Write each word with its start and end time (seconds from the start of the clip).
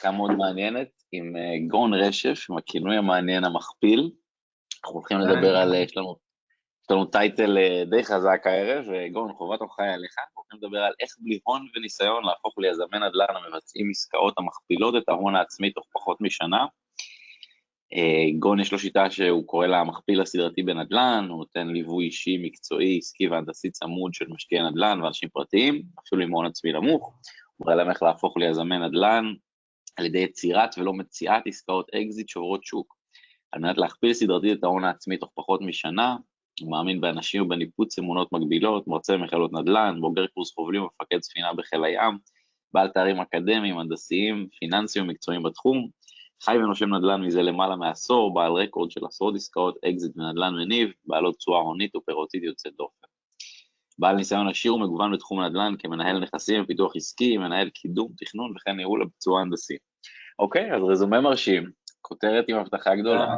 שיחה 0.00 0.10
מאוד 0.10 0.30
מעניינת 0.30 0.88
עם 1.12 1.32
גון 1.68 1.94
רשף, 1.94 2.46
עם 2.50 2.56
הכינוי 2.56 2.96
המעניין 2.96 3.44
המכפיל. 3.44 4.10
אנחנו 4.84 4.94
הולכים 4.98 5.18
לדבר 5.18 5.56
על, 5.56 5.74
יש 5.74 5.96
לנו, 5.96 6.16
יש 6.82 6.90
לנו 6.90 7.04
title 7.04 7.58
די 7.90 8.04
חזק 8.04 8.40
הערב, 8.44 8.84
גון, 9.12 9.32
חובת 9.32 9.60
הוכחה 9.60 9.82
עליך, 9.82 10.14
אנחנו 10.18 10.42
הולכים 10.42 10.58
לדבר 10.62 10.78
על 10.78 10.92
איך 11.00 11.10
בלי 11.18 11.38
הון 11.44 11.66
וניסיון 11.76 12.24
להפוך 12.24 12.58
ליזמי 12.58 12.98
נדל"ן 12.98 13.36
המבצעים 13.36 13.90
עסקאות 13.90 14.34
המכפילות 14.38 14.94
את 14.96 15.08
ההון 15.08 15.36
העצמי 15.36 15.70
תוך 15.70 15.86
פחות 15.92 16.20
משנה. 16.20 16.66
גון 18.38 18.60
יש 18.60 18.72
לו 18.72 18.78
שיטה 18.78 19.10
שהוא 19.10 19.46
קורא 19.46 19.66
לה 19.66 19.80
המכפיל 19.80 20.20
הסדרתי 20.20 20.62
בנדל"ן, 20.62 21.26
הוא 21.28 21.38
נותן 21.38 21.68
ליווי 21.68 22.04
אישי, 22.04 22.38
מקצועי, 22.42 22.98
עסקי 22.98 23.28
והנדסי 23.28 23.70
צמוד 23.70 24.14
של 24.14 24.26
משקיעי 24.28 24.62
נדל"ן 24.62 25.02
ואנשים 25.02 25.28
פרטיים, 25.28 25.82
אפילו 26.06 26.22
עם 26.22 26.30
הון 26.30 26.46
עצמי 26.46 26.72
נמוך, 26.72 27.14
הוא 27.56 27.66
מראה 27.66 27.76
להם 27.76 27.90
איך 27.90 28.02
להפוך 28.02 28.36
ליזמי 28.36 28.78
נדל"ן 28.78 29.24
על 29.96 30.06
ידי 30.06 30.18
יצירת 30.18 30.78
ולא 30.78 30.92
מציאת 30.92 31.42
עסקאות 31.46 31.90
אקזיט 31.94 32.28
שוברות 32.28 32.64
שוק. 32.64 32.96
על 33.52 33.60
מנת 33.60 33.78
להכפיל 33.78 34.12
סדרתית 34.12 34.58
את 34.58 34.64
ההון 34.64 34.84
העצמי 34.84 35.16
תוך 35.16 35.30
פחות 35.34 35.60
משנה, 35.60 36.16
הוא 36.60 36.70
מאמין 36.70 37.00
באנשים 37.00 37.42
ובניפוץ 37.42 37.98
אמונות 37.98 38.32
מגבילות, 38.32 38.88
מרצה 38.88 39.12
במכללות 39.12 39.52
נדל"ן, 39.52 40.00
בוגר 40.00 40.26
קורס 40.26 40.54
חובלים 40.54 40.82
ומפקד 40.82 41.20
ספינה 41.20 41.54
בחיל 41.54 41.84
הים, 41.84 42.18
בעל 42.72 42.88
תארים 42.88 43.20
אקדמיים, 43.20 43.78
הנדסיים, 43.78 44.48
פיננסיים 44.58 45.04
ומקצועיים 45.04 45.42
בתחום, 45.42 45.88
חי 46.42 46.56
ונושם 46.56 46.94
נדל"ן 46.94 47.22
מזה 47.22 47.42
למעלה 47.42 47.76
מעשור, 47.76 48.34
בעל 48.34 48.52
רקורד 48.52 48.90
של 48.90 49.06
עשרות 49.06 49.34
עסקאות 49.34 49.76
אקזיט 49.84 50.16
ונדל"ן 50.16 50.54
מניב, 50.54 50.90
בעלות 51.06 51.36
תשואה 51.36 51.60
הונית 51.60 51.96
ופירותית 51.96 52.42
יוצאת 52.42 52.72
דופן. 52.78 53.09
בעל 54.00 54.16
ניסיון 54.16 54.48
עשיר 54.48 54.74
ומגוון 54.74 55.12
בתחום 55.12 55.40
הנדל"ן 55.40 55.74
כמנהל 55.78 56.20
נכסים 56.20 56.62
ופיתוח 56.62 56.96
עסקי, 56.96 57.38
מנהל 57.38 57.70
קידום, 57.70 58.12
תכנון 58.16 58.52
וכן 58.56 58.76
ניהול 58.76 59.02
הביצוע 59.02 59.38
ההנדסי. 59.38 59.76
אוקיי, 60.38 60.74
אז 60.74 60.82
רזומה 60.82 61.20
מרשים, 61.20 61.70
כותרת 62.00 62.44
עם 62.48 62.56
הבטחה 62.56 62.96
גדולה, 62.96 63.36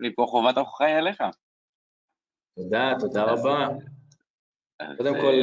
מפה 0.00 0.26
חובת 0.28 0.56
ההוכחה 0.56 0.84
היא 0.84 0.94
עליך. 0.94 1.22
תודה, 2.56 2.92
תודה 3.00 3.24
רבה. 3.24 3.68
קודם 4.96 5.14
כל, 5.20 5.34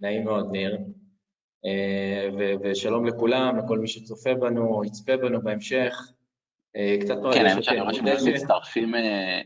נעים 0.00 0.24
מאוד, 0.24 0.50
ניר. 0.52 0.78
ושלום 2.62 3.06
לכולם, 3.06 3.58
לכל 3.58 3.78
מי 3.78 3.88
שצופה 3.88 4.34
בנו, 4.34 4.84
יצפה 4.84 5.16
בנו 5.16 5.42
בהמשך. 5.42 6.12
קצת 7.00 7.14
מרגש 7.16 7.38
כן, 7.38 7.46
האמת 7.46 7.64
שאני 7.64 7.80
רואה 7.80 7.94
שמצטרפים 7.94 8.94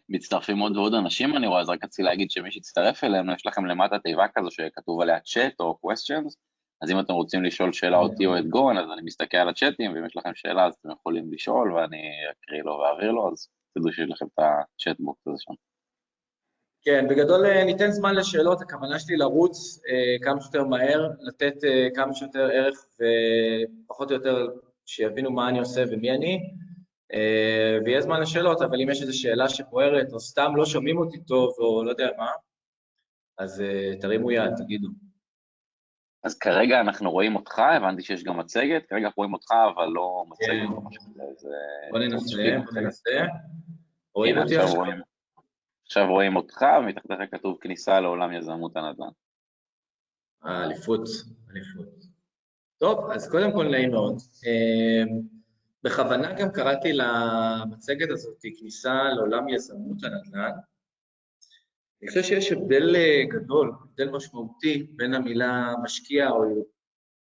מצטרפים 0.09 0.59
עוד 0.59 0.77
ועוד 0.77 0.95
אנשים, 0.95 1.37
אני 1.37 1.47
רואה, 1.47 1.61
אז 1.61 1.69
רק 1.69 1.85
רציתי 1.85 2.03
להגיד 2.03 2.31
שמי 2.31 2.51
שיצטרף 2.51 3.05
אלינו, 3.05 3.33
יש 3.33 3.47
לכם 3.47 3.67
למטה 3.67 3.99
תיבה 3.99 4.27
כזו 4.35 4.51
שכתוב 4.51 5.01
עליה 5.01 5.21
צ'אט 5.21 5.61
או 5.61 5.79
questions, 5.87 6.35
אז 6.83 6.91
אם 6.91 7.01
אתם 7.01 7.13
רוצים 7.13 7.45
לשאול 7.45 7.73
שאלה 7.73 7.99
אותי 7.99 8.27
או 8.27 8.39
את 8.39 8.49
גון, 8.49 8.79
אז 8.79 8.87
אני 8.93 9.03
מסתכל 9.03 9.37
על 9.37 9.49
הצ'אטים, 9.49 9.93
ואם 9.95 10.07
יש 10.07 10.17
לכם 10.17 10.31
שאלה 10.35 10.67
אז 10.67 10.75
אתם 10.81 10.91
יכולים 10.91 11.33
לשאול, 11.33 11.75
ואני 11.75 12.03
אקריא 12.31 12.63
לו 12.63 12.73
ואעביר 12.73 13.11
לו, 13.11 13.33
אז 13.33 13.49
תדעו 13.75 13.93
שיש 13.93 14.11
לכם 14.11 14.27
את 14.27 14.39
הצ'אט 14.39 14.97
box 15.01 15.27
הזה 15.27 15.37
שם. 15.39 15.55
כן, 16.83 17.07
בגדול 17.09 17.65
ניתן 17.65 17.91
זמן 17.91 18.15
לשאלות, 18.15 18.63
הכוונה 18.63 18.99
שלי 18.99 19.17
לרוץ 19.17 19.81
אה, 19.89 20.17
כמה 20.23 20.41
שיותר 20.41 20.65
מהר, 20.65 21.09
לתת 21.21 21.65
אה, 21.65 21.89
כמה 21.95 22.15
שיותר 22.15 22.51
ערך 22.53 22.87
ופחות 22.95 24.11
או 24.11 24.17
יותר 24.17 24.47
שיבינו 24.87 25.31
מה 25.31 25.49
אני 25.49 25.59
עושה 25.59 25.85
ומי 25.91 26.11
אני. 26.11 26.41
אה, 27.15 27.79
ויהיה 27.85 28.01
זמן 28.01 28.21
לשאלות, 28.21 28.63
אבל 28.63 28.81
אם 28.81 28.91
יש 28.91 29.03
איזו 29.03 29.19
שאלה 29.19 29.49
שבוערת, 29.49 30.13
או 30.13 30.21
סתם 30.21 30.53
לא 30.57 30.67
שומעים 30.67 30.99
אותי 30.99 31.25
טוב, 31.25 31.55
או 31.59 31.85
לא 31.85 31.91
יודע 31.91 32.09
מה, 32.19 32.31
אז 33.39 33.61
אה, 33.61 33.93
תרימו 34.01 34.31
יד, 34.31 34.55
תגידו. 34.57 34.89
אז 36.25 36.39
כרגע 36.39 36.81
אנחנו 36.81 37.11
רואים 37.11 37.37
אותך, 37.37 37.59
הבנתי 37.59 38.03
שיש 38.03 38.25
גם 38.25 38.39
מצגת, 38.39 38.87
כרגע 38.87 39.07
אנחנו 39.07 39.21
רואים 39.21 39.35
אותך, 39.35 39.51
אבל 39.75 39.87
לא 39.87 40.25
מצגת 40.29 40.49
כן. 40.49 40.67
בוא 41.91 41.99
ננסה, 41.99 42.37
בוא 42.65 42.81
ננסה. 42.81 43.11
רואים 44.15 44.39
אותי 44.39 44.59
עכשיו? 44.59 44.83
עכשיו 45.87 46.07
רואים 46.09 46.37
אותך, 46.37 46.65
ומתחתיך 46.81 47.19
כתוב 47.31 47.59
כניסה 47.61 48.01
לעולם 48.01 48.33
יזמות 48.33 48.77
הנדל"ן. 48.77 49.09
אה, 50.47 50.65
אליפות, 50.65 51.09
אליפות. 51.51 51.89
טוב, 52.79 53.11
אז 53.11 53.31
קודם 53.31 53.53
כל 53.53 53.69
נעים 53.69 53.91
מאוד. 53.91 54.17
בכוונה 55.87 56.33
גם 56.33 56.49
קראתי 56.53 56.93
למצגת 56.93 58.11
הזאת 58.11 58.43
כניסה 58.59 59.03
לעולם 59.17 59.49
יזמות 59.49 59.99
הנדל"ן. 60.05 60.51
אני 62.03 62.09
חושב 62.09 62.23
שיש 62.23 62.53
הבדל 62.53 62.97
אה, 62.97 63.23
גדול, 63.29 63.73
הבדל 63.83 64.11
משמעותי 64.11 64.87
בין 64.91 65.15
המילה 65.15 65.75
משקיע 65.83 66.31
או 66.31 66.45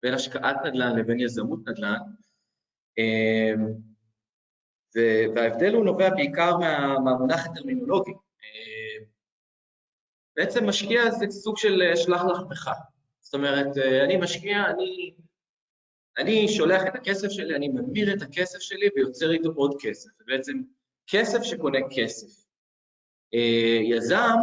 בין 0.03 0.13
השקעת 0.13 0.55
נדל"ן 0.65 0.99
לבין 0.99 1.19
יזמות 1.19 1.59
נדל"ן, 1.67 1.99
אמ, 2.97 3.67
וההבדל 5.35 5.73
הוא 5.73 5.85
נובע 5.85 6.09
בעיקר 6.09 6.57
מה, 6.57 6.99
מהמונח 6.99 7.45
הטרמינולוגי. 7.45 8.11
אמ, 8.11 9.05
בעצם 10.35 10.69
משקיע 10.69 11.11
זה 11.11 11.25
סוג 11.29 11.57
של 11.57 11.81
אה, 11.81 11.95
שלח 11.95 12.21
לחמך. 12.21 12.69
זאת 13.19 13.33
אומרת, 13.33 13.77
אה, 13.77 14.03
אני 14.03 14.17
משקיע, 14.17 14.65
אני 14.69 15.15
אני 16.19 16.47
שולח 16.47 16.81
את 16.87 16.95
הכסף 16.95 17.29
שלי, 17.29 17.55
אני 17.55 17.67
ממיר 17.67 18.13
את 18.13 18.21
הכסף 18.21 18.59
שלי 18.59 18.89
ויוצר 18.95 19.31
איתו 19.31 19.49
עוד 19.55 19.75
כסף. 19.79 20.09
זה 20.17 20.23
בעצם 20.27 20.61
כסף 21.07 21.43
שקונה 21.43 21.79
כסף. 21.95 22.45
אה, 23.33 23.79
יזם, 23.83 24.37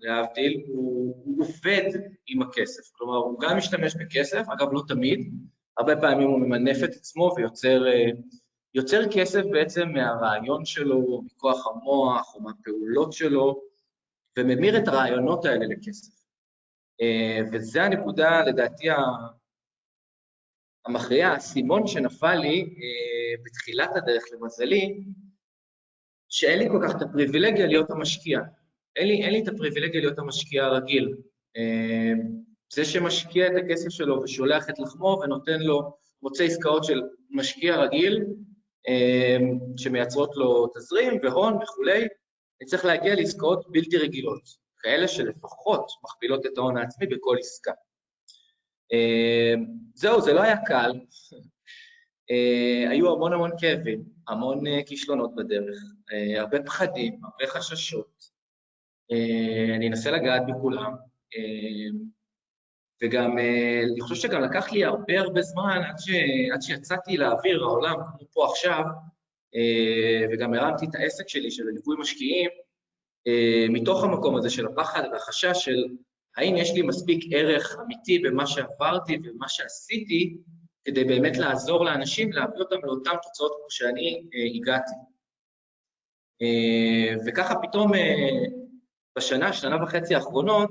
להבדיל, 0.00 0.62
הוא, 0.66 1.16
הוא 1.24 1.44
עובד 1.44 1.90
עם 2.26 2.42
הכסף. 2.42 2.90
כלומר, 2.92 3.16
הוא 3.16 3.40
גם 3.40 3.56
משתמש 3.56 3.94
בכסף, 3.94 4.44
אגב, 4.48 4.72
לא 4.72 4.82
תמיד, 4.88 5.34
הרבה 5.78 5.96
פעמים 5.96 6.28
הוא 6.28 6.40
ממנף 6.40 6.76
את 6.84 6.90
עצמו 6.94 7.34
ויוצר 7.36 7.86
אה, 7.86 8.10
יוצר 8.74 9.00
כסף 9.12 9.42
בעצם 9.50 9.88
מהרעיון 9.88 10.64
שלו, 10.64 11.22
מכוח 11.22 11.66
המוח 11.66 12.34
או 12.34 12.40
מהפעולות 12.40 13.12
שלו, 13.12 13.62
וממיר 14.38 14.78
את 14.78 14.88
הרעיונות 14.88 15.44
האלה 15.44 15.66
לכסף. 15.66 16.12
אה, 17.00 17.40
וזו 17.52 17.80
הנקודה, 17.80 18.44
לדעתי, 18.44 18.88
המכריע, 20.86 21.28
האסימון 21.28 21.86
שנפל 21.86 22.34
לי 22.34 22.60
אה, 22.60 23.42
בתחילת 23.44 23.90
הדרך, 23.96 24.22
למזלי, 24.32 25.04
שאין 26.28 26.58
לי 26.58 26.68
כל 26.68 26.80
כך 26.88 26.96
את 26.96 27.02
הפריבילגיה 27.02 27.66
להיות 27.66 27.90
המשקיע. 27.90 28.40
אין 28.96 29.08
לי, 29.08 29.22
אין 29.22 29.32
לי 29.32 29.42
את 29.42 29.48
הפריבילגיה 29.48 30.00
להיות 30.00 30.18
המשקיע 30.18 30.64
הרגיל. 30.64 31.14
אה, 31.56 32.12
זה 32.72 32.84
שמשקיע 32.84 33.46
את 33.46 33.52
הכסף 33.64 33.88
שלו 33.88 34.22
ושולח 34.22 34.70
את 34.70 34.78
לחמו 34.78 35.20
ונותן 35.22 35.60
לו, 35.60 35.92
מוצא 36.22 36.44
עסקאות 36.44 36.84
של 36.84 37.02
משקיע 37.30 37.76
רגיל, 37.76 38.24
אה, 38.88 39.36
שמייצרות 39.76 40.36
לו 40.36 40.66
תזרים 40.66 41.20
והון 41.22 41.54
וכולי, 41.62 42.08
אני 42.60 42.66
צריך 42.66 42.84
להגיע 42.84 43.14
לעסקאות 43.14 43.66
בלתי 43.68 43.96
רגילות, 43.96 44.42
כאלה 44.78 45.08
שלפחות 45.08 45.90
מכפילות 46.04 46.46
את 46.46 46.58
ההון 46.58 46.76
העצמי 46.76 47.06
בכל 47.06 47.36
עסקה. 47.38 47.72
אמ, 48.92 49.66
זהו, 49.94 50.20
זה 50.20 50.32
לא 50.32 50.42
היה 50.42 50.56
קל. 50.66 50.92
אה, 52.30 52.90
היו 52.90 53.12
המון 53.12 53.32
המון 53.32 53.50
כאבים, 53.58 54.04
המון 54.28 54.66
אה, 54.66 54.80
כישלונות 54.86 55.34
בדרך, 55.34 55.78
אה, 56.12 56.40
הרבה 56.40 56.62
פחדים, 56.62 57.20
הרבה 57.24 57.46
חששות. 57.46 58.30
אני 59.76 59.88
אנסה 59.88 60.10
לגעת 60.10 60.42
בכולם. 60.48 60.94
וגם, 63.02 63.38
אני 63.92 64.00
חושב 64.00 64.14
שגם 64.14 64.42
לקח 64.42 64.72
לי 64.72 64.84
הרבה 64.84 65.20
הרבה 65.20 65.42
זמן 65.42 65.80
עד, 65.88 65.98
ש... 65.98 66.10
עד 66.54 66.62
שיצאתי 66.62 67.16
לאוויר 67.16 67.62
העולם, 67.62 67.94
כמו 67.94 68.28
פה 68.32 68.46
עכשיו, 68.50 68.84
וגם 70.32 70.54
הרמתי 70.54 70.86
את 70.86 70.94
העסק 70.94 71.28
שלי 71.28 71.50
של 71.50 71.62
ליווי 71.64 71.96
משקיעים, 71.98 72.50
מתוך 73.70 74.04
המקום 74.04 74.36
הזה 74.36 74.50
של 74.50 74.66
הפחד 74.66 75.02
והחשש 75.12 75.64
של 75.64 75.84
האם 76.40 76.56
יש 76.56 76.70
לי 76.74 76.82
מספיק 76.82 77.24
ערך 77.32 77.76
אמיתי 77.84 78.18
במה 78.18 78.46
שעברתי 78.46 79.16
ובמה 79.16 79.48
שעשיתי, 79.48 80.36
כדי 80.84 81.04
באמת 81.04 81.36
לעזור 81.36 81.84
לאנשים, 81.84 82.32
להביא 82.32 82.58
אותם 82.58 82.76
לאותן 82.82 83.10
תוצאות 83.22 83.52
כמו 83.58 83.70
שאני 83.70 84.24
אה, 84.34 84.56
הגעתי. 84.56 84.94
אה, 86.42 87.14
וככה 87.26 87.54
פתאום 87.62 87.94
אה, 87.94 88.46
בשנה, 89.18 89.52
שנה 89.52 89.84
וחצי 89.84 90.14
האחרונות, 90.14 90.70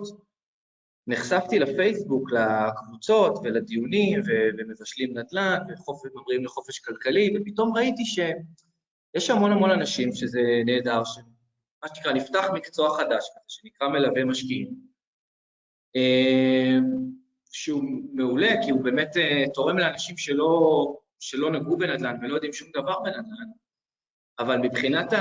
נחשפתי 1.07 1.60
לפייסבוק, 1.60 2.31
לקבוצות 2.31 3.39
ולדיונים, 3.44 4.22
ומבשלים 4.57 5.18
נדל"ן, 5.18 5.60
וממריאים 6.06 6.45
לחופש 6.45 6.80
כלכלי, 6.80 7.38
ופתאום 7.38 7.77
ראיתי 7.77 8.04
שיש 8.06 9.30
המון 9.30 9.51
המון 9.51 9.72
אנשים 9.72 10.13
שזה 10.13 10.42
נהדר, 10.65 11.04
שמה 11.04 11.95
שנקרא, 11.95 12.13
נפתח 12.13 12.45
מקצוע 12.54 12.98
חדש, 12.98 13.30
שנקרא 13.48 13.88
מלווה 13.88 14.25
משקיעים. 14.25 14.88
אמ, 15.95 17.09
שהוא 17.51 17.83
מעולה, 18.13 18.50
כי 18.63 18.71
הוא 18.71 18.83
באמת 18.83 19.18
אה, 19.18 19.44
תורם 19.53 19.77
לאנשים 19.77 20.18
שלא, 20.18 20.95
שלא 21.19 21.51
נגעו 21.51 21.77
בנדל"ן 21.77 22.18
ולא 22.21 22.33
יודעים 22.36 22.53
שום 22.53 22.68
דבר 22.74 23.00
בנדל"ן, 23.00 23.50
אבל 24.39 24.57
מבחינת 24.57 25.13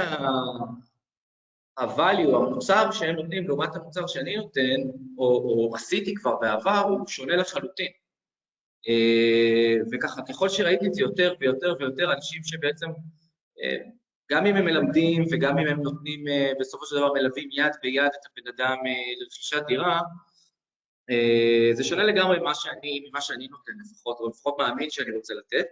ה-value, 1.78 2.36
המוצר 2.36 2.90
שהם 2.90 3.16
נותנים 3.16 3.46
לעומת 3.46 3.76
המוצר 3.76 4.06
שאני 4.06 4.36
נותן, 4.36 4.80
או, 5.18 5.24
או 5.24 5.72
עשיתי 5.74 6.14
כבר 6.14 6.36
בעבר, 6.36 6.78
הוא 6.88 7.06
שונה 7.06 7.36
לחלוטין. 7.36 7.92
וככה, 9.92 10.22
ככל 10.28 10.48
שראיתי 10.48 10.86
את 10.86 10.94
זה 10.94 11.02
יותר 11.02 11.34
ויותר 11.40 11.74
ויותר 11.78 12.12
אנשים 12.12 12.42
שבעצם, 12.44 12.86
גם 14.30 14.46
אם 14.46 14.56
הם 14.56 14.64
מלמדים 14.64 15.24
וגם 15.30 15.58
אם 15.58 15.66
הם 15.66 15.82
נותנים, 15.82 16.24
בסופו 16.60 16.86
של 16.86 16.96
דבר 16.96 17.12
מלווים 17.12 17.48
יד 17.52 17.72
ביד 17.82 18.04
את 18.04 18.26
הבן 18.26 18.48
אדם 18.54 18.76
לרכישת 19.20 19.62
דירה, 19.66 20.00
זה 21.72 21.84
שונה 21.84 22.04
לגמרי 22.04 22.38
ממה 22.38 22.54
שאני, 22.54 23.04
ממה 23.08 23.20
שאני 23.20 23.48
נותן 23.48 23.72
לפחות, 23.80 24.20
או 24.20 24.28
לפחות 24.28 24.58
מאמין 24.58 24.90
שאני 24.90 25.10
רוצה 25.16 25.34
לתת. 25.34 25.66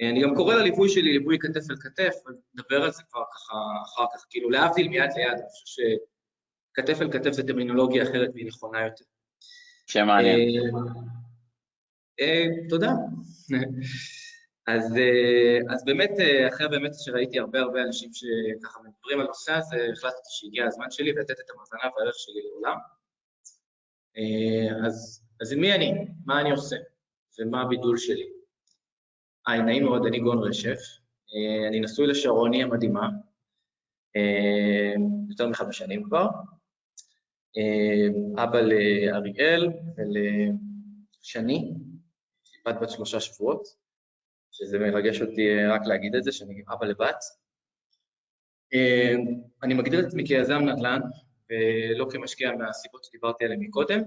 אני 0.00 0.22
גם 0.22 0.34
קורא 0.34 0.54
לליווי 0.54 0.88
שלי 0.88 1.12
ליווי 1.12 1.38
כתף 1.40 1.70
אל 1.70 1.76
כתף, 1.76 2.14
נדבר 2.54 2.82
על 2.82 2.90
זה 2.90 3.02
כבר 3.10 3.22
ככה 3.34 3.54
אחר 3.84 4.04
כך, 4.14 4.26
כאילו 4.30 4.50
להבדיל 4.50 4.88
מיד 4.88 5.10
ליד, 5.16 5.32
אני 5.32 5.48
חושב 5.50 5.82
שכתף 5.82 7.02
אל 7.02 7.12
כתף 7.12 7.30
זה 7.30 7.42
טרמינולוגיה 7.42 8.02
אחרת 8.02 8.30
והיא 8.34 8.46
נכונה 8.46 8.84
יותר. 8.84 9.04
שם 9.86 10.06
מעניין. 10.06 10.38
אה, 12.20 12.26
אה, 12.26 12.46
תודה. 12.68 12.90
אז, 14.74 14.96
אה, 14.96 15.74
אז 15.74 15.84
באמת, 15.84 16.10
אחרי 16.48 16.68
באמת 16.68 16.92
שראיתי 17.04 17.38
הרבה 17.38 17.60
הרבה 17.60 17.82
אנשים 17.82 18.10
שככה 18.12 18.80
מדברים 18.80 19.20
על 19.20 19.26
הנושא 19.26 19.52
הזה, 19.52 19.76
החלטתי 19.92 20.28
שהגיע 20.28 20.66
הזמן 20.66 20.90
שלי 20.90 21.12
לתת 21.12 21.40
את 21.40 21.50
המאזנה 21.54 21.90
והערך 21.96 22.14
שלי 22.16 22.42
לעולם. 22.42 22.76
אז, 24.86 25.24
אז 25.40 25.52
עם 25.52 25.60
מי 25.60 25.74
אני? 25.74 25.92
מה 26.26 26.40
אני 26.40 26.50
עושה? 26.50 26.76
ומה 27.38 27.62
הבידול 27.62 27.98
שלי? 27.98 28.28
היי, 29.46 29.62
נעים 29.62 29.84
מאוד, 29.84 30.06
אני 30.06 30.18
גון 30.18 30.38
רשף. 30.38 30.78
אה, 31.34 31.68
אני 31.68 31.80
נשוי 31.80 32.06
לשרוני 32.06 32.62
המדהימה, 32.62 33.08
אה, 34.16 34.94
יותר 35.28 35.48
מחמש 35.48 35.78
שנים 35.78 36.04
כבר. 36.04 36.26
אה, 37.56 38.44
אבא 38.44 38.60
לאריאל 38.60 39.68
ולשני, 39.96 41.74
בת 42.66 42.74
בת 42.82 42.90
שלושה 42.90 43.20
שבועות, 43.20 43.62
שזה 44.52 44.78
מרגש 44.78 45.22
אותי 45.22 45.66
רק 45.70 45.80
להגיד 45.86 46.14
את 46.14 46.24
זה, 46.24 46.32
שאני 46.32 46.62
אבא 46.72 46.86
לבת. 46.86 47.24
אני 49.62 49.74
מגדיר 49.74 50.00
את 50.00 50.04
עצמי 50.04 50.26
כיזם 50.26 50.58
נדל"ן, 50.58 51.00
ולא 51.50 52.06
כמשקיע 52.10 52.52
מהסיבות 52.52 53.04
שדיברתי 53.04 53.44
עליהן 53.44 53.60
מקודם, 53.60 54.00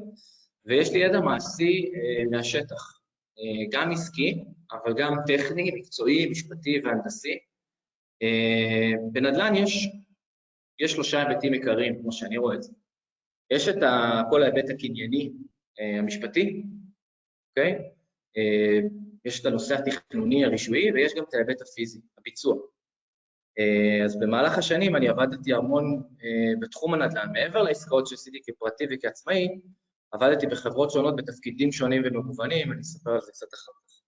ויש 0.66 0.92
לי 0.92 1.00
ידע 1.00 1.20
מעשי 1.20 1.92
מהשטח. 2.32 2.98
אה, 3.40 3.66
גם 3.72 3.92
עסקי, 3.92 4.44
אבל 4.72 4.94
גם 4.98 5.14
טכני, 5.28 5.72
מקצועי, 5.76 6.30
משפטי 6.30 6.82
והנדסי. 6.84 7.38
אה, 8.22 8.92
בנדל"ן 9.12 9.56
יש, 9.56 9.88
יש 10.80 10.92
שלושה 10.92 11.28
היבטים 11.28 11.54
עיקריים, 11.54 12.02
כמו 12.02 12.12
שאני 12.12 12.38
רואה 12.38 12.56
את 12.56 12.64
זה. 12.64 12.74
יש 13.52 13.68
את 13.68 13.76
כל 14.30 14.44
ההיבט 14.44 14.70
הקנייני 14.70 15.32
אה, 15.80 16.00
המשפטי, 16.00 16.64
אוקיי? 17.50 17.92
יש 19.26 19.42
את 19.42 19.46
הנושא 19.46 19.76
התכנוני 19.76 20.46
הרישויי, 20.46 20.92
ויש 20.92 21.14
גם 21.18 21.24
את 21.30 21.34
ההיבט 21.34 21.62
הפיזי, 21.62 22.00
הביצוע. 22.18 22.56
אז 24.06 24.20
במהלך 24.20 24.58
השנים 24.58 24.96
אני 24.96 25.10
עבדתי 25.10 25.54
המון 25.54 26.04
בתחום 26.60 26.94
הנדל"ן, 26.94 27.28
מעבר 27.34 27.62
לעסקאות 27.62 28.08
שעשיתי 28.08 28.40
כפרטי 28.46 28.86
וכעצמאי, 28.92 29.48
עבדתי 30.12 30.48
בחברות 30.48 30.92
שונות 30.92 31.16
בתפקידים 31.16 31.72
שונים 31.72 32.02
ומגוונים, 32.06 32.72
אני 32.72 32.82
אספר 32.82 33.12
על 33.12 33.22
זה 33.22 33.32
קצת 33.32 33.54
אחר 33.54 33.72
כך. 33.72 34.02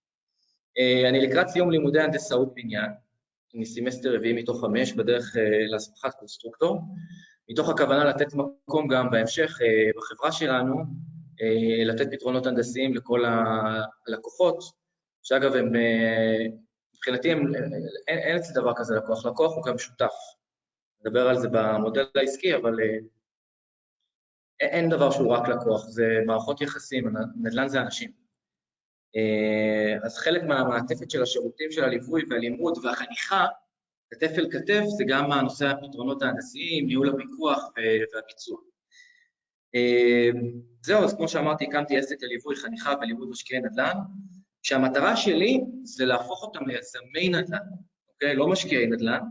אה, 0.78 1.10
אני 1.10 1.28
לקראת 1.28 1.48
סיום 1.48 1.72
לימודי 1.72 2.02
הנדסאות 2.02 2.54
בניין, 2.54 2.92
אני 3.56 3.66
סמסטר 3.66 4.16
רביעי 4.16 4.34
מתוך 4.34 4.62
חמש 4.62 4.94
בדרך 4.94 5.38
אה, 5.38 5.66
להסמכת 5.72 6.14
קונסטרוקטור, 6.20 6.82
מתוך 7.50 7.70
הכוונה 7.70 8.06
לתת 8.06 8.34
מקום 8.34 8.88
גם 8.88 9.10
בהמשך 9.12 9.58
אה, 9.62 9.92
בחברה 9.98 10.32
שלנו, 10.32 10.76
לתת 11.86 12.08
פתרונות 12.12 12.46
הנדסיים 12.46 12.94
לכל 12.94 13.24
הלקוחות, 14.08 14.60
שאגב, 15.24 15.56
הם, 15.56 15.72
מבחינתי 17.00 17.32
הם, 17.32 17.56
אין, 18.08 18.18
אין 18.18 18.38
אצלי 18.38 18.54
דבר 18.56 18.74
כזה 18.76 18.96
לקוח, 18.96 19.26
לקוח 19.26 19.56
הוא 19.56 19.64
גם 19.66 19.78
שותף. 19.78 20.14
נדבר 21.02 21.28
על 21.28 21.40
זה 21.40 21.48
במודל 21.52 22.06
העסקי, 22.16 22.56
אבל 22.56 22.74
אין 24.60 24.90
דבר 24.90 25.12
שהוא 25.12 25.34
רק 25.34 25.48
לקוח, 25.48 25.86
זה 25.86 26.20
מערכות 26.26 26.62
יחסים, 26.62 27.14
נדל"ן 27.42 27.68
זה 27.68 27.82
אנשים. 27.82 28.12
אה, 29.16 29.98
אז 30.04 30.18
חלק 30.18 30.44
מהמעטפת 30.44 31.12
של 31.12 31.24
השירותים 31.24 31.72
של 31.72 31.84
הליווי 31.84 32.22
והלימוד 32.30 32.78
והחניכה, 32.86 33.46
כתף 34.12 34.32
אל 34.38 34.52
כתף, 34.52 34.84
זה 34.98 35.04
גם 35.08 35.32
הנושא 35.32 35.66
הפתרונות 35.68 36.22
ההנדסיים, 36.22 36.88
ניהול 36.88 37.10
הפיקוח 37.10 37.72
והביצוע. 38.14 38.58
אה, 39.76 40.30
זהו, 40.82 41.04
אז 41.04 41.14
כמו 41.14 41.28
שאמרתי, 41.28 41.66
הקמתי 41.66 41.98
עסק 41.98 42.16
לליווי 42.22 42.56
חניכה 42.56 42.94
ולימוד 43.02 43.30
משקיעי 43.30 43.62
נדל"ן, 43.62 43.98
שהמטרה 44.64 45.18
שלי 45.18 45.62
זה 45.84 46.06
להפוך 46.06 46.44
אותם 46.44 46.68
ליזמי 46.68 47.30
נדל"ן, 47.30 47.68
אוקיי? 48.14 48.36
לא 48.36 48.48
משקיעי 48.48 48.88
נדל"ן, 48.88 49.22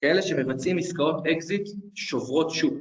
כאלה 0.00 0.22
שמבצעים 0.22 0.78
עסקאות 0.78 1.26
אקזיט 1.26 1.68
שוברות 1.94 2.50
שוק. 2.50 2.74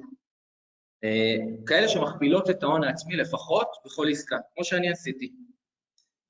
אה, 1.04 1.38
כאלה 1.66 1.88
שמכפילות 1.88 2.50
את 2.50 2.64
ההון 2.64 2.84
העצמי 2.84 3.16
לפחות 3.16 3.68
בכל 3.86 4.08
עסקה, 4.12 4.38
כמו 4.54 4.64
שאני 4.64 4.90
עשיתי. 4.90 5.34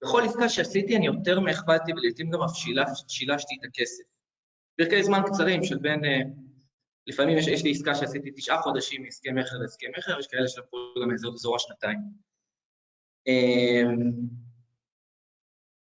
בכל 0.04 0.22
עסקה 0.26 0.50
שעשיתי 0.50 0.98
אני 0.98 1.06
יותר 1.06 1.40
מהכפלתי 1.40 1.94
ולעיתים 1.94 2.30
גם 2.30 2.42
אף 2.42 2.52
שילשתי 3.08 3.56
את 3.60 3.70
הכסף. 3.70 4.04
פרקי 4.78 5.04
זמן 5.04 5.22
קצרים 5.26 5.64
של 5.64 5.78
בין, 5.78 6.06
אה, 6.06 6.22
לפעמים 7.08 7.38
יש, 7.38 7.48
יש 7.48 7.64
לי 7.64 7.72
עסקה 7.72 7.96
שעשיתי 7.96 8.32
תשעה 8.36 8.62
חודשים 8.62 9.04
מהסכם 9.04 9.36
מכר 9.36 9.58
להסכם 9.58 9.88
מכר, 9.98 10.20
יש 10.20 10.28
כאלה 10.28 10.48
שלקחו 10.48 10.78
גם 11.04 11.14
אזור 11.14 11.56
השנתיים. 11.56 12.00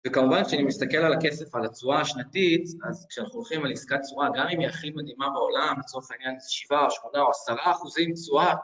וכמובן 0.07 0.45
כשאני 0.45 0.63
מסתכל 0.63 0.97
על 0.97 1.13
הכסף, 1.13 1.55
על 1.55 1.65
התשואה 1.65 2.01
השנתית, 2.01 2.65
אז 2.89 3.07
כשאנחנו 3.11 3.35
הולכים 3.35 3.65
על 3.65 3.73
עסקת 3.73 4.01
תשואה, 4.03 4.29
גם 4.35 4.47
אם 4.49 4.61
היא 4.61 4.69
הכי 4.69 4.91
מדהימה 4.91 5.31
בעולם, 5.31 5.75
לצורך 5.79 6.11
העניין 6.11 6.39
זה 6.39 6.47
7, 6.51 6.87
8 6.91 7.25
או 7.25 7.31
10 7.31 7.55
אחוזים 7.71 8.13
תשואה, 8.15 8.55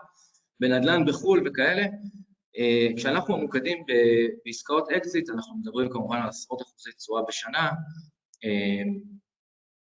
בנדל"ן 0.61 1.05
בחו"ל 1.07 1.49
וכאלה, 1.49 1.83
אה, 2.59 2.89
כשאנחנו 2.97 3.37
ממוקדים 3.37 3.85
בעסקאות 4.45 4.91
אקזיט, 4.91 5.31
אנחנו 5.31 5.57
מדברים 5.57 5.91
כמובן 5.91 6.17
על 6.17 6.29
עשרות 6.29 6.63
אחוזי 6.63 6.93
תשואה 6.93 7.23
בשנה, 7.29 7.71
אה, 8.45 8.83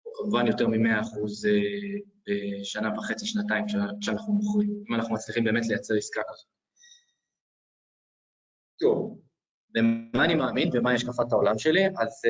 או 0.06 0.12
כמובן 0.13 0.48
יותר 0.48 0.68
מ-100 0.68 1.01
אחוז 1.01 1.45
אה, 1.45 1.51
בשנה 2.27 2.94
וחצי, 2.98 3.25
שנתיים 3.25 3.65
כשאנחנו 4.01 4.33
מוכרים, 4.33 4.83
אם 4.89 4.95
אנחנו 4.95 5.13
מצליחים 5.13 5.44
באמת 5.44 5.65
לייצר 5.68 5.95
עסקה 5.95 6.21
כזאת. 6.30 6.48
טוב, 8.80 9.27
במה 9.78 10.26
אני 10.26 10.36
מאמין 10.36 10.70
ומה 10.74 10.92
השקפת 10.92 11.32
העולם 11.32 11.58
שלי? 11.58 11.86
אז 11.88 12.22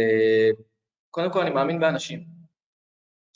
קודם 1.11 1.31
כל 1.33 1.41
אני 1.41 1.49
מאמין 1.49 1.79
באנשים. 1.79 2.37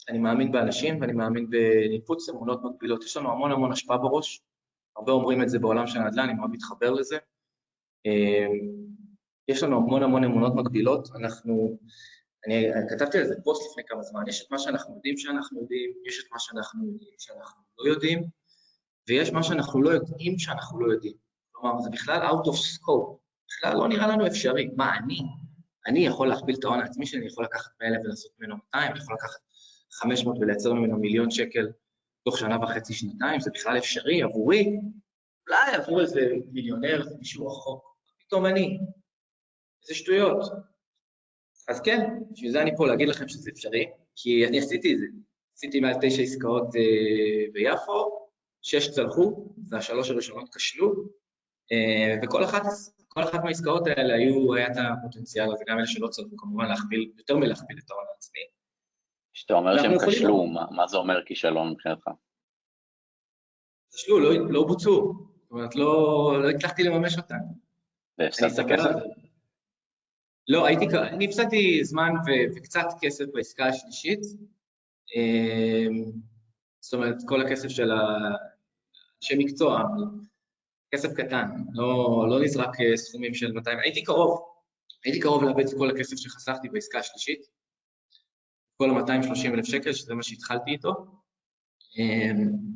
אני 0.08 0.18
מאמין 0.18 0.52
באנשים 0.52 1.00
ואני 1.00 1.12
מאמין 1.12 1.50
בניפוץ 1.50 2.28
אמונות 2.28 2.64
מקבילות. 2.64 3.04
יש 3.04 3.16
לנו 3.16 3.32
המון 3.32 3.52
המון 3.52 3.72
השפעה 3.72 3.98
בראש, 3.98 4.42
הרבה 4.96 5.12
אומרים 5.12 5.42
את 5.42 5.48
זה 5.48 5.58
בעולם 5.58 5.86
של 5.86 5.98
הנדל"ן, 5.98 6.24
אני 6.24 6.34
מאוד 6.34 6.50
מתחבר 6.50 6.90
לזה. 6.90 7.18
אמ, 8.06 8.50
יש 9.48 9.62
לנו 9.62 9.76
המון 9.76 10.02
המון 10.02 10.24
אמונות 10.24 10.54
מקבילות, 10.54 11.08
אנחנו, 11.16 11.78
אני 12.46 12.66
כתבתי 12.90 13.18
על 13.18 13.24
זה 13.24 13.34
פוסט 13.44 13.70
לפני 13.70 13.82
כמה 13.86 14.02
זמן, 14.02 14.28
יש 14.28 14.44
את 14.46 14.50
מה 14.50 14.58
שאנחנו 14.58 14.94
יודעים 14.94 15.16
שאנחנו 15.16 15.60
יודעים, 15.60 15.90
יש 16.06 16.24
את 16.24 16.32
מה 16.32 16.38
שאנחנו 16.38 16.86
יודעים 16.86 17.14
שאנחנו 17.18 17.62
לא 17.78 17.92
יודעים, 17.92 18.22
ויש 19.08 19.32
מה 19.32 19.42
שאנחנו 19.42 19.82
לא 19.82 19.90
יודעים 19.90 20.38
שאנחנו 20.38 20.80
לא 20.80 20.92
יודעים. 20.92 21.14
כלומר, 21.52 21.80
זה 21.80 21.90
בכלל 21.90 22.22
out 22.22 22.44
of 22.44 22.56
scope, 22.56 23.21
בכלל 23.58 23.76
לא 23.76 23.88
נראה 23.88 24.06
לנו 24.06 24.26
אפשרי. 24.26 24.68
מה, 24.76 24.96
אני? 24.98 25.20
אני 25.86 26.06
יכול 26.06 26.28
להכפיל 26.28 26.54
את 26.58 26.64
ההון 26.64 26.80
העצמי 26.80 27.06
שלי, 27.06 27.18
אני 27.18 27.26
יכול 27.26 27.44
לקחת 27.44 27.70
100,000 27.80 28.00
ולעשות 28.04 28.32
ממנו 28.38 28.56
200, 28.56 28.92
אני 28.92 28.98
יכול 28.98 29.14
לקחת 29.14 29.40
500 29.92 30.36
ולייצר 30.40 30.72
ממנו 30.72 30.98
מיליון 30.98 31.30
שקל 31.30 31.68
תוך 32.24 32.38
שנה 32.38 32.62
וחצי, 32.62 32.94
שנתיים, 32.94 33.40
זה 33.40 33.50
בכלל 33.54 33.78
אפשרי 33.78 34.22
עבורי, 34.22 34.76
אולי 35.48 35.74
עבור 35.74 36.00
איזה 36.00 36.20
מיליונר, 36.52 37.02
זה 37.04 37.16
מישהו 37.18 37.46
רחוק, 37.46 37.96
פתאום 38.26 38.46
אני, 38.46 38.78
איזה 39.82 39.94
שטויות. 39.94 40.52
אז 41.68 41.80
כן, 41.80 42.18
בשביל 42.32 42.52
זה 42.52 42.62
אני 42.62 42.76
פה 42.76 42.86
להגיד 42.86 43.08
לכם 43.08 43.28
שזה 43.28 43.50
אפשרי, 43.50 43.90
כי 44.16 44.46
אני 44.46 44.58
עשיתי 44.58 44.94
את 44.94 44.98
זה. 44.98 45.06
עשיתי 45.56 45.80
מעל 45.80 45.94
תשע 46.00 46.22
עסקאות 46.22 46.76
אה, 46.76 47.52
ביפו, 47.52 48.28
שש 48.62 48.90
צלחו, 48.90 49.54
והשלוש 49.68 50.10
הראשונות 50.10 50.54
כשלו, 50.54 50.92
אה, 51.72 52.16
וכל 52.22 52.44
אחת, 52.44 52.62
כל 53.14 53.22
אחת 53.22 53.44
מהעסקאות 53.44 53.86
האלה 53.86 54.14
היו, 54.14 54.54
היה 54.54 54.66
את 54.66 54.76
הפוטנציאל 54.76 55.52
הזה, 55.52 55.64
גם 55.68 55.78
אלה 55.78 55.86
שלא 55.86 56.08
צלחו 56.08 56.36
כמובן 56.36 56.68
להכפיל, 56.68 57.12
יותר 57.18 57.36
מלהכפיל 57.36 57.78
את 57.78 57.90
ההון 57.90 58.04
העצמי. 58.14 58.40
כשאתה 59.32 59.54
אומר 59.54 59.82
שהם 59.82 59.92
כשלו, 60.08 60.46
מה, 60.46 60.66
מה 60.70 60.86
זה 60.86 60.96
אומר 60.96 61.24
כישלון 61.26 61.70
מבחינתך? 61.70 62.10
כשלו, 63.94 64.20
לא, 64.20 64.50
לא 64.50 64.64
בוצעו. 64.64 65.14
זאת 65.42 65.50
אומרת, 65.50 65.76
לא, 65.76 66.42
לא 66.42 66.50
הצלחתי 66.50 66.82
לממש 66.82 67.16
אותם. 67.18 67.36
והפסדת 68.18 68.66
כסף? 68.68 68.90
לא, 70.48 70.66
הייתי, 70.66 70.84
אני 70.98 71.24
הפסדתי 71.24 71.84
זמן 71.84 72.10
ו, 72.26 72.30
וקצת 72.56 72.86
כסף 73.00 73.24
בעסקה 73.34 73.66
השלישית. 73.66 74.20
אמ, 75.16 76.04
זאת 76.80 76.94
אומרת, 76.94 77.16
כל 77.26 77.40
הכסף 77.40 77.68
של 77.68 77.90
אנשי 79.22 79.34
מקצוע, 79.38 79.82
כסף 80.94 81.08
קטן, 81.16 81.46
לא, 81.72 82.24
לא 82.30 82.40
נזרק 82.40 82.70
סכומים 82.94 83.34
של 83.34 83.52
200, 83.52 83.78
הייתי 83.78 84.02
קרוב, 84.02 84.40
הייתי 85.04 85.20
קרוב 85.20 85.42
לאבד 85.42 85.66
את 85.68 85.78
כל 85.78 85.90
הכסף 85.90 86.16
שחסכתי 86.16 86.68
בעסקה 86.68 86.98
השלישית, 86.98 87.46
כל 88.76 88.90
ה-230 88.90 89.54
אלף 89.54 89.64
שקל, 89.64 89.92
שזה 89.92 90.14
מה 90.14 90.22
שהתחלתי 90.22 90.70
איתו, 90.70 90.92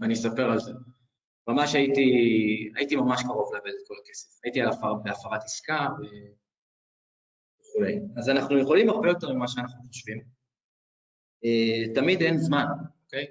ואני 0.00 0.14
אספר 0.14 0.50
על 0.50 0.60
זה. 0.60 0.72
ממש 1.48 1.74
הייתי, 1.74 2.02
הייתי 2.76 2.96
ממש 2.96 3.22
קרוב 3.22 3.54
לאבד 3.54 3.66
את 3.66 3.88
כל 3.88 3.94
הכסף. 4.04 4.40
הייתי 4.44 4.60
על 4.60 4.68
הפר, 4.68 4.94
בהפרת 4.94 5.42
עסקה 5.44 5.88
וכולי. 7.60 7.98
אז 8.16 8.28
אנחנו 8.28 8.58
יכולים 8.58 8.90
הרבה 8.90 9.08
יותר 9.08 9.32
ממה 9.32 9.48
שאנחנו 9.48 9.84
חושבים. 9.88 10.20
אה, 11.44 11.94
תמיד 11.94 12.22
אין 12.22 12.38
זמן, 12.38 12.64
אוקיי? 13.04 13.26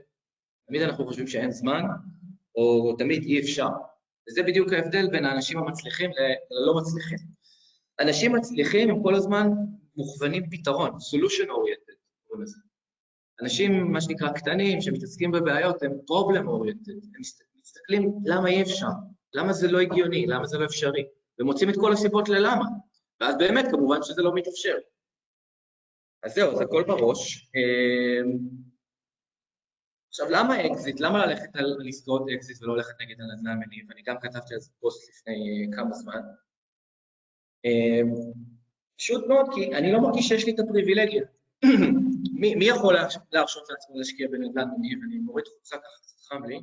תמיד 0.68 0.82
אנחנו 0.82 1.06
חושבים 1.06 1.28
שאין 1.28 1.52
זמן, 1.52 1.82
או 2.56 2.96
תמיד 2.98 3.24
אי 3.24 3.40
אפשר. 3.40 3.70
וזה 4.30 4.44
בדיוק 4.44 4.74
ההבדל 4.74 5.08
בין 5.12 5.26
האנשים 5.26 5.58
המצליחים 5.58 6.12
ללא 6.52 6.74
מצליחים. 6.82 7.18
אנשים 8.00 8.36
מצליחים 8.36 8.90
הם 8.90 9.04
כל 9.04 9.16
הזמן 9.16 9.48
מוכוונים 9.96 10.50
פתרון, 10.50 10.90
solution 10.90 11.48
oriented, 11.48 11.96
קוראים 12.28 12.44
לזה. 12.44 12.58
אנשים, 13.42 13.92
מה 13.92 14.02
שנקרא, 14.02 14.32
קטנים, 14.32 14.82
שמתעסקים 14.82 15.32
בבעיות, 15.32 15.84
הם 15.84 15.92
problem 15.92 16.44
oriented, 16.46 17.06
הם 17.16 17.22
מסתכלים 17.60 18.14
למה 18.26 18.50
אי 18.50 18.62
אפשר, 18.62 18.88
למה 19.34 19.54
זה 19.54 19.72
לא 19.72 19.80
הגיוני, 19.80 20.26
למה 20.28 20.46
זה 20.46 20.58
לא 20.58 20.66
אפשרי, 20.66 21.06
ומוצאים 21.40 21.70
את 21.70 21.76
כל 21.76 21.94
הסיבות 21.94 22.30
ללמה, 22.30 22.66
ואז 23.22 23.36
באמת, 23.38 23.66
כמובן 23.72 24.04
שזה 24.04 24.22
לא 24.22 24.34
מתאפשר. 24.34 24.76
אז 26.24 26.34
זהו, 26.34 26.52
אז 26.52 26.62
הכל 26.62 26.84
בראש. 26.84 27.50
עכשיו, 30.16 30.30
למה 30.30 30.66
אקזיט? 30.66 31.00
למה 31.00 31.26
ללכת 31.26 31.56
על 31.56 31.78
עסקאות 31.88 32.26
אקזיט 32.36 32.64
ולא 32.64 32.76
ללכת 32.76 32.94
נגיד 33.02 33.16
הנדל"ן 33.22 33.60
מניב? 33.60 33.92
אני 33.92 34.02
גם 34.02 34.16
כתבתי 34.22 34.54
על 34.54 34.60
זה 34.60 34.72
פוסט 34.80 35.10
לפני 35.10 35.34
אה, 35.34 35.78
כמה 35.78 35.94
זמן. 35.94 36.22
אמ, 37.66 38.14
פשוט 38.98 39.28
מאוד, 39.28 39.46
כי 39.56 39.76
אני 39.76 39.92
לא 39.92 40.02
מרגיש 40.02 40.28
שיש 40.28 40.46
לי 40.46 40.52
את 40.54 40.60
הפריבילגיה. 40.60 41.24
מי, 42.40 42.66
יכול 42.66 42.96
להרשות 43.32 43.70
לעצמו 43.70 43.98
להשקיע 43.98 44.28
בנדל"ן 44.28 44.68
מניב? 44.78 45.00
אני 45.08 45.18
מוריד 45.18 45.46
חוצה 45.48 45.78
ככה, 45.78 45.98
קצת 46.02 46.22
חם 46.22 46.44
לי. 46.44 46.62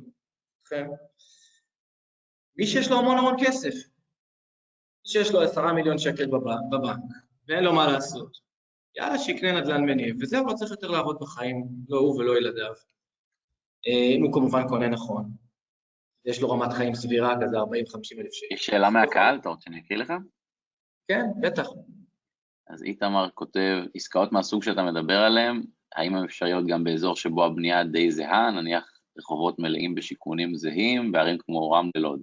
מי 2.57 2.67
שיש 2.67 2.91
לו 2.91 2.99
המון 2.99 3.17
המון 3.17 3.35
כסף, 3.45 3.73
מי 5.03 5.05
שיש 5.05 5.31
לו 5.31 5.41
עשרה 5.41 5.73
מיליון 5.73 5.97
שקל 5.97 6.25
בבנק, 6.25 7.13
ואין 7.47 7.63
לו 7.63 7.73
מה 7.73 7.91
לעשות, 7.91 8.37
יאללה, 8.95 9.19
שיקנה 9.19 9.61
נדל"ן 9.61 9.81
מניב, 9.85 10.15
וזהו, 10.21 10.47
לא 10.47 10.53
צריך 10.53 10.71
יותר 10.71 10.87
לעבוד 10.87 11.17
בחיים, 11.19 11.67
לא 11.89 11.97
הוא 11.97 12.19
ולא 12.19 12.37
ילדיו. 12.37 12.92
אה, 13.87 14.15
אם 14.17 14.23
הוא 14.23 14.33
כמובן 14.33 14.67
קונה 14.67 14.87
נכון. 14.87 15.31
יש 16.25 16.41
לו 16.41 16.49
רמת 16.49 16.73
חיים 16.73 16.95
סבירה, 16.95 17.35
כזה 17.41 17.57
40-50 17.57 17.63
אלף 18.19 18.33
שקל. 18.33 18.53
יש 18.53 18.65
שאלה 18.65 18.89
מהקהל, 18.89 19.35
אתה 19.35 19.49
רוצה 19.49 19.63
שאני 19.63 19.79
אקריא 19.79 19.99
לך? 19.99 20.13
כן, 21.07 21.25
בטח. 21.41 21.67
אז 22.67 22.83
איתמר 22.83 23.29
כותב, 23.33 23.83
עסקאות 23.95 24.31
מהסוג 24.31 24.63
שאתה 24.63 24.83
מדבר 24.83 25.17
עליהן, 25.17 25.63
האם 25.95 26.15
הן 26.15 26.23
אפשריות 26.23 26.67
גם 26.67 26.83
באזור 26.83 27.15
שבו 27.15 27.45
הבנייה 27.45 27.83
די 27.83 28.11
זהה, 28.11 28.51
נניח 28.51 28.99
רחובות 29.17 29.59
מלאים 29.59 29.95
בשיכונים 29.95 30.55
זהים, 30.55 31.11
בערים 31.11 31.37
כמו 31.37 31.71
רם 31.71 31.89
ולוד. 31.97 32.21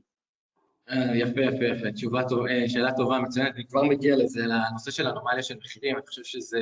אה, 0.90 1.17
יפה, 1.17 1.40
יפה, 1.40 1.64
יפה. 1.64 1.93
תשובה 1.93 2.29
טובה, 2.29 2.50
אה, 2.50 2.69
שאלה 2.69 2.93
טובה, 2.97 3.19
מצוינת. 3.19 3.55
אני 3.55 3.67
כבר 3.67 3.83
מגיע 3.83 4.17
לזה, 4.17 4.40
לנושא 4.40 4.90
של 4.90 5.07
אנומליה 5.07 5.43
של 5.43 5.57
מחירים. 5.64 5.97
אני 5.97 6.07
חושב 6.07 6.25
שזה... 6.25 6.61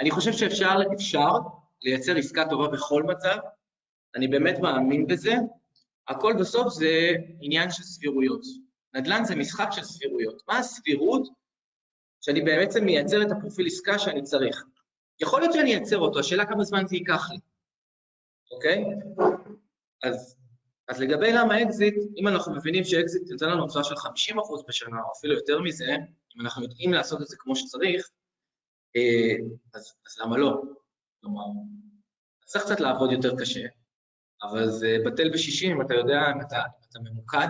אני 0.00 0.10
חושב 0.10 0.32
שאפשר 0.32 0.74
אפשר 0.94 1.30
לייצר 1.82 2.16
עסקה 2.16 2.44
טובה 2.50 2.68
בכל 2.68 3.02
מצב. 3.02 3.36
אני 4.16 4.28
באמת 4.28 4.58
מאמין 4.58 5.06
בזה. 5.06 5.34
הכל 6.08 6.34
בסוף 6.40 6.72
זה 6.72 7.10
עניין 7.40 7.70
של 7.70 7.82
סבירויות. 7.82 8.42
נדל"ן 8.94 9.24
זה 9.24 9.36
משחק 9.36 9.68
של 9.70 9.82
סבירויות. 9.82 10.42
מה 10.48 10.58
הסבירות 10.58 11.28
שאני 12.20 12.40
בעצם 12.40 12.84
מייצר 12.84 13.22
את 13.22 13.30
הפרופיל 13.30 13.66
עסקה 13.66 13.98
שאני 13.98 14.22
צריך? 14.22 14.64
יכול 15.20 15.40
להיות 15.40 15.52
שאני 15.52 15.74
אייצר 15.74 15.98
אותו, 15.98 16.18
השאלה 16.18 16.46
כמה 16.46 16.64
זמן 16.64 16.86
זה 16.86 16.96
ייקח 16.96 17.30
לי. 17.30 17.38
אוקיי? 18.52 18.84
אז, 20.02 20.36
אז 20.88 21.00
לגבי 21.00 21.32
למה 21.32 21.62
אקזיט, 21.62 21.94
אם 22.16 22.28
אנחנו 22.28 22.54
מבינים 22.54 22.84
שאקזיט 22.84 23.30
יוצא 23.30 23.46
לנו 23.46 23.62
תשואה 23.62 23.84
של 23.84 23.94
50% 23.94 23.98
בשנה, 24.68 25.00
או 25.02 25.12
אפילו 25.18 25.34
יותר 25.34 25.60
מזה, 25.60 25.96
אם 26.36 26.40
אנחנו 26.40 26.62
יודעים 26.62 26.92
לעשות 26.92 27.22
את 27.22 27.26
זה 27.26 27.36
כמו 27.38 27.56
שצריך, 27.56 28.10
אה, 28.96 29.36
אז, 29.74 29.94
אז 30.06 30.18
למה 30.18 30.38
לא? 30.38 30.62
כלומר, 31.20 31.42
צריך 32.44 32.64
קצת 32.64 32.80
לעבוד 32.80 33.12
יותר 33.12 33.36
קשה, 33.38 33.66
אבל 34.50 34.70
זה 34.70 34.96
בטל 35.06 35.30
בשישים 35.32 35.76
אם 35.76 35.86
אתה 35.86 35.94
יודע, 35.94 36.20
אם 36.34 36.40
אתה, 36.40 36.62
אתה 36.90 36.98
ממוקד 36.98 37.48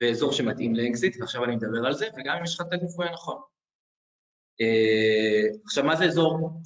באזור 0.00 0.32
שמתאים 0.32 0.74
לאקזיט, 0.74 1.16
ועכשיו 1.20 1.44
אני 1.44 1.56
מדבר 1.56 1.86
על 1.86 1.94
זה, 1.94 2.08
וגם 2.16 2.36
אם 2.36 2.44
יש 2.44 2.54
לך 2.54 2.66
את 2.66 2.72
הליווי 2.72 3.08
הנכון. 3.08 3.40
אה, 4.62 5.56
עכשיו, 5.64 5.84
מה 5.84 5.96
זה 5.96 6.04
אזור 6.04 6.60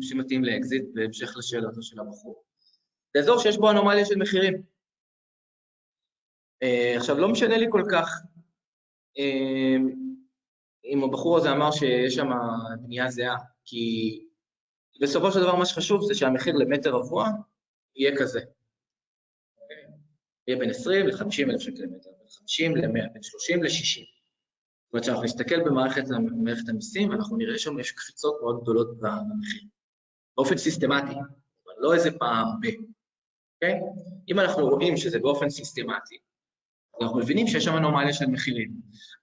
שמתאים 0.00 0.44
לאקזיט, 0.44 0.84
בהמשך 0.94 1.36
לשאלתו 1.36 1.82
של 1.82 2.00
הבחור? 2.00 2.44
זה 3.14 3.20
אזור 3.20 3.38
שיש 3.38 3.58
בו 3.58 3.70
אנומליה 3.70 4.04
של 4.04 4.18
מחירים. 4.18 4.62
אה, 6.64 6.96
עכשיו, 6.96 7.18
לא 7.18 7.28
משנה 7.28 7.58
לי 7.58 7.66
כל 7.70 7.82
כך 7.90 8.20
uh, 9.18 9.80
אם 10.84 11.04
הבחור 11.04 11.36
הזה 11.36 11.52
אמר 11.52 11.70
שיש 11.70 12.14
שם 12.14 12.28
בנייה 12.82 13.10
זהה, 13.10 13.36
כי 13.64 14.24
בסופו 15.00 15.32
של 15.32 15.40
דבר 15.40 15.56
מה 15.56 15.66
שחשוב 15.66 16.02
זה 16.02 16.14
שהמחיר 16.14 16.54
למטר 16.56 16.90
רבוע 16.90 17.28
יהיה 17.96 18.16
כזה. 18.18 18.40
יהיה 20.50 20.58
בין 20.58 20.70
20 20.70 21.06
ל-50 21.06 21.50
אלף 21.50 21.60
שקל 21.60 21.82
למטר, 21.82 22.10
בין 22.18 22.28
50 22.28 22.76
ל-100, 22.76 23.12
בין 23.12 23.22
30 23.22 23.62
ל-60. 23.62 23.70
זאת 23.70 24.92
אומרת 24.92 25.04
שאנחנו 25.04 25.24
נסתכל 25.24 25.60
במערכת, 25.64 26.02
במערכת 26.08 26.68
המיסים, 26.68 27.10
ואנחנו 27.10 27.36
נראה 27.36 27.58
שם 27.58 27.78
יש 27.78 27.92
קפיצות 27.92 28.38
מאוד 28.42 28.62
גדולות 28.62 28.98
במחיר, 28.98 29.62
באופן 30.36 30.56
סיסטמטי, 30.56 31.14
אבל 31.14 31.74
לא 31.78 31.94
איזה 31.94 32.10
פעם 32.18 32.46
ב... 32.60 32.66
אוקיי? 33.54 33.80
אם 34.28 34.40
אנחנו 34.40 34.68
רואים 34.68 34.96
שזה 34.96 35.18
באופן 35.18 35.50
סיסטמטי, 35.50 36.18
אנחנו 37.02 37.18
מבינים 37.18 37.46
שיש 37.46 37.64
שם 37.64 37.76
אנומליה 37.76 38.12
של 38.12 38.26
מחירים. 38.26 38.70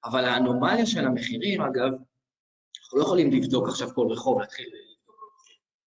אבל 0.06 0.26
האנומליה 0.26 0.86
של 0.86 1.06
המחירים, 1.06 1.62
אגב, 1.62 1.92
אנחנו 2.80 2.98
לא 2.98 3.04
יכולים 3.04 3.32
לבדוק 3.32 3.68
עכשיו 3.68 3.90
כל 3.94 4.08
רחוב, 4.12 4.40
להתחיל 4.40 4.66
לבדוק. 4.66 5.16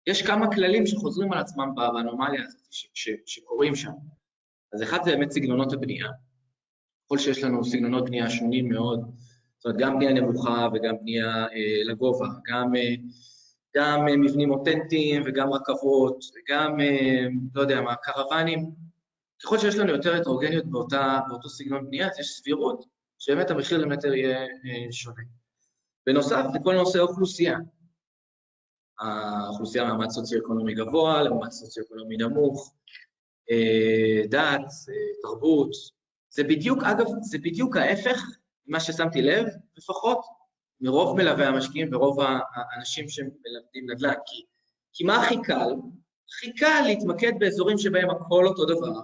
יש 0.06 0.22
כמה 0.22 0.54
כללים 0.54 0.86
שחוזרים 0.86 1.32
על 1.32 1.38
עצמם 1.38 1.74
באנומליה 1.74 2.42
הזאת, 2.42 2.68
שקורים 3.26 3.74
שם. 3.74 3.92
אז 4.72 4.82
אחד 4.82 4.98
זה 5.04 5.10
באמת 5.10 5.30
סגנונות 5.30 5.72
הבנייה. 5.72 6.08
ככל 7.06 7.18
שיש 7.18 7.44
לנו 7.44 7.64
סגנונות 7.64 8.04
בנייה 8.04 8.30
שונים 8.30 8.68
מאוד, 8.68 9.00
זאת 9.56 9.66
אומרת, 9.66 9.80
גם 9.80 9.94
בנייה 9.94 10.12
נמוכה 10.12 10.68
וגם 10.74 10.94
בנייה 11.00 11.46
אה, 11.46 11.84
לגובה, 11.84 12.26
גם 12.46 12.76
אה, 12.76 12.94
גם 13.76 14.08
אה, 14.08 14.16
מבנים 14.16 14.50
אותנטיים 14.50 15.22
וגם 15.26 15.52
רכבות, 15.52 16.24
וגם, 16.34 16.80
אה, 16.80 17.26
לא 17.54 17.60
יודע 17.60 17.80
מה, 17.80 17.94
קרוונים. 17.96 18.70
ככל 19.44 19.58
שיש 19.58 19.76
לנו 19.76 19.90
יותר 19.92 20.16
הטרוגניות 20.16 20.66
באותה, 20.66 21.20
באותו 21.28 21.48
סגנון 21.48 21.86
בנייה, 21.86 22.08
אז 22.08 22.18
יש 22.18 22.26
סבירות 22.26 22.84
שבאמת 23.18 23.50
המחיר 23.50 23.78
למטר 23.78 24.14
יהיה 24.14 24.40
אה, 24.40 24.92
שונה. 24.92 25.22
בנוסף, 26.06 26.44
זה 26.52 26.58
כל 26.64 26.74
נושא 26.74 26.98
האוכלוסייה. 26.98 27.58
האוכלוסייה 29.00 29.84
מעמד 29.84 30.08
סוציו-אקונומי 30.10 30.74
גבוה, 30.74 31.22
למעמד 31.22 31.50
סוציו-אקונומי 31.50 32.16
נמוך, 32.16 32.74
דת, 34.28 34.70
תרבות. 35.22 35.70
זה 36.30 36.44
בדיוק, 36.44 36.82
אגב, 36.82 37.06
זה 37.22 37.38
בדיוק 37.38 37.76
ההפך 37.76 38.22
ממה 38.66 38.80
ששמתי 38.80 39.22
לב, 39.22 39.46
לפחות, 39.76 40.20
מרוב 40.80 41.16
מלווי 41.16 41.44
המשקיעים 41.44 41.94
ורוב 41.94 42.18
האנשים 42.20 43.08
שמלמדים 43.08 43.90
נדל"ן. 43.90 44.14
כי, 44.26 44.44
כי 44.92 45.04
מה 45.04 45.22
הכי 45.22 45.36
קל? 45.42 45.72
הכי 46.28 46.54
קל 46.54 46.82
להתמקד 46.86 47.32
באזורים 47.38 47.78
שבהם 47.78 48.10
הכל 48.10 48.46
אותו 48.46 48.64
דבר, 48.64 49.00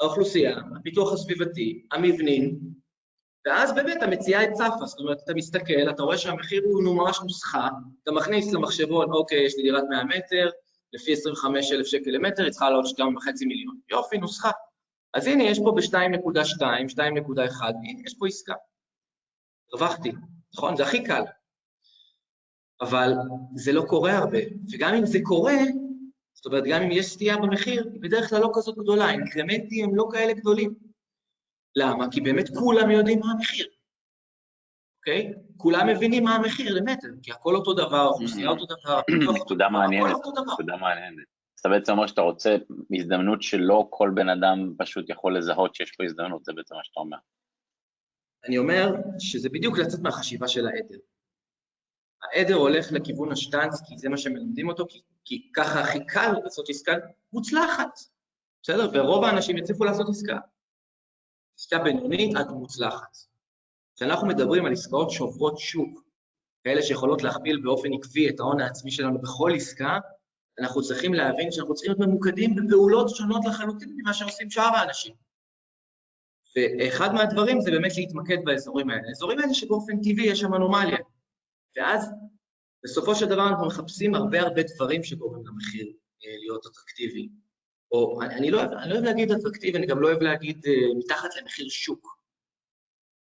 האוכלוסייה, 0.00 0.58
הפיתוח 0.80 1.12
הסביבתי, 1.12 1.86
המבנים, 1.92 2.58
ואז 3.46 3.74
באמת 3.74 4.02
המציאה 4.02 4.52
צפה, 4.52 4.86
זאת 4.86 4.98
אומרת, 5.00 5.18
אתה 5.24 5.34
מסתכל, 5.34 5.90
אתה 5.90 6.02
רואה 6.02 6.18
שהמחיר 6.18 6.62
הוא 6.64 6.82
ממש 6.82 7.20
נוסחה, 7.22 7.68
אתה 8.02 8.12
מכניס 8.12 8.52
למחשבון, 8.52 9.12
אוקיי, 9.12 9.46
יש 9.46 9.56
לי 9.56 9.62
דירת 9.62 9.84
100 9.90 10.04
מטר, 10.04 10.50
לפי 10.92 11.12
25,000 11.12 11.86
שקל 11.86 12.10
למטר, 12.10 12.42
היא 12.42 12.50
צריכה 12.50 12.70
לעוד 12.70 12.84
2.5 12.84 13.46
מיליון. 13.46 13.78
יופי, 13.90 14.18
נוסחה. 14.18 14.50
אז 15.14 15.26
הנה, 15.26 15.44
יש 15.44 15.58
פה 15.58 15.72
ב-2.2, 15.76 16.62
2.1, 16.94 17.64
הנה, 17.64 18.02
יש 18.06 18.14
פה 18.18 18.26
עסקה. 18.26 18.54
הרווחתי. 19.72 20.12
נכון? 20.54 20.76
זה 20.76 20.82
הכי 20.82 21.04
קל. 21.04 21.22
אבל 22.80 23.12
זה 23.54 23.72
לא 23.72 23.82
קורה 23.88 24.18
הרבה, 24.18 24.38
וגם 24.72 24.94
אם 24.94 25.06
זה 25.06 25.18
קורה, 25.22 25.56
זאת 26.34 26.46
אומרת, 26.46 26.64
גם 26.64 26.82
אם 26.82 26.90
יש 26.90 27.06
סטייה 27.06 27.36
במחיר, 27.36 27.90
היא 27.92 28.00
בדרך 28.00 28.30
כלל 28.30 28.40
לא 28.40 28.50
כזאת 28.54 28.78
גדולה, 28.78 29.04
האינקרמנטים 29.04 29.84
הם 29.84 29.96
לא 29.96 30.08
כאלה 30.12 30.32
גדולים. 30.32 30.74
למה? 31.76 32.06
כי 32.10 32.20
באמת 32.20 32.48
כולם 32.58 32.90
יודעים 32.90 33.20
מה 33.20 33.32
המחיר, 33.32 33.66
אוקיי? 35.02 35.32
כולם 35.56 35.88
מבינים 35.88 36.24
מה 36.24 36.34
המחיר 36.34 36.74
למטר, 36.74 37.08
כי 37.22 37.32
הכל 37.32 37.56
אותו 37.56 37.74
דבר, 37.74 37.96
האוכלוסייה 37.96 38.50
אותו 38.50 38.64
דבר, 38.64 39.00
נקודה 39.40 39.68
מעניינת, 39.68 40.16
נקודה 40.52 40.76
מעניינת. 40.76 41.24
אתה 41.60 41.68
בעצם 41.68 41.92
אומר 41.92 42.06
שאתה 42.06 42.20
רוצה 42.20 42.56
הזדמנות 42.98 43.42
שלא 43.42 43.86
כל 43.90 44.10
בן 44.14 44.28
אדם 44.28 44.74
פשוט 44.78 45.08
יכול 45.08 45.38
לזהות 45.38 45.74
שיש 45.74 45.92
פה 45.96 46.04
הזדמנות, 46.04 46.44
זה 46.44 46.52
בעצם 46.52 46.74
מה 46.74 46.80
שאתה 46.84 47.00
אומר. 47.00 47.16
אני 48.48 48.58
אומר 48.58 48.94
שזה 49.18 49.48
בדיוק 49.48 49.78
לצאת 49.78 50.00
מהחשיבה 50.00 50.48
של 50.48 50.66
העדר. 50.66 50.98
העדר 52.22 52.54
הולך 52.54 52.92
לכיוון 52.92 53.32
השטאנץ, 53.32 53.82
כי 53.88 53.98
זה 53.98 54.08
מה 54.08 54.16
שמלמדים 54.16 54.68
אותו, 54.68 54.86
כי, 54.88 55.00
כי 55.24 55.50
ככה 55.54 55.80
הכי 55.80 56.06
קל 56.06 56.32
לעשות 56.44 56.68
עסקה 56.68 56.92
מוצלחת, 57.32 57.98
בסדר? 58.62 58.90
ורוב 58.94 59.24
האנשים 59.24 59.58
יצליחו 59.58 59.84
לעשות 59.84 60.08
עסקה. 60.08 60.38
עסקה 61.58 61.78
בינונית 61.78 62.36
עד 62.36 62.50
מוצלחת. 62.50 63.31
כשאנחנו 63.96 64.26
מדברים 64.26 64.66
על 64.66 64.72
עסקאות 64.72 65.10
שוברות 65.10 65.58
שוק, 65.58 66.02
כאלה 66.64 66.82
שיכולות 66.82 67.22
להכפיל 67.22 67.60
באופן 67.60 67.88
עקבי 67.92 68.28
את 68.28 68.40
ההון 68.40 68.60
העצמי 68.60 68.90
שלנו 68.90 69.20
בכל 69.20 69.52
עסקה, 69.56 69.98
אנחנו 70.60 70.82
צריכים 70.82 71.14
להבין 71.14 71.52
שאנחנו 71.52 71.74
צריכים 71.74 71.94
להיות 71.94 72.08
ממוקדים 72.08 72.54
בפעולות 72.56 73.08
שונות 73.08 73.44
לחלוטין 73.44 73.96
ממה 73.96 74.14
שעושים 74.14 74.50
שאר 74.50 74.76
האנשים. 74.76 75.14
ואחד 76.56 77.14
מהדברים 77.14 77.60
זה 77.60 77.70
באמת 77.70 77.92
להתמקד 77.96 78.36
באזורים 78.44 78.90
האלה. 78.90 79.08
האזורים 79.08 79.38
האלה 79.38 79.54
שבאופן 79.54 79.96
טבעי 79.96 80.26
יש 80.26 80.40
שם 80.40 80.54
אנומליה. 80.54 80.98
ואז 81.76 82.10
בסופו 82.84 83.14
של 83.14 83.26
דבר 83.26 83.48
אנחנו 83.48 83.66
מחפשים 83.66 84.14
הרבה 84.14 84.40
הרבה 84.40 84.62
דברים 84.62 85.04
שגורמים 85.04 85.46
למחיר 85.46 85.86
אה, 86.24 86.36
להיות 86.38 86.66
אטרקטיבי. 86.66 87.28
או 87.92 88.22
אני, 88.22 88.34
אני, 88.34 88.50
לא 88.50 88.62
אני 88.62 88.90
לא 88.90 88.94
אוהב 88.94 89.04
להגיד 89.04 89.32
אטרקטיבי, 89.32 89.78
אני 89.78 89.86
גם 89.86 90.00
לא 90.00 90.08
אוהב 90.08 90.22
להגיד 90.22 90.56
uh, 90.64 90.98
מתחת 90.98 91.28
למחיר 91.40 91.68
שוק. 91.68 92.21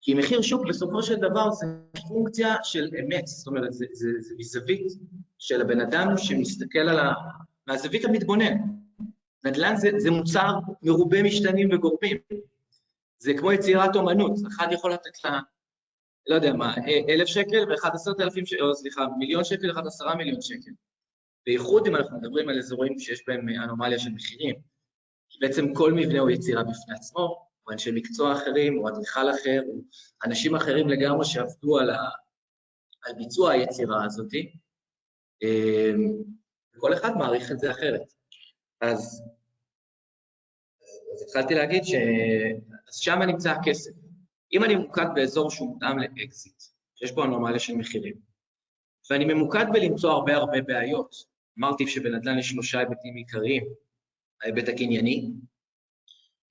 כי 0.08 0.14
מחיר 0.14 0.42
שוק 0.42 0.66
בסופו 0.68 1.02
של 1.02 1.14
דבר 1.14 1.50
זה 1.50 1.66
פונקציה 2.08 2.54
של 2.62 2.90
אמת, 3.00 3.26
זאת 3.26 3.46
אומרת, 3.46 3.72
זה, 3.72 3.86
זה, 3.92 4.08
זה 4.20 4.34
מזווית 4.38 4.86
של 5.38 5.60
הבן 5.60 5.80
אדם 5.80 6.08
שמסתכל 6.16 6.78
על 6.78 6.98
ה... 6.98 7.12
מהזווית 7.66 8.04
המתבונן. 8.04 8.54
נדל"ן 9.44 9.76
זה, 9.76 9.90
זה 9.96 10.10
מוצר 10.10 10.52
מרובה 10.82 11.22
משתנים 11.22 11.68
וגורמים. 11.72 12.16
זה 13.18 13.34
כמו 13.34 13.52
יצירת 13.52 13.96
אומנות, 13.96 14.32
אחד 14.48 14.66
יכול 14.70 14.92
לתת 14.92 15.24
לה, 15.24 15.40
לא 16.26 16.34
יודע 16.34 16.52
מה, 16.52 16.74
אלף 17.08 17.26
שקל 17.26 17.70
ואחד 17.70 17.90
עשרת 17.94 18.20
אלפים 18.20 18.46
שקל, 18.46 18.62
או 18.62 18.74
סליחה, 18.74 19.06
מיליון 19.18 19.44
שקל, 19.44 19.70
אחד 19.70 19.86
עשרה 19.86 20.14
מיליון 20.14 20.40
שקל. 20.40 20.70
בייחוד 21.46 21.86
אם 21.86 21.96
אנחנו 21.96 22.18
מדברים 22.18 22.48
על 22.48 22.58
אזורים 22.58 22.98
שיש 22.98 23.24
בהם 23.26 23.48
אנומליה 23.48 23.98
של 23.98 24.10
מחירים. 24.10 24.54
בעצם 25.40 25.74
כל 25.74 25.92
מבנה 25.92 26.18
הוא 26.18 26.30
יצירה 26.30 26.62
בפני 26.62 26.94
עצמו, 26.94 27.47
או 27.68 27.72
אנשי 27.72 27.90
מקצוע 27.94 28.32
אחרים, 28.32 28.78
או 28.78 28.88
אדריכל 28.88 29.30
אחר, 29.30 29.60
או 29.68 29.80
אנשים 30.24 30.54
אחרים 30.54 30.88
לגמרי 30.88 31.24
שעבדו 31.24 31.78
על, 31.78 31.90
ה... 31.90 31.98
על 33.04 33.14
ביצוע 33.14 33.52
היצירה 33.52 34.04
הזאת, 34.04 34.32
אמ, 35.42 36.22
וכל 36.76 36.94
אחד 36.94 37.16
מעריך 37.16 37.52
את 37.52 37.58
זה 37.58 37.70
אחרת. 37.70 38.12
אז, 38.80 39.22
אז 41.12 41.22
התחלתי 41.22 41.54
להגיד 41.54 41.84
ש... 41.84 41.94
אז 42.88 42.94
שם 42.94 43.18
נמצא 43.26 43.50
הכסף. 43.50 43.90
אם 44.52 44.64
אני 44.64 44.74
ממוקד 44.74 45.06
באזור 45.14 45.50
שהוא 45.50 45.68
מותאם 45.68 45.98
לאקזיט, 45.98 46.62
שיש 46.94 47.12
בו 47.12 47.24
אנומליה 47.24 47.58
של 47.58 47.74
מחירים, 47.74 48.14
ואני 49.10 49.24
ממוקד 49.24 49.64
בלמצוא 49.72 50.10
הרבה 50.10 50.36
הרבה 50.36 50.60
בעיות, 50.60 51.14
אמרתי 51.58 51.86
שבנדל"ן 51.86 52.38
יש 52.38 52.48
שלושה 52.48 52.78
היבטים 52.78 53.14
עיקריים, 53.14 53.64
ההיבט 54.42 54.68
הקנייני, 54.68 55.30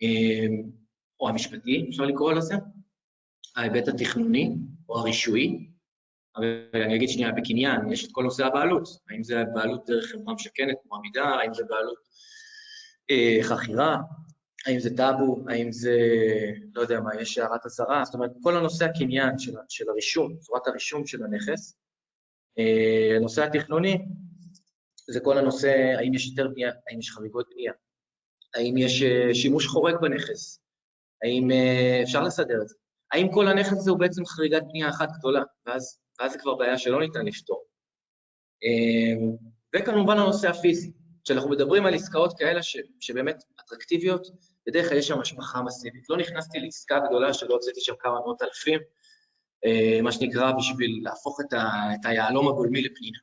אמ, 0.01 0.86
או 1.19 1.29
המשפטי, 1.29 1.85
אפשר 1.89 2.03
לקרוא 2.03 2.33
לזה, 2.33 2.55
ההיבט 3.55 3.87
התכנוני 3.87 4.55
או 4.89 4.99
הרישויי, 4.99 5.67
אבל 6.35 6.67
אני 6.73 6.95
אגיד 6.95 7.09
שנייה, 7.09 7.31
בקניין 7.31 7.91
יש 7.91 8.05
את 8.05 8.09
כל 8.11 8.23
נושא 8.23 8.45
הבעלות, 8.45 8.87
האם 9.09 9.23
זה 9.23 9.43
בעלות 9.53 9.85
דרך 9.87 10.05
חברה 10.11 10.33
משכנת 10.33 10.75
כמו 10.83 10.95
עמידה, 10.95 11.23
האם 11.23 11.53
זה 11.53 11.63
בעלות 11.69 11.97
אה, 13.11 13.37
חכירה, 13.43 13.97
האם 14.65 14.79
זה 14.79 14.97
טאבו, 14.97 15.45
האם 15.49 15.71
זה, 15.71 15.97
לא 16.75 16.81
יודע 16.81 16.99
מה, 16.99 17.21
יש 17.21 17.37
הערת 17.37 17.65
אזהרה, 17.65 18.05
זאת 18.05 18.13
אומרת, 18.13 18.31
כל 18.43 18.57
הנושא 18.57 18.85
הקניין 18.85 19.39
של, 19.39 19.53
של 19.69 19.89
הרישום, 19.89 20.37
צורת 20.39 20.67
הרישום 20.67 21.05
של 21.05 21.23
הנכס. 21.23 21.77
אה, 22.59 23.15
הנושא 23.17 23.43
התכנוני 23.43 23.97
זה 25.09 25.19
כל 25.19 25.37
הנושא, 25.37 25.93
האם 25.97 26.13
יש 26.13 26.25
היתר 26.25 26.47
בנייה, 26.47 26.71
האם 26.89 26.99
יש 26.99 27.11
חריגות 27.11 27.49
בנייה, 27.53 27.73
האם 28.55 28.77
יש 28.77 29.01
אה, 29.01 29.35
שימוש 29.35 29.67
חורג 29.67 29.95
בנכס, 30.01 30.59
האם 31.23 31.51
אה, 31.51 31.99
אפשר 32.03 32.23
לסדר 32.23 32.61
את 32.61 32.67
זה? 32.67 32.75
האם 33.11 33.27
כל 33.33 33.47
הנכס 33.47 33.71
הזה 33.71 33.91
הוא 33.91 33.99
בעצם 33.99 34.25
חריגת 34.25 34.63
בנייה 34.69 34.89
אחת 34.89 35.09
גדולה, 35.19 35.43
ואז, 35.65 35.99
ואז 36.19 36.31
זה 36.31 36.39
כבר 36.39 36.55
בעיה 36.55 36.77
שלא 36.77 36.99
ניתן 36.99 37.25
לפתור. 37.25 37.63
אה, 38.63 39.27
וכמובן 39.75 40.17
הנושא 40.17 40.49
הפיזי, 40.49 40.91
כשאנחנו 41.23 41.49
מדברים 41.49 41.85
על 41.85 41.93
עסקאות 41.93 42.37
כאלה 42.37 42.63
ש, 42.63 42.77
שבאמת 42.99 43.43
אטרקטיביות, 43.65 44.27
בדרך 44.67 44.89
כלל 44.89 44.97
יש 44.97 45.07
שם 45.07 45.19
השפחה 45.19 45.61
מסיבית. 45.61 46.09
לא 46.09 46.17
נכנסתי 46.17 46.59
לעסקה 46.59 46.99
גדולה 47.07 47.33
שלא 47.33 47.53
הוצאתי 47.53 47.81
שם 47.81 47.93
כמה 47.99 48.13
מאות 48.13 48.41
אלפים, 48.41 48.79
מה 50.03 50.11
שנקרא 50.11 50.51
בשביל 50.51 50.99
להפוך 51.03 51.41
את, 51.41 51.53
ה, 51.53 51.69
את 51.93 52.05
היהלום 52.05 52.47
הגולמי 52.47 52.81
לפנינה, 52.81 53.17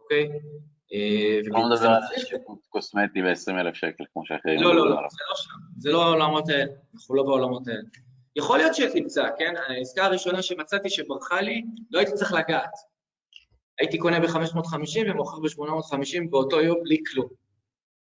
אוקיי? 0.00 0.28
לא 1.46 1.68
מדבר 1.68 1.88
על 1.88 2.02
שיפוט 2.16 2.66
קוסמטי 2.68 3.22
ב-20 3.22 3.60
אלף 3.60 3.74
שקל, 3.74 4.04
כמו 4.12 4.22
שאחרים 4.26 4.62
לא, 4.62 4.74
לא, 4.74 4.90
לא, 4.90 4.96
זה 4.96 5.18
לא 5.30 5.36
שם, 5.36 5.50
זה 5.78 5.90
לא 5.90 6.04
העולמות 6.04 6.48
האלה, 6.48 6.64
אנחנו 6.94 7.14
לא 7.14 7.22
בעולמות 7.22 7.68
האלה. 7.68 7.82
יכול 8.36 8.58
להיות 8.58 8.74
שתמצא, 8.74 9.28
כן? 9.38 9.54
העסקה 9.68 10.04
הראשונה 10.04 10.42
שמצאתי 10.42 10.90
שברחה 10.90 11.40
לי, 11.40 11.62
לא 11.90 11.98
הייתי 11.98 12.12
צריך 12.12 12.32
לגעת. 12.32 12.72
הייתי 13.78 13.98
קונה 13.98 14.20
ב-550 14.20 15.10
ומוכר 15.10 15.38
ב-850 15.40 16.30
באותו 16.30 16.60
יום 16.60 16.78
בלי 16.82 16.98
כלום. 17.12 17.28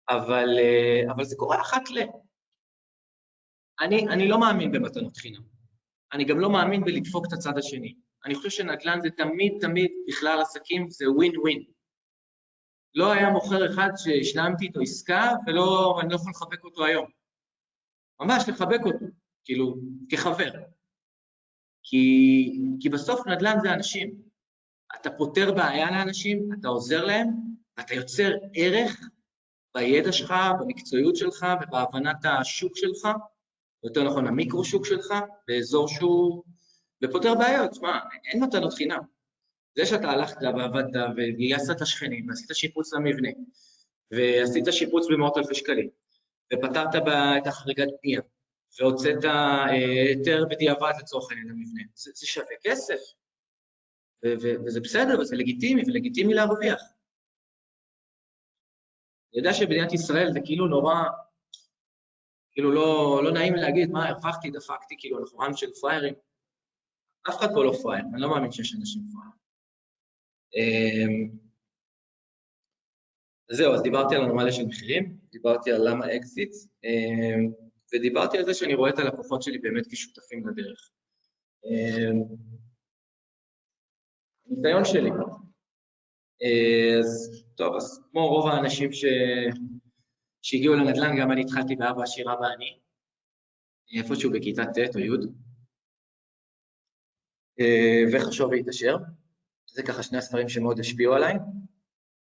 אבל, 0.09 0.59
אה, 0.59 1.11
אבל 1.11 1.23
זה 1.23 1.35
קורה 1.35 1.61
אחת 1.61 1.89
ל... 1.89 1.99
אני, 3.81 4.07
אני 4.07 4.27
לא 4.27 4.39
מאמין 4.39 4.71
במתנות 4.71 5.17
חינם. 5.17 5.41
אני 6.13 6.25
גם 6.25 6.39
לא 6.39 6.49
מאמין 6.49 6.83
בלדפוק 6.83 7.25
את 7.27 7.33
הצד 7.33 7.57
השני. 7.57 7.93
אני 8.25 8.35
חושב 8.35 8.49
שנדל"ן 8.49 9.01
זה 9.01 9.09
תמיד 9.09 9.53
תמיד, 9.61 9.91
בכלל 10.07 10.41
עסקים, 10.41 10.89
זה 10.89 11.11
ווין 11.11 11.39
ווין. 11.39 11.63
לא 12.95 13.11
היה 13.11 13.29
מוכר 13.29 13.73
אחד 13.73 13.89
שהשלמתי 13.95 14.65
איתו 14.65 14.81
עסקה 14.81 15.31
ולא, 15.47 15.95
ואני 15.97 16.09
לא 16.09 16.15
יכול 16.15 16.31
לחבק 16.31 16.63
אותו 16.63 16.85
היום. 16.85 17.05
ממש 18.21 18.49
לחבק 18.49 18.79
אותו, 18.85 19.05
כאילו, 19.45 19.75
כחבר. 20.09 20.51
כי, 21.83 22.59
כי 22.79 22.89
בסוף 22.89 23.27
נדל"ן 23.27 23.57
זה 23.61 23.73
אנשים. 23.73 24.21
אתה 24.95 25.09
פותר 25.11 25.51
בעיה 25.51 25.91
לאנשים, 25.91 26.49
אתה 26.59 26.67
עוזר 26.67 27.05
להם, 27.05 27.27
ואתה 27.77 27.93
יוצר 27.93 28.31
ערך 28.53 29.09
בידע 29.75 30.11
שלך, 30.11 30.33
במקצועיות 30.59 31.15
שלך 31.15 31.45
ובהבנת 31.63 32.25
השוק 32.25 32.77
שלך, 32.77 33.07
יותר 33.83 34.03
נכון 34.03 34.27
המיקרו-שוק 34.27 34.85
שלך, 34.85 35.13
באזור 35.47 35.87
שהוא... 35.87 36.43
ופותר 37.03 37.35
בעיות. 37.35 37.73
שמע, 37.73 37.99
אין 38.25 38.43
מתנות 38.43 38.73
חינם. 38.73 39.01
זה 39.75 39.85
שאתה 39.85 40.09
הלכת 40.09 40.37
ועבדת 40.41 41.01
וגייסת 41.17 41.75
את 41.75 41.81
השכנים 41.81 42.29
ועשית 42.29 42.49
שיפוץ 42.53 42.93
למבנה 42.93 43.29
ועשית 44.11 44.65
שיפוץ 44.71 45.07
במאות 45.11 45.37
אלפי 45.37 45.55
שקלים 45.55 45.89
ופתרת 46.53 46.95
את 47.37 47.47
החריגת 47.47 47.87
בנייה 48.03 48.21
והוצאת 48.79 49.25
אה, 49.25 49.65
היתר 49.65 50.45
בדיעבד 50.49 50.91
לצורך 50.99 51.31
העניין 51.31 51.47
למבנה, 51.47 51.83
זה, 51.95 52.11
זה 52.15 52.27
שווה 52.27 52.55
כסף 52.63 52.99
וזה 54.25 54.79
בסדר 54.79 55.19
וזה 55.19 55.35
לגיטימי 55.35 55.81
ולגיטימי 55.87 56.33
להרוויח. 56.33 56.81
אני 59.33 59.39
יודע 59.39 59.53
שבמדינת 59.53 59.93
ישראל 59.93 60.31
זה 60.33 60.39
כאילו 60.45 60.67
נורא, 60.67 60.95
כאילו 62.51 62.71
לא, 62.71 63.21
לא 63.23 63.31
נעים 63.31 63.55
להגיד 63.55 63.91
מה 63.91 64.09
הרווחתי, 64.09 64.51
דפקתי, 64.51 64.95
כאילו 64.99 65.19
אנחנו 65.19 65.43
עם 65.43 65.53
של 65.53 65.71
פראיירים. 65.81 66.13
אף 67.29 67.39
אחד 67.39 67.47
פה 67.53 67.63
לא 67.63 67.71
פראייר, 67.83 68.05
אני 68.13 68.21
לא 68.21 68.29
מאמין 68.29 68.51
שיש 68.51 68.75
אנשים 68.79 69.01
פראיירים. 69.11 69.30
אמ, 70.55 71.29
זהו, 73.51 73.73
אז 73.73 73.81
דיברתי 73.81 74.15
על 74.15 74.21
אנומליה 74.21 74.51
של 74.51 74.65
מחירים, 74.65 75.17
דיברתי 75.31 75.71
על 75.71 75.89
למה 75.89 76.15
אקזיט, 76.15 76.51
אמ, 76.83 77.51
ודיברתי 77.93 78.37
על 78.37 78.45
זה 78.45 78.53
שאני 78.53 78.73
רואה 78.73 78.89
את 78.89 78.99
הלקוחות 78.99 79.41
שלי 79.41 79.57
באמת 79.57 79.87
כשותפים 79.91 80.47
לדרך. 80.47 80.91
אמ, 81.65 82.23
ניסיון 84.45 84.85
שלי. 84.85 85.09
אז 86.99 87.43
טוב, 87.55 87.75
אז 87.75 88.03
כמו 88.11 88.27
רוב 88.27 88.47
האנשים 88.47 88.91
ש... 88.91 89.05
שהגיעו 90.41 90.75
לנדל"ן, 90.75 91.15
גם 91.19 91.31
אני 91.31 91.41
התחלתי 91.41 91.75
באבא 91.75 92.03
עשיר 92.03 92.33
אבא 92.33 92.45
עני, 92.55 92.79
איפשהו 93.97 94.31
בכיתה 94.31 94.63
ט' 94.65 94.95
או 94.95 94.99
י', 94.99 95.11
וחשוב 98.13 98.53
להתעשר. 98.53 98.95
זה 99.73 99.83
ככה 99.83 100.03
שני 100.03 100.17
הספרים 100.17 100.49
שמאוד 100.49 100.79
השפיעו 100.79 101.13
עליי. 101.13 101.33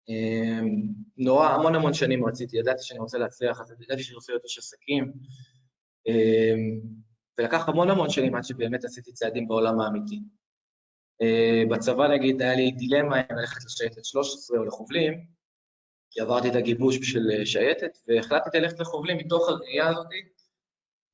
אמ, 0.10 0.82
נורא, 1.18 1.48
המון 1.48 1.76
המון 1.76 1.94
שנים 1.94 2.26
רציתי, 2.26 2.58
ידעתי 2.58 2.84
שאני 2.84 3.00
רוצה 3.00 3.18
להצליח, 3.18 3.62
אז 3.62 3.82
ידעתי 3.82 4.04
שאני 4.04 4.16
רוצה 4.16 4.32
להיות 4.34 4.44
איש 4.44 4.58
עסקים, 4.58 5.14
אמ, 6.08 6.80
ולקח 7.38 7.70
המון 7.70 7.90
המון 7.90 8.10
שנים 8.10 8.36
עד 8.36 8.44
שבאמת 8.44 8.84
עשיתי 8.84 9.12
צעדים 9.14 9.48
בעולם 9.48 9.80
האמיתי. 9.80 10.20
אה, 11.22 11.64
בצבא 11.70 12.08
נגיד 12.08 12.42
היה 12.42 12.56
לי 12.56 12.72
דילמה 12.72 13.20
אם 13.20 13.36
ללכת 13.36 13.66
לשייטת 13.66 14.06
13 14.06 14.60
או 14.60 14.66
לחובלים, 14.66 15.26
כי 16.12 16.22
עברתי 16.22 16.50
את 16.50 16.56
הגיבוש 16.56 16.98
בשביל 16.98 17.32
אה, 17.32 17.46
שייטת, 17.46 17.98
והחלטתי 18.08 18.60
ללכת 18.60 18.80
לחובלים 18.80 19.18
מתוך 19.18 19.50
הראייה 19.50 19.88
הזאת, 19.88 20.08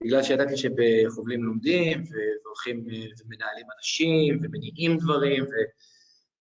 בגלל 0.03 0.23
שידעתי 0.23 0.57
שבחובלים 0.57 1.43
לומדים, 1.43 2.03
והולכים 2.03 2.85
אה, 2.89 3.07
ומנהלים 3.19 3.65
אנשים, 3.77 4.39
ומניעים 4.43 4.97
דברים, 4.97 5.43
ו... 5.43 5.53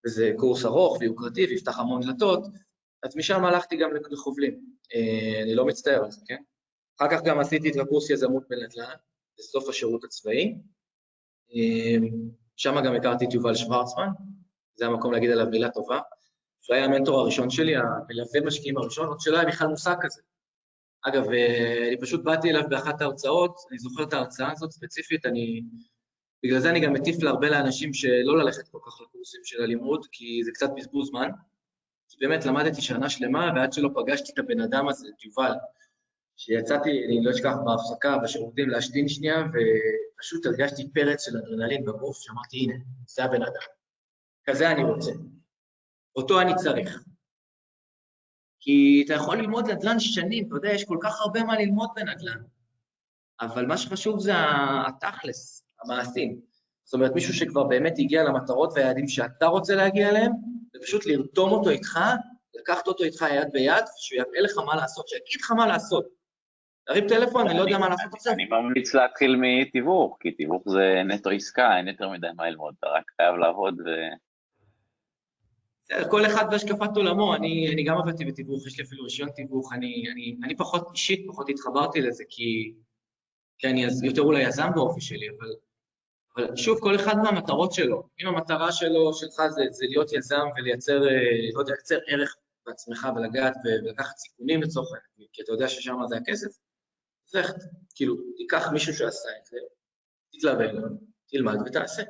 וזה 0.06 0.32
קורס 0.36 0.64
ארוך 0.64 0.96
ויוקרתי 1.00 1.46
ויפתח 1.46 1.78
המון 1.78 2.00
דלתות, 2.00 2.46
אז 3.02 3.16
משם 3.16 3.44
הלכתי 3.44 3.76
גם 3.76 3.90
לחובלים. 4.10 4.60
אה, 4.94 5.42
אני 5.42 5.54
לא 5.54 5.66
מצטער 5.66 6.04
על 6.04 6.10
זה, 6.10 6.20
כן? 6.26 6.42
אחר 6.98 7.10
כך 7.10 7.22
גם 7.22 7.40
עשיתי 7.40 7.70
את 7.70 7.76
הקורס 7.76 8.10
יזמות 8.10 8.42
בנדל"ן, 8.48 8.94
בסוף 9.38 9.68
השירות 9.68 10.04
הצבאי. 10.04 10.54
אה, 11.54 12.08
שם 12.56 12.74
גם 12.84 12.94
הכרתי 12.94 13.24
את 13.24 13.34
יובל 13.34 13.54
שוורצמן, 13.54 14.08
זה 14.74 14.86
המקום 14.86 15.12
להגיד 15.12 15.30
עליו 15.30 15.46
מילה 15.46 15.70
טובה. 15.70 16.00
שהוא 16.62 16.76
היה 16.76 16.84
המנטור 16.84 17.20
הראשון 17.20 17.50
שלי, 17.50 17.76
המלווה 17.76 18.40
משקיעים 18.46 18.76
הראשון, 18.76 19.06
עוד 19.06 19.20
שלא 19.20 19.36
היה 19.36 19.48
בכלל 19.48 19.68
מושג 19.68 19.94
כזה. 20.00 20.20
אגב, 21.02 21.30
אה, 21.30 21.88
אני 21.88 22.00
פשוט 22.00 22.24
באתי 22.24 22.50
אליו 22.50 22.62
באחת 22.68 23.00
ההרצאות, 23.00 23.56
אני 23.70 23.78
זוכר 23.78 24.02
את 24.02 24.12
ההרצאה 24.12 24.52
הזאת 24.52 24.70
ספציפית, 24.70 25.26
אני... 25.26 25.62
בגלל 26.44 26.61
זה 26.61 26.70
אני 26.70 26.81
גם 26.81 26.92
מטיף 26.92 27.22
להרבה 27.22 27.50
לאנשים 27.50 27.94
שלא 27.94 28.38
ללכת 28.38 28.68
כל 28.68 28.79
כך 28.87 29.00
לקורסים 29.00 29.40
של 29.44 29.62
הלימוד, 29.62 30.07
כי 30.12 30.40
זה 30.44 30.50
קצת 30.55 30.70
בזבוז 30.76 31.09
זמן. 31.09 31.31
כי 32.09 32.16
באמת 32.20 32.44
למדתי 32.44 32.83
שנה 32.83 33.11
שלמה, 33.11 33.53
ועד 33.57 33.72
שלא 33.72 33.90
פגשתי 33.94 34.33
את 34.33 34.38
הבן 34.38 34.61
אדם 34.61 34.88
הזה, 34.88 35.09
את 35.09 35.24
יובל, 35.24 35.53
שיצאתי, 36.37 36.90
אני 37.07 37.24
לא 37.24 37.31
אשכח, 37.31 37.55
בהפסקה, 37.64 38.18
בשירותים 38.18 38.68
להשתין 38.68 39.09
שנייה, 39.09 39.37
ופשוט 39.37 40.46
הרגשתי 40.46 40.92
פרץ 40.92 41.24
של 41.24 41.37
אדרנלין 41.37 41.85
בגוף, 41.85 42.18
שאמרתי, 42.20 42.57
הנה, 42.57 42.74
זה 43.07 43.24
הבן 43.24 43.42
אדם. 43.42 43.66
כזה 44.44 44.70
אני 44.70 44.85
רוצה. 44.85 45.11
אותו 46.16 46.40
אני 46.40 46.55
צריך. 46.55 47.05
כי 48.61 49.03
אתה 49.07 49.14
יכול 49.14 49.38
ללמוד 49.38 49.70
נדל"ן 49.70 49.96
שנים, 49.98 50.46
אתה 50.46 50.57
יודע, 50.57 50.68
יש 50.68 50.85
כל 50.85 50.98
כך 51.03 51.20
הרבה 51.20 51.44
מה 51.44 51.59
ללמוד 51.59 51.88
בנדל"ן, 51.94 52.42
אבל 53.40 53.66
מה 53.66 53.76
שחשוב 53.76 54.20
זה 54.20 54.33
התכלס, 54.88 55.64
המעשים. 55.85 56.40
זאת 56.85 56.95
אומרת, 56.95 57.14
מישהו 57.14 57.35
שכבר 57.35 57.64
באמת 57.64 57.95
הגיע 57.99 58.25
למטרות 58.25 58.73
והיעדים 58.75 59.09
שאתה 59.09 59.47
רוצה 59.47 59.75
להגיע 59.75 60.09
אליהם, 60.09 60.33
זה 60.73 60.79
פשוט 60.83 61.07
לרתום 61.07 61.51
אותו 61.51 61.71
איתך, 61.71 62.01
לקחת 62.55 62.88
אותו 62.88 63.05
איתך 63.05 63.25
יד 63.35 63.49
ביד, 63.53 63.85
שהוא 63.97 64.19
יראה 64.19 64.40
לך 64.40 64.59
מה 64.66 64.77
לעשות, 64.77 65.09
שיגיד 65.09 65.40
לך 65.40 65.51
מה 65.51 65.66
לעשות. 65.66 66.07
תרים 66.87 67.09
טלפון, 67.09 67.49
אני 67.49 67.59
לא 67.59 67.62
יודע 67.62 67.79
מה 67.79 67.88
לעשות 67.88 68.14
עכשיו. 68.14 68.33
אני 68.33 68.45
ממליץ 68.45 68.95
להתחיל 68.95 69.37
מתיווך, 69.40 70.16
כי 70.21 70.31
תיווך 70.31 70.62
זה 70.66 71.03
נטו 71.09 71.31
עסקה, 71.31 71.77
אין 71.77 71.88
יותר 71.88 72.09
מדי 72.09 72.27
מה 72.37 72.51
ללמוד, 72.51 72.75
אתה 72.79 72.87
רק 72.87 73.05
חייב 73.16 73.35
לעבוד 73.35 73.75
ו... 73.81 73.90
כל 76.11 76.27
אחד 76.27 76.45
והשקפת 76.51 76.97
עולמו, 76.97 77.35
אני, 77.35 77.71
אני 77.75 77.85
גם 77.85 77.99
עבדתי 77.99 78.25
בתיווך, 78.25 78.66
יש 78.66 78.79
לי 78.79 78.85
אפילו 78.85 79.05
רישיון 79.05 79.31
תיווך, 79.31 79.73
אני, 79.73 80.05
אני, 80.12 80.37
אני 80.45 80.57
פחות, 80.57 80.88
אישית 80.93 81.27
פחות 81.29 81.49
התחברתי 81.49 82.01
לזה, 82.01 82.25
כי, 82.29 82.75
כי 83.59 83.69
אני 83.69 83.87
יותר 84.03 84.23
אולי 84.23 84.43
יזם 84.43 84.69
באופי 84.75 85.01
שלי, 85.01 85.27
אבל, 85.29 85.49
אבל 86.37 86.57
שוב, 86.57 86.79
כל 86.81 86.95
אחד 86.95 87.16
מהמטרות 87.16 87.73
שלו. 87.73 88.03
אם 88.21 88.27
המטרה 88.29 88.73
שלו, 88.73 89.14
שלך, 89.14 89.43
זה, 89.49 89.62
זה 89.71 89.87
להיות 89.88 90.12
יזם 90.12 90.47
ולייצר, 90.57 91.09
אה, 91.09 91.51
לא 91.55 91.61
יודע, 91.61 91.73
לייצר 91.73 91.99
ערך 92.07 92.37
בעצמך 92.66 93.07
ולגעת 93.16 93.55
ולקחת 93.64 94.16
סיכונים 94.16 94.62
לצורך 94.62 94.88
העניין, 94.93 95.29
כי 95.33 95.43
אתה 95.43 95.53
יודע 95.53 95.69
ששם 95.69 95.97
זה 96.09 96.16
הכסף, 96.16 96.49
איך, 97.35 97.53
כאילו, 97.95 98.16
תיקח 98.37 98.69
מישהו 98.73 98.95
שעשה 98.95 99.29
את 99.40 99.47
זה, 99.47 99.57
תתלווה 100.33 100.73
לו, 100.73 100.88
תלמד 101.29 101.57
ותעשה. 101.66 102.03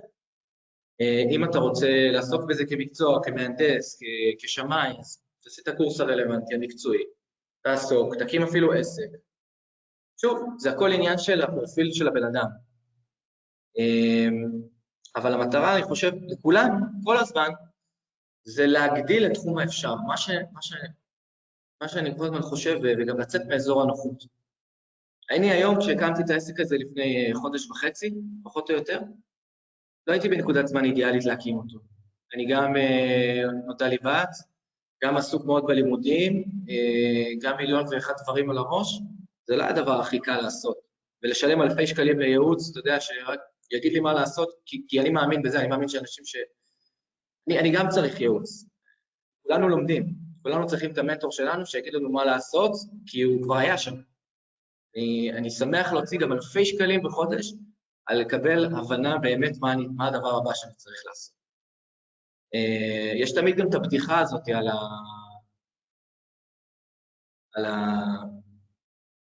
אה, 1.01 1.23
אם 1.31 1.45
אתה 1.45 1.59
רוצה 1.59 1.89
לעסוק 2.13 2.43
בזה 2.49 2.65
כמקצוע, 2.69 3.21
כמהנדס, 3.25 3.99
כשמאי, 4.39 4.91
אז 5.01 5.23
תעשה 5.43 5.63
את 5.63 5.69
הקורס 5.69 6.01
הרלוונטי, 6.01 6.55
המקצועי, 6.55 7.03
תעסוק, 7.63 8.15
תקים 8.17 8.43
אפילו 8.43 8.73
עסק. 8.73 9.09
שוב, 10.21 10.39
זה 10.59 10.71
הכל 10.71 10.93
עניין 10.93 11.19
של 11.19 11.43
הפרופיל 11.43 11.93
של 11.93 12.09
הבן 12.09 12.25
אדם. 12.25 12.70
אה, 13.79 14.29
אבל 15.17 15.35
המטרה, 15.35 15.77
אני 15.77 15.83
חושב, 15.83 16.13
לכולנו, 16.29 16.77
כל 17.05 17.17
הזמן, 17.17 17.49
זה 18.45 18.67
להגדיל 18.67 19.27
את 19.27 19.35
תחום 19.35 19.59
האפשר. 19.59 19.95
מה, 19.95 20.17
ש, 20.17 20.31
מה, 20.53 20.63
ש, 20.63 20.73
מה 21.83 21.89
שאני 21.89 22.19
כל 22.19 22.25
הזמן 22.25 22.43
חושב, 22.43 22.79
וגם 22.83 23.21
לצאת 23.21 23.43
מאזור 23.49 23.83
הנוחות. 23.83 24.25
אני 25.31 25.51
היום, 25.51 25.81
כשהקמתי 25.81 26.23
את 26.23 26.31
העסק 26.31 26.61
הזה 26.61 26.77
לפני 26.79 27.27
אה, 27.27 27.35
חודש 27.35 27.71
וחצי, 27.71 28.15
פחות 28.45 28.71
או 28.71 28.75
יותר, 28.75 29.01
לא 30.07 30.13
הייתי 30.13 30.29
בנקודת 30.29 30.67
זמן 30.67 30.85
אידיאלית 30.85 31.25
להקים 31.25 31.57
אותו. 31.57 31.79
אני 32.35 32.47
גם 32.47 32.77
אה, 32.77 33.43
נודע 33.67 33.89
לי 33.89 33.99
בת, 33.99 34.29
גם 35.05 35.17
עסוק 35.17 35.45
מאוד 35.45 35.65
בלימודים, 35.67 36.45
אה, 36.69 37.33
גם 37.43 37.57
מיליון 37.57 37.85
ואחד 37.91 38.13
דברים 38.23 38.51
על 38.51 38.59
הראש, 38.59 39.01
זה 39.47 39.57
לא 39.57 39.65
הדבר 39.65 40.01
הכי 40.01 40.19
קל 40.19 40.41
לעשות. 40.41 40.77
ולשלם 41.23 41.63
אלפי 41.63 41.87
שקלים 41.87 42.19
לייעוץ, 42.19 42.71
אתה 42.71 42.79
יודע, 42.79 43.01
שרק 43.01 43.41
יגיד 43.71 43.93
לי 43.93 44.01
מה 44.01 44.13
לעשות, 44.13 44.49
כי, 44.67 44.85
כי 44.89 45.01
אני 45.01 45.11
מאמין 45.11 45.43
בזה, 45.43 45.61
אני 45.61 45.69
מאמין 45.69 45.89
שאנשים 45.89 46.25
ש... 46.25 46.37
אני, 47.49 47.59
אני 47.59 47.73
גם 47.73 47.89
צריך 47.89 48.21
ייעוץ. 48.21 48.65
כולנו 49.43 49.69
לומדים, 49.69 50.15
כולנו 50.43 50.67
צריכים 50.67 50.93
את 50.93 50.99
המנטור 50.99 51.33
שלנו 51.33 51.67
שיגיד 51.67 51.95
לנו 51.95 52.13
מה 52.13 52.25
לעשות, 52.25 52.73
כי 53.07 53.23
הוא 53.23 53.43
כבר 53.43 53.57
היה 53.57 53.79
שם. 53.79 53.95
אני, 54.97 55.33
אני 55.33 55.51
שמח 55.51 55.93
להוציא 55.93 56.19
גם 56.19 56.33
אלפי 56.33 56.65
שקלים 56.65 57.03
בחודש 57.03 57.53
על 58.07 58.21
לקבל 58.21 58.65
הבנה 58.65 59.19
באמת 59.19 59.53
מה, 59.61 59.73
אני, 59.73 59.87
מה 59.97 60.09
הדבר 60.09 60.37
הבא 60.37 60.51
שאני 60.55 60.75
צריך 60.75 61.03
לעשות. 61.07 61.35
Uh, 62.57 63.23
יש 63.23 63.33
תמיד 63.35 63.57
גם 63.57 63.69
את 63.69 63.75
הבדיחה 63.75 64.21
הזאת 64.21 64.49
על, 64.49 64.69
ה... 64.69 64.79
על, 67.55 67.65
ה... 67.65 67.77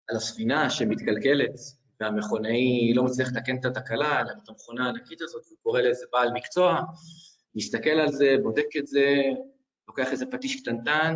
על 0.08 0.16
הספינה 0.16 0.70
שמתקלקלת 0.70 1.79
והמכונאי 2.00 2.94
לא 2.94 3.04
מצליח 3.04 3.28
לתקן 3.32 3.56
את 3.56 3.64
התקלה, 3.64 4.20
אלא 4.20 4.30
את 4.30 4.48
המכונה 4.48 4.86
הענקית 4.86 5.22
הזאת, 5.22 5.42
הוא 5.50 5.58
קורא 5.62 5.80
לאיזה 5.80 6.06
בעל 6.12 6.32
מקצוע, 6.32 6.80
מסתכל 7.54 7.90
על 7.90 8.08
זה, 8.08 8.36
בודק 8.42 8.76
את 8.78 8.86
זה, 8.86 9.22
לוקח 9.88 10.12
איזה 10.12 10.26
פטיש 10.26 10.60
קטנטן, 10.60 11.14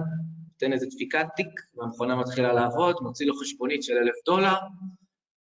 נותן 0.53 0.73
איזה 0.73 0.87
דפיקת 0.87 1.27
תיק, 1.37 1.61
והמכונה 1.75 2.17
מתחילה 2.17 2.53
לעבוד, 2.53 2.97
מוציא 3.01 3.27
לו 3.27 3.35
חשבונית 3.35 3.83
של 3.83 3.93
אלף 3.93 4.15
דולר, 4.27 4.57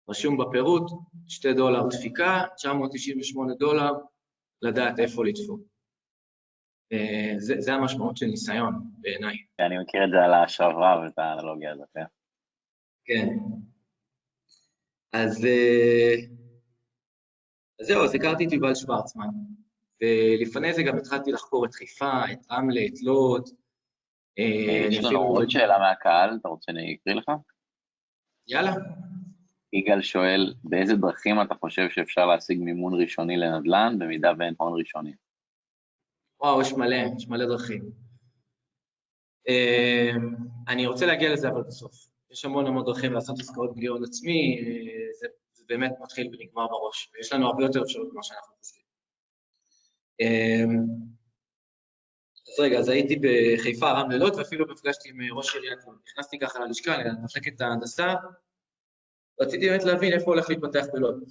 רשום 0.10 0.38
בפירוט, 0.38 0.92
2 1.28 1.56
דולר 1.56 1.88
דפיקה, 1.88 2.44
998 2.56 3.54
דולר, 3.54 3.92
לדעת 4.62 5.00
איפה 5.00 5.26
לדפוק. 5.26 5.62
אה, 6.94 7.34
זה, 7.38 7.56
זה 7.60 7.74
המשמעות 7.74 8.18
של 8.18 8.26
ניסיון, 8.26 8.74
בעיניי. 8.98 9.36
אני 9.60 9.78
מכיר 9.78 10.06
את 10.06 10.10
זה 10.12 10.18
על 10.26 10.34
ההשערה 10.34 11.02
ואת 11.04 11.14
האנלוגיה 11.18 11.72
הזאת, 11.72 11.88
כן. 13.06 13.28
אז, 15.14 15.46
אה, 15.46 16.16
אז 17.80 17.88
זהו, 17.88 18.04
אז 18.04 18.16
הכרתי 18.16 18.48
את 18.48 18.52
יובל 18.52 18.76
שוורצמן, 18.76 19.28
ולפני 20.02 20.74
זה 20.74 20.84
גם 20.84 20.98
התחלתי 20.98 21.32
לחקור 21.32 21.66
את 21.66 21.74
חיפה, 21.74 22.32
את 22.32 22.52
רמלה, 22.52 22.82
את 22.86 23.02
לוד. 23.04 23.50
אה, 24.40 24.88
יש 24.92 25.04
לנו 25.04 25.20
עוד 25.20 25.50
שאלה 25.50 25.80
מהקהל, 25.80 26.38
אתה 26.42 26.48
רוצה 26.48 26.64
שאני 26.66 26.96
אקריא 26.96 27.16
לך? 27.16 27.32
יאללה. 28.48 28.72
יגאל 29.74 30.02
שואל, 30.02 30.54
באיזה 30.64 30.96
דרכים 30.96 31.42
אתה 31.42 31.56
חושב 31.56 31.90
שאפשר 31.90 32.26
להשיג 32.26 32.60
מימון 32.60 33.02
ראשוני 33.02 33.38
לנדל"ן, 33.38 33.96
במידה 34.00 34.32
ואין 34.40 34.54
הון 34.58 34.80
ראשוני? 34.80 35.14
וואו, 36.42 36.62
יש 36.62 36.74
מלא, 36.74 36.96
יש 37.18 37.28
מלא 37.28 37.46
דרכים. 37.46 37.92
אמ, 39.48 40.36
אני 40.68 40.88
רוצה 40.88 41.06
להגיע 41.06 41.34
לזה 41.34 41.50
אבל 41.50 41.62
בסוף. 41.62 42.12
יש 42.32 42.46
המון 42.46 42.68
המון 42.68 42.86
דרכים 42.86 43.14
לעשות 43.14 43.40
עסקאות 43.40 43.76
בלי 43.76 43.88
הון 43.88 44.04
עצמי, 44.04 44.60
אה, 44.60 45.01
באמת 45.72 45.92
מתחיל 46.02 46.28
ונגמר 46.28 46.68
בראש, 46.68 47.12
ויש 47.14 47.34
לנו 47.34 47.48
הרבה 47.48 47.64
יותר 47.64 47.82
אפשרות 47.84 48.14
ממה 48.14 48.24
שאנחנו 48.24 48.56
חושבים. 48.60 48.84
אמ, 50.20 51.12
אז 52.48 52.60
רגע, 52.60 52.80
אז 52.80 52.90
הייתי 52.90 53.16
בחיפה, 53.24 53.92
רם 53.92 54.12
לילות, 54.12 54.36
ואפילו 54.36 54.66
נפגשתי 54.66 55.10
עם 55.10 55.38
ראש 55.38 55.56
עיריית 55.56 55.80
לוד. 55.88 55.98
נכנסתי 56.08 56.40
ככה 56.40 56.60
ללשכה, 56.60 56.98
למחלקת 56.98 57.62
ההנדסה, 57.62 58.14
רציתי 59.42 59.70
באמת 59.70 59.84
להבין 59.84 60.14
איפה 60.14 60.26
הולך 60.26 60.50
להתפתח 60.50 60.86
בלוד. 60.94 61.24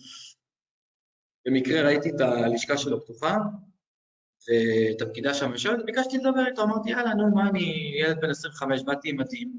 במקרה 1.46 1.82
ראיתי 1.82 2.10
את 2.10 2.20
הלשכה 2.20 2.78
שלו 2.78 3.04
פתוחה, 3.04 3.36
ואת 4.48 5.02
הפקידה 5.02 5.34
שם 5.34 5.52
יושבת, 5.52 5.84
ביקשתי 5.84 6.18
לדבר 6.18 6.46
איתו, 6.46 6.62
אמרתי, 6.62 6.90
יאללה, 6.90 7.14
נו, 7.14 7.34
מה 7.34 7.48
אני 7.48 7.92
ילד 8.00 8.20
בן 8.20 8.30
25, 8.30 8.82
באתי 8.82 9.10
עם 9.10 9.20
מדים, 9.20 9.52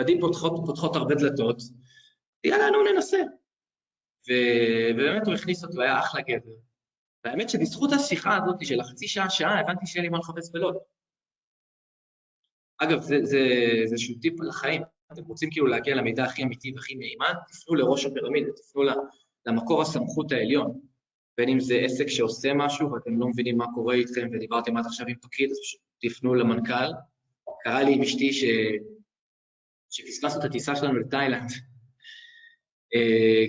מדים 0.00 0.20
פותחות, 0.20 0.52
פותחות 0.66 0.96
הרבה 0.96 1.14
דלתות, 1.14 1.62
יאללה, 2.44 2.70
נו, 2.70 2.92
ננסה. 2.92 3.18
ובאמת 4.28 5.26
הוא 5.26 5.34
הכניס 5.34 5.64
אותי, 5.64 5.76
הוא 5.76 5.82
היה 5.82 6.00
אחלה 6.00 6.20
גבר. 6.20 6.52
והאמת 7.24 7.50
שבזכות 7.50 7.92
השיחה 7.92 8.36
הזאת 8.36 8.56
של 8.66 8.80
החצי 8.80 9.08
שעה, 9.08 9.30
שעה, 9.30 9.60
הבנתי 9.60 9.86
שאין 9.86 10.04
לי 10.04 10.08
מה 10.10 10.18
לחפש 10.18 10.50
בלוד. 10.52 10.76
אגב, 12.78 13.00
זה, 13.00 13.38
איזשהו 13.82 14.14
טיפ 14.20 14.40
על 14.40 14.48
החיים. 14.48 14.82
אתם 15.12 15.24
רוצים 15.24 15.50
כאילו 15.50 15.66
להגיע 15.66 15.94
למידע 15.94 16.24
הכי 16.24 16.42
אמיתי 16.42 16.72
והכי 16.74 16.94
מהימן, 16.94 17.32
תפנו 17.48 17.74
לראש 17.74 18.04
הפירמידה, 18.04 18.52
תפנו 18.52 18.82
למקור 19.46 19.82
הסמכות 19.82 20.32
העליון. 20.32 20.80
בין 21.36 21.48
אם 21.48 21.60
זה 21.60 21.74
עסק 21.84 22.06
שעושה 22.06 22.54
משהו 22.54 22.92
ואתם 22.92 23.20
לא 23.20 23.28
מבינים 23.28 23.56
מה 23.56 23.66
קורה 23.74 23.94
איתכם 23.94 24.28
ודיברתם 24.32 24.76
עד 24.76 24.86
עכשיו 24.86 25.06
עם 25.06 25.16
פקיד, 25.22 25.50
אז 25.50 25.56
תפנו 26.00 26.34
למנכ"ל. 26.34 26.92
קרה 27.62 27.82
לי 27.82 27.94
עם 27.94 28.02
אשתי 28.02 28.32
ש... 28.32 28.44
שפספסנו 29.90 30.40
את 30.40 30.44
הטיסה 30.44 30.76
שלנו 30.76 30.98
לתאילנד, 30.98 31.50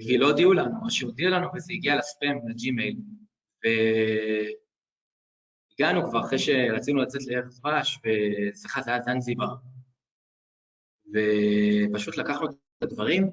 כי 0.07 0.17
לא 0.17 0.27
הודיעו 0.27 0.53
לנו, 0.53 0.75
או 0.85 0.91
שהודיעו 0.91 1.31
לנו 1.31 1.47
וזה 1.55 1.73
הגיע 1.73 1.95
לספאם, 1.95 2.49
לג'ימייל, 2.49 2.95
והיא 3.63 4.55
הגענו 5.79 6.09
כבר 6.09 6.21
אחרי 6.21 6.39
שרצינו 6.39 7.01
לצאת 7.01 7.21
לערך 7.27 7.45
דבש, 7.59 7.99
וסליחה, 7.99 8.81
זה 8.81 8.91
היה 8.91 9.01
זנזיבר. 9.01 9.47
ופשוט 11.93 12.17
לקחנו 12.17 12.47
את 12.47 12.53
הדברים 12.81 13.31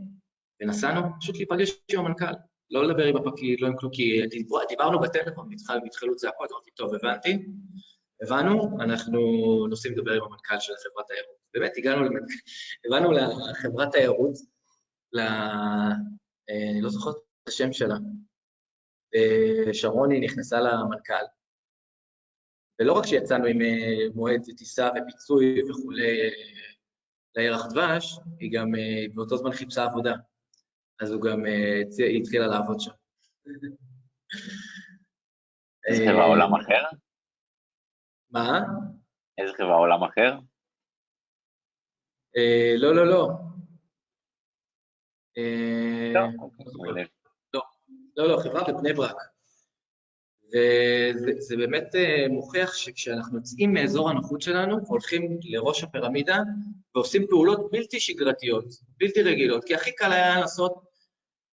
ונסענו 0.63 1.01
פשוט 1.21 1.37
להיפגש 1.37 1.71
עם 1.93 1.99
המנכ"ל. 2.01 2.33
לא 2.71 2.89
לדבר 2.89 3.05
עם 3.05 3.17
הפקיד, 3.17 3.61
לא 3.61 3.67
עם 3.67 3.77
כלום, 3.77 3.93
כי 3.93 4.21
דיברנו 4.69 5.01
בטלפון, 5.01 5.49
והתחילו 5.83 6.17
צעקות, 6.17 6.51
אמרתי, 6.53 6.71
טוב, 6.71 6.95
הבנתי, 6.95 7.39
הבנו, 8.23 8.79
אנחנו 8.81 9.21
נוסעים 9.71 9.95
לדבר 9.99 10.13
עם 10.13 10.23
המנכ"ל 10.23 10.61
של 10.61 10.73
חברת 10.73 11.07
תיירות. 11.07 11.37
באמת, 11.55 11.73
הגענו, 11.77 12.05
למנכ"ל, 12.05 12.35
הבנו 12.87 13.13
לחברת 13.13 13.93
תיירות, 13.93 14.35
ל... 15.13 15.21
אה, 15.21 16.71
אני 16.73 16.81
לא 16.81 16.89
זוכר 16.89 17.11
את 17.11 17.49
השם 17.49 17.73
שלה, 17.73 17.95
שרוני 19.73 20.21
נכנסה 20.21 20.61
למנכ"ל, 20.61 21.25
ולא 22.81 22.93
רק 22.93 23.07
שיצאנו 23.07 23.45
עם 23.45 23.61
אה, 23.61 24.15
מועד 24.15 24.43
טיסה 24.57 24.89
ופיצוי 24.89 25.63
וכולי 25.71 26.21
אה, 26.21 26.29
לירח 27.37 27.67
דבש, 27.67 28.19
היא 28.41 28.53
גם 28.53 28.73
באותו 29.15 29.37
זמן 29.37 29.53
חיפשה 29.53 29.85
עבודה. 29.85 30.15
אז 31.01 31.13
הוא 31.13 31.23
גם, 31.23 31.45
היא 31.99 32.21
התחילה 32.21 32.47
לעבוד 32.47 32.81
שם. 32.81 32.91
איזה 35.87 36.03
חברה 36.09 36.25
עולם 36.25 36.55
אחר? 36.55 36.97
מה? 38.31 38.61
איזה 39.39 39.53
חברה 39.57 39.77
עולם 39.77 40.05
אחר? 40.05 40.39
לא, 42.79 42.95
לא, 42.95 43.07
לא. 43.07 43.50
לא, 47.55 47.63
לא, 48.17 48.29
לא, 48.29 48.37
חברה 48.37 48.65
בבני 48.65 48.93
ברק. 48.93 49.17
וזה 51.27 51.57
באמת 51.57 51.95
אה, 51.95 52.27
מוכיח 52.29 52.75
שכשאנחנו 52.75 53.39
יוצאים 53.39 53.75
מאזור 53.75 54.11
הנוחות 54.11 54.41
שלנו, 54.41 54.79
הולכים 54.87 55.39
לראש 55.43 55.85
הפירמידה 55.85 56.39
ועושים 56.95 57.27
פעולות 57.27 57.71
בלתי 57.73 58.01
שגרתיות, 58.01 58.65
בלתי 58.97 59.23
רגילות, 59.23 59.65
כי 59.65 59.75
הכי 59.75 59.95
קל 59.95 60.13
היה 60.13 60.41
לנסות 60.41 60.85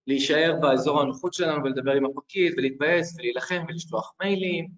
להישאר 0.07 0.57
באזור 0.61 1.01
הנוחות 1.01 1.35
שלנו 1.35 1.65
ולדבר 1.65 1.93
עם 1.93 2.07
הפקיד 2.07 2.55
ולהתבאס 2.57 3.17
ולהילחם 3.19 3.65
ולשלוח 3.69 4.13
מיילים, 4.23 4.69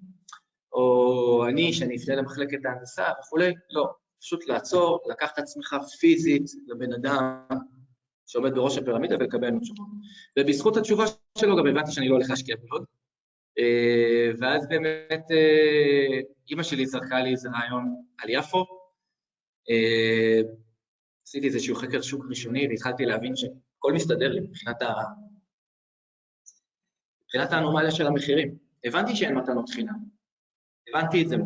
או 0.73 1.47
אני, 1.49 1.73
שאני 1.73 1.97
אפנה 1.97 2.17
למחלקת 2.17 2.65
ההנדסה 2.65 3.05
וכולי, 3.21 3.53
לא, 3.71 3.89
פשוט 4.21 4.49
לעצור, 4.49 5.01
לקח 5.11 5.31
את 5.35 5.39
עצמך 5.39 5.77
פיזית 6.01 6.51
לבן 6.67 6.93
אדם, 6.93 7.39
שעומד 8.27 8.55
בראש 8.55 8.79
הפירמידה 8.79 9.17
ולקבל 9.17 9.51
ממנו 9.51 9.61
תשובות. 9.61 9.87
ובזכות 10.39 10.77
התשובה 10.77 11.05
שלו 11.39 11.57
גם 11.57 11.67
הבנתי 11.67 11.93
שאני 11.93 12.09
לא 12.09 12.15
הולך 12.15 12.31
להשקיע 12.31 12.57
בלוד. 12.57 12.85
אה, 13.59 14.31
ואז 14.39 14.69
באמת 14.69 15.25
אה, 15.31 16.21
אימא 16.51 16.63
שלי 16.63 16.87
זרקה 16.87 17.21
לי 17.21 17.31
איזה 17.31 17.49
רעיון 17.49 18.05
על 18.19 18.31
יפו. 18.31 18.65
אה, 19.71 20.41
עשיתי 21.27 21.47
איזשהו 21.47 21.77
חקר 21.77 22.03
שוק 22.03 22.25
ראשוני 22.29 22.69
והתחלתי 22.69 23.05
להבין 23.05 23.37
שהכל 23.37 23.93
מסתדר 23.93 24.33
לי 24.33 24.41
מבחינת, 24.41 24.83
ה... 24.83 24.93
מבחינת 27.25 27.53
האנומליה 27.53 27.91
של 27.91 28.07
המחירים. 28.07 28.59
הבנתי 28.85 29.17
שאין 29.17 29.35
מתנות 29.35 29.69
חינם. 29.69 29.99
הבנתי 30.89 31.23
את 31.23 31.29
זה. 31.29 31.37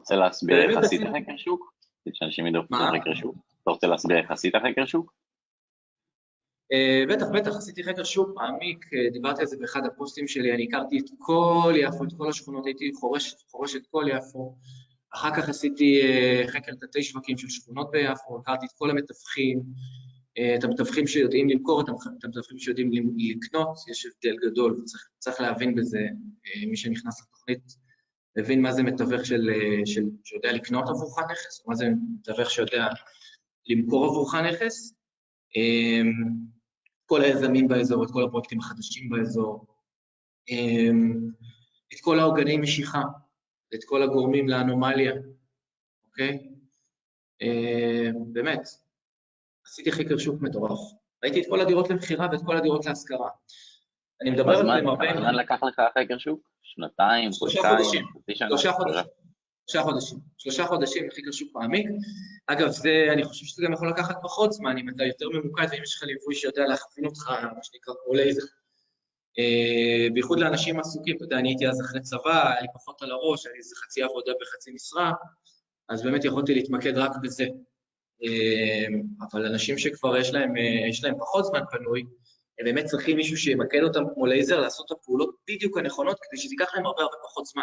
רוצה 0.00 0.16
להסביר 0.16 0.70
איך 0.70 0.78
עשית 0.78 1.00
חקר 1.00 1.36
שוק? 1.36 1.74
שאנשים 2.12 2.46
ידעו 2.46 2.62
חקר 2.62 3.14
שוק. 3.14 3.49
אתה 3.62 3.70
רוצה 3.70 3.86
להסביר 3.86 4.18
איך 4.18 4.30
עשית 4.30 4.54
חקר 4.56 4.86
שוק? 4.86 5.12
אה, 6.72 7.04
בטח, 7.08 7.26
בטח, 7.34 7.56
עשיתי 7.56 7.84
חקר 7.84 8.04
שוק 8.04 8.30
מעמיק, 8.34 8.84
אה, 8.94 9.10
דיברתי 9.12 9.40
על 9.40 9.46
זה 9.46 9.56
באחד 9.60 9.86
הפוסטים 9.86 10.28
שלי, 10.28 10.54
אני 10.54 10.64
הכרתי 10.68 10.98
את 10.98 11.10
כל 11.18 11.72
יפו, 11.76 12.04
את 12.04 12.12
כל 12.16 12.28
השכונות, 12.28 12.66
הייתי 12.66 12.90
חורש, 13.00 13.34
חורש 13.50 13.76
את 13.76 13.86
כל 13.90 14.04
יפו, 14.08 14.56
אחר 15.14 15.34
כך 15.36 15.48
עשיתי 15.48 16.00
אה, 16.02 16.44
חקר 16.48 16.72
תתי 16.74 17.02
שווקים 17.02 17.38
של 17.38 17.48
שכונות 17.48 17.90
ביפו, 17.90 18.38
הכרתי 18.38 18.66
את 18.66 18.72
כל 18.78 18.90
המתווכים, 18.90 19.62
את 20.58 20.64
המתווכים 20.64 21.06
שיודעים 21.06 21.48
למכור, 21.48 21.80
את 21.80 22.24
המתווכים 22.24 22.58
שיודעים 22.58 22.90
לקנות, 23.16 23.78
יש 23.90 24.06
הבדל 24.06 24.36
גדול, 24.50 24.84
וצריך 25.16 25.40
להבין 25.40 25.74
בזה, 25.74 26.06
מי 26.66 26.76
שנכנס 26.76 27.22
לתוכנית 27.22 27.76
מבין 28.38 28.62
מה 28.62 28.72
זה 28.72 28.82
מתווך 28.82 29.26
של, 29.26 29.50
של, 29.84 30.02
שיודע 30.24 30.52
לקנות 30.52 30.88
עבורך 30.88 31.18
נכס, 31.30 31.66
מה 31.66 31.74
זה 31.74 31.88
מתווך 32.18 32.50
שיודע 32.50 32.86
למכור 33.66 34.04
עבורך 34.04 34.34
נכס, 34.34 34.94
אמ, 35.56 36.12
כל 37.06 37.22
היזמים 37.22 37.68
באזור, 37.68 38.04
את 38.04 38.10
כל 38.10 38.24
הפרויקטים 38.24 38.58
החדשים 38.58 39.08
באזור, 39.08 39.66
אמ, 40.48 41.30
את 41.94 42.00
כל 42.00 42.20
העוגני 42.20 42.56
משיכה, 42.56 43.02
את 43.74 43.84
כל 43.84 44.02
הגורמים 44.02 44.48
לאנומליה, 44.48 45.12
אוקיי? 46.06 46.48
אמ, 47.42 48.32
באמת, 48.32 48.60
עשיתי 49.66 49.92
חקר 49.92 50.18
שוק 50.18 50.42
מטורף. 50.42 50.78
ראיתי 51.24 51.40
את 51.40 51.46
כל 51.48 51.60
הדירות 51.60 51.90
למכירה 51.90 52.26
ואת 52.32 52.40
כל 52.46 52.56
הדירות 52.56 52.86
להשכרה. 52.86 53.28
אני 54.22 54.30
מדבר 54.30 54.56
על 54.56 54.66
זה 54.66 54.72
עם 54.72 54.88
הרבה... 54.88 55.12
כמה 55.12 55.20
זמן 55.20 55.34
לקח 55.34 55.62
לך 55.62 55.80
חקר 55.98 56.18
שוק? 56.18 56.40
שנתיים, 56.62 57.30
חודשיים, 57.32 58.04
חצי 58.14 58.34
שנה? 58.34 58.48
שלושה 58.48 58.72
חודשים. 58.72 59.19
שלושה 59.70 59.82
חודשים. 59.82 60.18
שלושה 60.38 60.66
חודשים 60.66 61.06
לחקר 61.06 61.32
שוק 61.32 61.48
מעמיק. 61.54 61.86
אגב, 62.46 62.68
זה, 62.68 63.06
אני 63.12 63.24
חושב 63.24 63.46
שזה 63.46 63.62
גם 63.64 63.72
יכול 63.72 63.90
לקחת 63.90 64.16
פחות 64.22 64.52
זמן, 64.52 64.78
אם 64.78 64.88
אתה 64.88 65.04
יותר 65.04 65.28
ממוקד 65.28 65.66
ואם 65.70 65.82
יש 65.82 65.96
לך 65.96 66.02
ליווי 66.02 66.34
שיודע 66.34 66.66
להכווין 66.66 67.06
אותך, 67.06 67.28
מה 67.28 67.62
שנקרא 67.62 67.94
כמו 68.04 68.14
לייזר. 68.14 68.42
Uh, 68.42 70.12
בייחוד 70.12 70.40
לאנשים 70.40 70.80
עסוקים, 70.80 71.16
אתה 71.16 71.24
יודע, 71.24 71.36
אני 71.38 71.48
הייתי 71.48 71.68
אז 71.68 71.80
אחרי 71.80 72.00
צבא, 72.00 72.50
היה 72.50 72.60
לי 72.60 72.66
פחות 72.74 73.02
על 73.02 73.10
הראש, 73.10 73.46
היה 73.46 73.52
לי 73.52 73.58
איזה 73.58 73.76
חצי 73.76 74.02
עבודה 74.02 74.32
בחצי 74.40 74.70
משרה, 74.70 75.12
אז 75.88 76.02
באמת 76.02 76.24
יכולתי 76.24 76.54
להתמקד 76.54 76.98
רק 76.98 77.12
בזה. 77.22 77.44
Uh, 77.44 79.26
אבל 79.30 79.46
אנשים 79.46 79.78
שכבר 79.78 80.16
יש 80.16 80.30
להם, 80.30 80.56
uh, 80.56 80.88
יש 80.90 81.04
להם 81.04 81.14
פחות 81.18 81.44
זמן 81.44 81.60
פנוי, 81.70 82.00
הם 82.58 82.64
באמת 82.64 82.84
צריכים 82.84 83.16
מישהו 83.16 83.36
שימקד 83.36 83.82
אותם 83.82 84.04
כמו 84.14 84.26
לייזר, 84.26 84.60
לעשות 84.60 84.86
את 84.86 84.96
הפעולות 84.98 85.36
בדיוק 85.48 85.78
הנכונות, 85.78 86.16
כדי 86.22 86.40
שזה 86.40 86.54
ייקח 86.54 86.74
להם 86.74 86.86
הרבה 86.86 87.02
הרבה 87.02 87.16
פחות 87.24 87.46
זמן. 87.46 87.62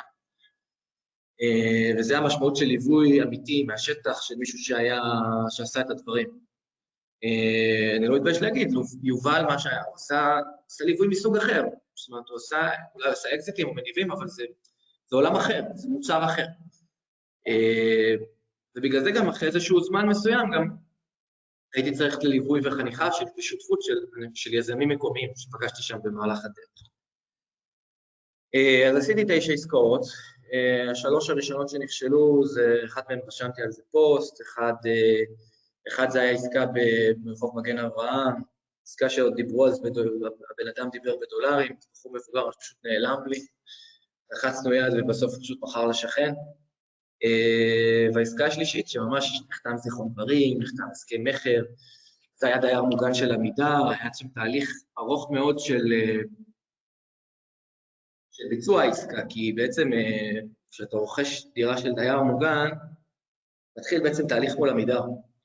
אה, 1.41 1.99
וזה 1.99 2.17
המשמעות 2.17 2.55
של 2.55 2.65
ליווי 2.65 3.21
אמיתי 3.21 3.63
מהשטח, 3.63 4.21
של 4.21 4.35
מישהו 4.35 4.59
שהיה, 4.59 5.01
שעשה 5.49 5.81
את 5.81 5.89
הדברים. 5.89 6.39
אה, 7.23 7.97
אני 7.97 8.07
לא 8.07 8.15
מתבייש 8.15 8.41
להגיד, 8.41 8.71
יובל, 9.03 9.43
מה 9.47 9.59
שהיה, 9.59 9.83
הוא 9.83 9.95
עשה, 9.95 10.39
עשה 10.67 10.85
ליווי 10.85 11.07
מסוג 11.07 11.37
אחר. 11.37 11.63
זאת 11.95 12.09
אומרת, 12.09 12.29
הוא 12.29 12.35
עשה, 12.35 12.69
אולי 12.95 13.09
עשה 13.09 13.29
אקזיטים 13.35 13.67
או 13.67 13.73
מניבים, 13.73 14.11
אבל 14.11 14.27
זה, 14.27 14.43
זה 15.07 15.15
עולם 15.15 15.35
אחר, 15.35 15.61
זה 15.73 15.89
מוצר 15.89 16.25
אחר. 16.25 16.45
אה, 17.47 18.15
ובגלל 18.75 19.03
זה 19.03 19.11
גם 19.11 19.27
אחרי 19.29 19.47
איזשהו 19.47 19.83
זמן 19.83 20.07
מסוים, 20.07 20.51
גם 20.51 20.67
הייתי 21.75 21.91
צריך 21.91 22.17
לליווי 22.23 22.61
וחניכה 22.63 23.11
של 23.11 23.25
שותפות 23.39 23.81
של, 23.81 23.93
של 24.33 24.53
יזמים 24.53 24.89
מקומיים 24.89 25.29
שפגשתי 25.35 25.83
שם 25.83 25.97
במהלך 26.03 26.39
הדרך. 26.45 26.87
אז 28.89 28.95
עשיתי 28.97 29.23
תשע 29.27 29.53
עסקאות, 29.53 30.01
השלוש 30.91 31.29
הראשונות 31.29 31.69
שנכשלו, 31.69 32.45
זה, 32.45 32.75
אחת 32.85 33.09
מהן 33.09 33.19
רשמתי 33.27 33.61
על 33.61 33.71
זה 33.71 33.81
פוסט, 33.91 34.41
אחד, 34.41 34.73
אה, 34.85 35.21
אחד 35.87 36.09
זה 36.09 36.21
היה 36.21 36.31
עסקה 36.31 36.65
ברחוב 37.17 37.59
מגן 37.59 37.77
אברהם, 37.77 38.33
עסקה 38.87 39.09
שעוד 39.09 39.35
דיברו 39.35 39.67
אז, 39.67 39.79
הבן 39.79 40.67
אדם 40.77 40.89
דיבר 40.89 41.15
בדולרים, 41.21 41.75
בחור 41.93 42.13
מבוגר 42.13 42.51
פשוט 42.59 42.77
נעלם 42.83 43.27
לי, 43.27 43.45
לחצנו 44.31 44.73
יד 44.73 44.93
ובסוף 44.97 45.37
פשוט 45.39 45.59
מכר 45.61 45.87
לשכן. 45.87 46.33
אה, 47.23 48.07
והעסקה 48.13 48.45
השלישית, 48.45 48.87
שממש 48.87 49.41
נחתם 49.49 49.77
זיכרון 49.77 50.09
דברים, 50.13 50.61
נחתם 50.61 50.83
הסכם 50.91 51.23
מכר, 51.23 51.63
זה 52.35 52.47
היה 52.47 52.57
דייר 52.57 52.83
מוגן 52.83 53.13
של 53.13 53.31
עמידר, 53.31 53.89
היה 53.89 54.09
שם 54.13 54.27
תהליך 54.27 54.69
ארוך 54.99 55.31
מאוד 55.31 55.59
של 55.59 55.83
של 58.37 58.43
ביצוע 58.49 58.81
העסקה, 58.81 59.21
כי 59.29 59.53
בעצם 59.53 59.93
אה, 59.93 60.39
כשאתה 60.71 60.97
רוכש 60.97 61.45
דירה 61.55 61.77
של 61.77 61.93
דייר 61.93 62.21
מוגן, 62.21 62.69
מתחיל 63.77 64.03
בעצם 64.03 64.27
תהליך 64.27 64.55
מול 64.55 64.69
עמידר. 64.69 65.03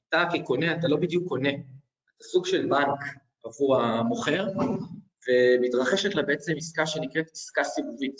אתה 0.09 0.24
כקונה, 0.33 0.78
אתה 0.78 0.88
לא 0.88 0.96
בדיוק 0.96 1.28
קונה, 1.28 1.48
אתה 1.48 2.24
סוג 2.24 2.46
של 2.46 2.66
בנק 2.66 3.00
עבור 3.44 3.83
המוכר, 3.83 4.46
ומתרחשת 5.28 6.14
לה 6.14 6.22
בעצם 6.22 6.52
עסקה 6.57 6.87
שנקראת 6.87 7.31
עסקה 7.33 7.64
סיבובית, 7.64 8.16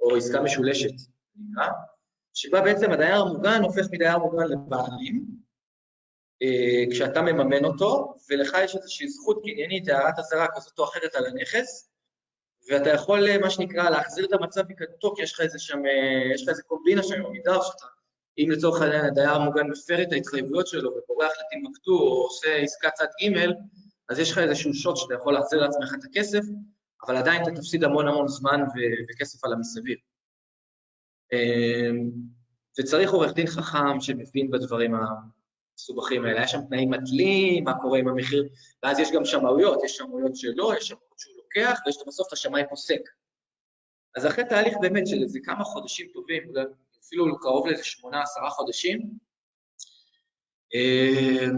או 0.00 0.16
עסקה 0.16 0.42
משולשת, 0.42 0.94
נקרא, 1.36 1.68
שבה 2.34 2.60
בעצם 2.60 2.92
הדייר 2.92 3.16
המוגן 3.16 3.62
הופך 3.62 3.86
מדייר 3.92 4.18
מוגן 4.18 4.46
לבעלים, 4.46 5.26
אה, 6.42 6.84
כשאתה 6.90 7.22
מממן 7.22 7.64
אותו, 7.64 8.14
ולך 8.30 8.56
יש 8.64 8.76
איזושהי 8.76 9.08
זכות 9.08 9.40
קניינית, 9.42 9.88
הערת 9.88 10.18
אזהרה 10.18 10.46
כזאת 10.56 10.78
או 10.78 10.84
אחרת 10.84 11.14
על 11.14 11.26
הנכס, 11.26 11.89
ואתה 12.68 12.90
יכול, 12.90 13.28
אה, 13.28 13.38
מה 13.38 13.50
שנקרא, 13.50 13.90
להחזיר 13.90 14.24
את 14.26 14.32
המצב 14.32 14.62
מקדמותו, 14.68 15.14
כי 15.16 15.22
יש 15.22 15.32
לך 15.32 15.40
איזה 15.40 15.58
שם, 15.58 15.86
אה, 15.86 16.34
יש 16.34 16.42
לך 16.42 16.48
איזה 16.48 16.62
קומבינה 16.62 17.02
שם, 17.02 17.26
עמידר 17.26 17.62
שאתה, 17.62 17.86
אם 18.38 18.50
לצורך 18.50 18.82
העניין 18.82 19.04
הדייר 19.04 19.30
המוגן 19.30 19.66
מפר 19.66 20.02
את 20.02 20.12
ההתחייבויות 20.12 20.66
שלו 20.66 20.90
ובורח 20.90 21.32
לטימבקטו 21.40 21.90
או 21.90 22.22
עושה 22.22 22.56
עסקת 22.56 22.94
צד 22.94 23.06
ג', 23.22 23.50
אז 24.08 24.18
יש 24.18 24.32
לך 24.32 24.38
איזשהו 24.38 24.74
שוט 24.74 24.96
שאתה 24.96 25.14
יכול 25.14 25.34
להחזיר 25.34 25.60
לעצמך 25.60 25.94
את 25.98 26.04
הכסף, 26.04 26.40
אבל 27.06 27.16
עדיין 27.16 27.42
אתה 27.42 27.50
תפסיד 27.50 27.84
המון 27.84 28.08
המון 28.08 28.28
זמן 28.28 28.60
וכסף 29.10 29.44
על 29.44 29.52
המסביב. 29.52 29.98
אמ, 31.32 32.10
וצריך 32.78 33.12
עורך 33.12 33.32
דין 33.32 33.46
חכם 33.46 34.00
שמבין 34.00 34.50
בדברים 34.50 34.94
המסובכים 34.94 36.24
האלה. 36.24 36.38
היה 36.38 36.48
שם 36.48 36.60
תנאים 36.68 36.90
מתלים, 36.90 37.64
מה 37.64 37.80
קורה 37.82 37.98
עם 37.98 38.08
המחיר, 38.08 38.48
ואז 38.82 38.98
יש 38.98 39.12
גם 39.12 39.24
שמאויות, 39.24 39.84
יש 39.84 39.96
שמאויות 39.96 40.36
שלו, 40.36 40.72
יש 40.72 40.88
שמאויות 40.88 41.18
שהוא 41.18 41.39
לוקח, 41.56 41.80
ויש 41.86 41.96
בסוף 42.06 42.28
את 42.28 42.32
השמאי 42.32 42.62
פוסק. 42.68 43.00
אז 44.16 44.26
אחרי 44.26 44.44
תהליך 44.48 44.74
באמת 44.80 45.06
של 45.06 45.22
איזה 45.22 45.38
כמה 45.44 45.64
חודשים 45.64 46.10
טובים, 46.12 46.52
אפילו 47.04 47.38
קרוב 47.40 47.66
לאיזה 47.66 47.84
שמונה, 47.84 48.22
עשרה 48.22 48.50
חודשים, 48.50 49.18
אמ, 50.74 51.56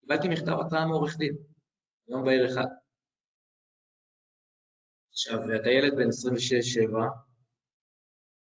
קיבלתי 0.00 0.28
מכתב 0.28 0.56
התראה 0.66 0.86
מעורך 0.86 1.16
דין, 1.16 1.36
יום 2.08 2.24
בהיר 2.24 2.46
אחד. 2.52 2.66
עכשיו, 5.12 5.38
אתה 5.60 5.70
ילד 5.70 5.96
בן 5.96 6.08
26-7, 6.08 7.08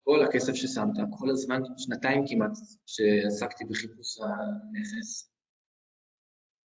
כל 0.05 0.25
הכסף 0.29 0.53
ששמת, 0.55 0.97
כל 1.19 1.31
הזמן, 1.31 1.61
שנתיים 1.79 2.25
כמעט, 2.29 2.53
שעסקתי 2.87 3.64
בחיפוש 3.64 4.19
הנכס, 4.19 5.36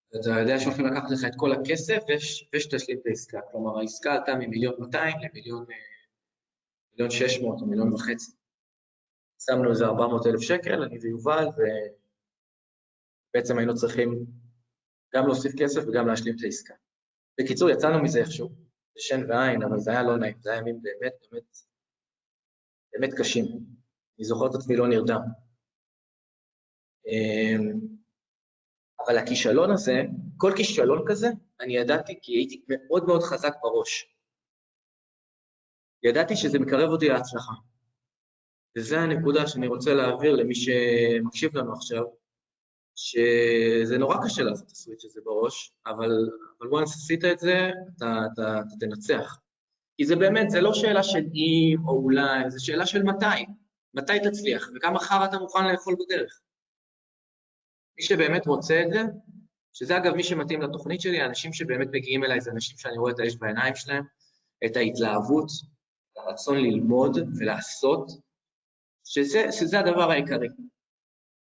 אתה 0.09 0.29
יודע 0.39 0.59
שהולכים 0.59 0.85
לקחת 0.85 1.11
לך 1.11 1.25
את 1.27 1.33
כל 1.35 1.51
הכסף 1.51 1.99
ושתשלים 2.55 2.97
את 3.01 3.05
העסקה. 3.05 3.39
כלומר, 3.51 3.79
העסקה 3.79 4.13
עלתה 4.13 4.35
ממיליון 4.35 4.73
200 4.79 5.17
למיליון 5.21 5.65
מיליון 6.91 7.11
600 7.11 7.61
או 7.61 7.65
מיליון 7.65 7.93
וחצי. 7.93 8.31
שמנו 9.45 9.69
איזה 9.69 9.85
400 9.85 10.25
אלף 10.27 10.39
שקל, 10.39 10.83
אני 10.83 10.99
ויובל, 10.99 11.45
ובעצם 13.33 13.57
היינו 13.57 13.75
צריכים 13.75 14.25
גם 15.15 15.25
להוסיף 15.25 15.51
כסף 15.59 15.81
וגם 15.87 16.07
להשלים 16.07 16.35
את 16.35 16.43
העסקה. 16.43 16.73
בקיצור, 17.39 17.69
יצאנו 17.69 18.03
מזה 18.03 18.19
איכשהו, 18.19 18.49
בשן 18.95 19.29
ועין, 19.29 19.63
אבל 19.63 19.79
זה 19.79 19.91
היה 19.91 20.03
לא 20.03 20.17
נעים, 20.17 20.35
זה 20.39 20.51
היה 20.51 20.59
ימים 20.59 20.81
באמת, 20.81 21.13
באמת 21.31 21.57
באמת 22.93 23.13
קשים. 23.19 23.45
אני 24.17 24.25
זוכר 24.25 24.47
את 24.49 24.55
עצמי 24.55 24.75
לא 24.75 24.87
נרדם. 24.87 25.21
אבל 29.09 29.17
הכישלון 29.17 29.71
הזה, 29.71 30.01
כל 30.37 30.51
כישלון 30.55 31.03
כזה, 31.07 31.27
אני 31.61 31.77
ידעתי 31.77 32.19
כי 32.21 32.31
הייתי 32.31 32.61
מאוד 32.67 33.05
מאוד 33.05 33.23
חזק 33.23 33.53
בראש. 33.61 34.15
ידעתי 36.03 36.35
שזה 36.35 36.59
מקרב 36.59 36.89
אותי 36.89 37.07
להצלחה. 37.07 37.53
וזו 38.77 38.95
הנקודה 38.95 39.47
שאני 39.47 39.67
רוצה 39.67 39.93
להעביר 39.93 40.35
למי 40.35 40.55
שמקשיב 40.55 41.57
לנו 41.57 41.73
עכשיו, 41.73 42.03
שזה 42.95 43.97
נורא 43.97 44.15
קשה 44.25 44.43
לעשות 44.43 44.65
את 44.65 44.71
הסוויץ' 44.71 45.05
הזה 45.05 45.21
בראש, 45.25 45.73
אבל, 45.85 46.29
אבל 46.61 46.69
once 46.69 46.83
עשית 46.83 47.25
את 47.25 47.39
זה, 47.39 47.69
אתה, 47.97 48.21
אתה, 48.33 48.59
אתה 48.59 48.85
תנצח. 48.85 49.39
כי 49.97 50.05
זה 50.05 50.15
באמת, 50.15 50.49
זה 50.49 50.61
לא 50.61 50.73
שאלה 50.73 51.03
של 51.03 51.23
אם 51.33 51.87
או 51.87 52.03
אולי, 52.03 52.51
זה 52.51 52.59
שאלה 52.59 52.85
של 52.85 53.03
מתי. 53.03 53.45
מתי 53.93 54.19
תצליח, 54.23 54.69
וכמה 54.75 54.99
חרא 54.99 55.25
אתה 55.25 55.39
מוכן 55.39 55.67
לאכול 55.71 55.95
בדרך. 55.99 56.39
מי 57.99 58.05
שבאמת 58.05 58.47
רוצה 58.47 58.81
את 58.85 58.91
זה, 58.91 59.01
שזה 59.73 59.97
אגב 59.97 60.15
מי 60.15 60.23
שמתאים 60.23 60.61
לתוכנית 60.61 61.01
שלי, 61.01 61.21
האנשים 61.21 61.53
שבאמת 61.53 61.87
מגיעים 61.91 62.23
אליי, 62.23 62.41
זה 62.41 62.51
אנשים 62.51 62.77
שאני 62.77 62.97
רואה 62.97 63.11
את 63.11 63.19
האש 63.19 63.35
בעיניים 63.35 63.75
שלהם, 63.75 64.03
את 64.65 64.75
ההתלהבות, 64.75 65.47
הרצון 66.17 66.57
ללמוד 66.57 67.17
ולעשות, 67.39 68.11
שזה, 69.03 69.51
שזה 69.51 69.79
הדבר 69.79 70.11
העיקרי. 70.11 70.47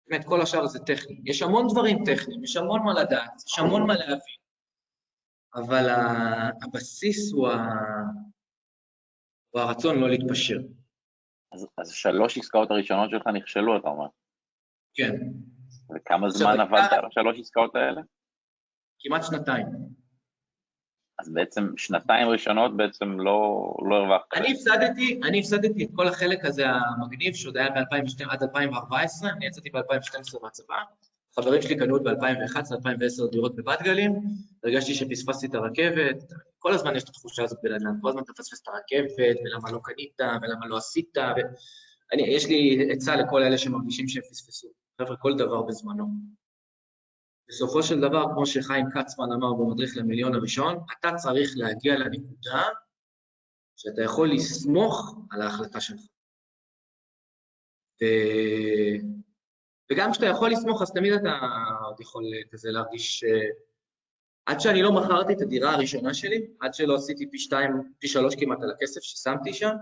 באמת, 0.08 0.24
כל 0.24 0.40
השאר 0.40 0.66
זה 0.66 0.78
טכני. 0.78 1.20
יש 1.24 1.42
המון 1.42 1.66
דברים 1.72 1.98
טכניים, 2.04 2.44
יש 2.44 2.56
המון 2.56 2.82
מה 2.84 2.92
לדעת, 3.02 3.42
יש 3.46 3.58
המון 3.58 3.86
מה 3.86 3.94
להבין, 3.94 4.42
אבל 5.54 5.86
הבסיס 6.62 7.32
הוא, 7.32 7.48
ה... 7.48 7.56
הוא 9.50 9.60
הרצון 9.60 9.98
לא 9.98 10.10
להתפשר. 10.10 10.58
אז, 11.52 11.66
אז 11.78 11.90
שלוש 11.90 12.38
עסקאות 12.38 12.70
הראשונות 12.70 13.10
שלך 13.10 13.26
נכשלו, 13.26 13.76
אתה 13.76 13.88
אומר. 13.88 14.06
כן. 14.94 15.16
וכמה 15.94 16.30
זמן 16.30 16.60
עבדת 16.60 16.92
על 16.92 17.04
השלוש 17.06 17.40
עסקאות 17.40 17.74
האלה? 17.74 18.00
כמעט 19.00 19.22
שנתיים. 19.24 19.66
אז 21.18 21.32
בעצם 21.32 21.68
שנתיים 21.76 22.28
ראשונות 22.28 22.76
בעצם 22.76 23.20
לא, 23.20 23.72
לא 23.90 23.96
הרווחת. 23.96 24.26
אני 24.34 24.52
הפסדתי, 24.52 25.20
אני 25.24 25.40
הפסדתי 25.40 25.84
את 25.84 25.90
כל 25.94 26.08
החלק 26.08 26.44
הזה 26.44 26.66
המגניב 26.68 27.34
שעוד 27.34 27.56
היה 27.56 27.70
מ-2012 27.70 28.30
עד 28.30 28.42
2014, 28.42 29.30
אני 29.30 29.46
יצאתי 29.46 29.70
ב-2012 29.70 30.42
מהצבא, 30.42 30.76
חברים 31.34 31.62
שלי 31.62 31.76
קנו 31.76 32.02
ב-2011-2010 32.02 33.30
דירות 33.30 33.56
בבת 33.56 33.82
גלים, 33.82 34.12
הרגשתי 34.64 34.94
שפספסתי 34.94 35.46
את 35.46 35.54
הרכבת, 35.54 36.16
כל 36.58 36.72
הזמן 36.72 36.96
יש 36.96 37.04
את 37.04 37.08
התחושה 37.08 37.44
הזאת 37.44 37.58
בנדל"ן, 37.62 37.94
כל 38.00 38.08
הזמן 38.08 38.22
אתה 38.22 38.32
מפספס 38.32 38.62
את 38.62 38.68
הרכבת, 38.68 39.10
ולמה 39.18 39.70
לא 39.72 39.80
קנית, 39.82 40.20
ולמה 40.42 40.66
לא 40.66 40.76
עשית, 40.76 41.16
ואני, 41.16 42.22
יש 42.22 42.46
לי 42.46 42.88
עצה 42.92 43.16
לכל 43.16 43.42
אלה 43.42 43.58
שמרגישים 43.58 44.08
שהם 44.08 44.22
פספסו. 44.22 44.68
חבר'ה, 45.04 45.16
כל 45.16 45.36
דבר 45.38 45.62
בזמנו. 45.62 46.06
בסופו 47.48 47.82
של 47.82 48.00
דבר, 48.00 48.24
כמו 48.34 48.46
שחיים 48.46 48.86
כצמן 48.94 49.32
אמר 49.32 49.52
במדריך 49.52 49.96
למיליון 49.96 50.34
הראשון, 50.34 50.84
אתה 50.98 51.08
צריך 51.16 51.50
להגיע 51.56 51.98
לנקודה 51.98 52.62
שאתה 53.76 54.02
יכול 54.02 54.32
לסמוך 54.32 55.18
על 55.30 55.42
ההחלטה 55.42 55.80
שלך. 55.80 56.00
ו... 58.02 58.04
וגם 59.92 60.12
כשאתה 60.12 60.26
יכול 60.26 60.50
לסמוך, 60.50 60.82
אז 60.82 60.92
תמיד 60.92 61.12
אתה 61.12 61.38
עוד 61.84 62.00
יכול 62.00 62.24
כזה 62.50 62.70
להרגיש... 62.70 63.24
עד 64.46 64.60
שאני 64.60 64.82
לא 64.82 64.92
מכרתי 64.92 65.32
את 65.32 65.40
הדירה 65.40 65.74
הראשונה 65.74 66.14
שלי, 66.14 66.46
עד 66.60 66.74
שלא 66.74 66.94
עשיתי 66.94 67.30
פי 67.30 67.38
שתיים, 67.38 67.92
פי 67.98 68.08
שלוש 68.08 68.34
כמעט 68.34 68.58
על 68.62 68.70
הכסף 68.70 69.00
ששמתי 69.00 69.54
שם, 69.54 69.74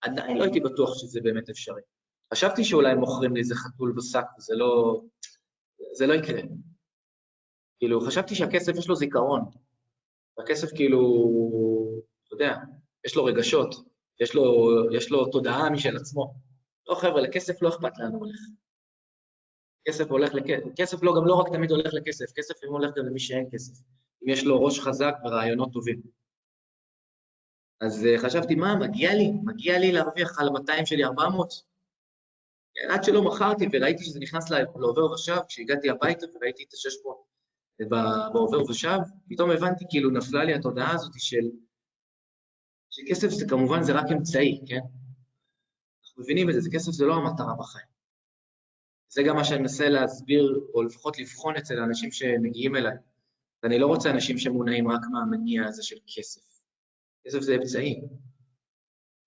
עדיין 0.00 0.36
לא 0.36 0.42
הייתי 0.42 0.60
בטוח 0.60 0.98
שזה 0.98 1.20
באמת 1.20 1.50
אפשרי. 1.50 1.82
חשבתי 2.32 2.64
שאולי 2.64 2.94
מוכרים 2.94 3.34
לי 3.34 3.40
איזה 3.40 3.54
חתול 3.54 3.92
בשק, 3.96 4.24
וזה 4.38 4.54
לא... 4.54 5.02
זה 5.92 6.06
לא 6.06 6.14
יקרה. 6.14 6.40
כאילו, 7.78 8.00
חשבתי 8.00 8.34
שהכסף 8.34 8.72
יש 8.78 8.88
לו 8.88 8.96
זיכרון. 8.96 9.40
הכסף 10.38 10.68
כאילו, 10.74 11.00
אתה 12.26 12.34
יודע, 12.34 12.56
יש 13.06 13.16
לו 13.16 13.24
רגשות, 13.24 13.74
יש 14.20 14.34
לו, 14.34 14.44
יש 14.96 15.10
לו 15.10 15.26
תודעה 15.26 15.70
משל 15.70 15.96
עצמו. 15.96 16.34
לא, 16.88 16.94
חבר'ה, 16.94 17.20
לכסף 17.20 17.62
לא 17.62 17.68
אכפת 17.68 17.98
לאן 17.98 18.12
הוא 18.12 18.18
הולך. 18.18 18.40
כסף 19.88 20.10
הולך 20.10 20.34
לכסף, 20.34 20.64
כסף 20.76 21.02
לא, 21.02 21.12
גם 21.16 21.26
לא 21.26 21.34
רק 21.34 21.52
תמיד 21.52 21.70
הולך 21.70 21.94
לכסף, 21.94 22.32
כסף 22.34 22.54
לפעמים 22.56 22.72
הולך 22.72 22.90
גם 22.96 23.06
למי 23.06 23.20
שאין 23.20 23.48
כסף, 23.52 23.82
אם 24.24 24.28
יש 24.28 24.44
לו 24.44 24.64
ראש 24.64 24.80
חזק 24.80 25.14
ורעיונות 25.24 25.72
טובים. 25.72 26.02
אז 27.80 28.04
uh, 28.04 28.22
חשבתי, 28.22 28.54
מה, 28.54 28.76
מגיע 28.76 29.14
לי? 29.14 29.30
מגיע 29.44 29.78
לי 29.78 29.92
להרוויח 29.92 30.40
על 30.40 30.50
200 30.50 30.86
שלי 30.86 31.04
400? 31.04 31.71
עד 32.90 33.04
שלא 33.04 33.24
מכרתי 33.24 33.64
וראיתי 33.72 34.04
שזה 34.04 34.20
נכנס 34.20 34.50
לעובר 34.50 35.12
ושב, 35.12 35.38
כשהגעתי 35.48 35.90
הביתה 35.90 36.26
וראיתי 36.34 36.62
את 36.62 36.74
ה-600 36.74 37.32
בעובר 38.32 38.70
ושב, 38.70 38.98
פתאום 39.28 39.50
הבנתי, 39.50 39.84
כאילו 39.88 40.10
נפלה 40.10 40.44
לי 40.44 40.54
התודעה 40.54 40.94
הזאת 40.94 41.12
של... 41.16 41.50
שכסף 42.90 43.28
זה 43.28 43.46
כמובן 43.48 43.82
זה 43.82 43.92
רק 43.92 44.04
אמצעי, 44.12 44.60
כן? 44.66 44.80
אנחנו 46.02 46.22
מבינים 46.22 46.48
את 46.48 46.54
זה, 46.54 46.60
זה 46.60 46.70
כסף 46.72 46.90
זה 46.90 47.04
לא 47.04 47.14
המטרה 47.14 47.54
בחיים. 47.58 47.86
זה 49.08 49.22
גם 49.22 49.36
מה 49.36 49.44
שאני 49.44 49.60
מנסה 49.60 49.88
להסביר, 49.88 50.60
או 50.74 50.82
לפחות 50.82 51.18
לבחון 51.18 51.56
אצל 51.56 51.78
האנשים 51.78 52.12
שמגיעים 52.12 52.76
אליי. 52.76 52.96
ואני 53.62 53.78
לא 53.78 53.86
רוצה 53.86 54.10
אנשים 54.10 54.38
שמונעים 54.38 54.88
רק 54.88 55.00
מהמניע 55.12 55.66
הזה 55.66 55.82
של 55.82 55.96
כסף. 56.16 56.40
כסף 57.26 57.40
זה 57.40 57.54
אמצעי. 57.54 58.00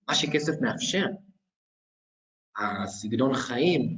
מה 0.08 0.16
שכסף 0.16 0.54
מאפשר, 0.62 1.06
הסגנון 2.58 3.34
חיים, 3.34 3.98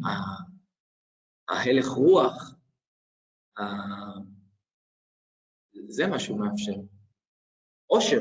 ההלך 1.50 1.88
רוח, 1.88 2.54
זה 5.88 6.08
מה 6.08 6.20
שהוא 6.20 6.40
מאפשר. 6.40 6.74
עושר, 7.88 8.20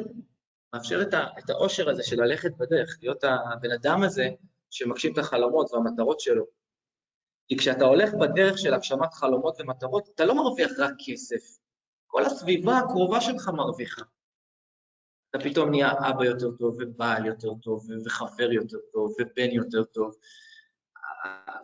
מאפשר 0.75 1.03
את 1.39 1.51
העושר 1.51 1.91
הזה 1.91 2.03
של 2.03 2.17
ללכת 2.17 2.51
בדרך, 2.59 2.99
להיות 3.03 3.25
הבן 3.25 3.71
אדם 3.71 4.03
הזה 4.03 4.29
שמגשים 4.71 5.13
את 5.13 5.19
החלומות 5.19 5.73
והמטרות 5.73 6.21
שלו. 6.21 6.45
כי 7.49 7.57
כשאתה 7.57 7.85
הולך 7.85 8.11
בדרך 8.15 8.59
של 8.59 8.75
הגשמת 8.75 9.15
חלומות 9.15 9.61
ומטרות, 9.61 10.09
אתה 10.15 10.25
לא 10.25 10.35
מרוויח 10.35 10.71
רק 10.79 10.93
כסף. 11.07 11.59
כל 12.07 12.25
הסביבה 12.25 12.79
הקרובה 12.79 13.21
שלך 13.21 13.49
מרוויחה. 13.49 14.03
אתה 15.31 15.45
פתאום 15.45 15.71
נהיה 15.71 15.93
אבא 16.11 16.25
יותר 16.25 16.51
טוב, 16.51 16.77
ובעל 16.81 17.27
יותר 17.27 17.55
טוב, 17.55 17.87
וחבר 18.07 18.53
יותר 18.53 18.79
טוב, 18.93 19.15
ובן 19.21 19.51
יותר 19.51 19.85
טוב. 19.85 20.15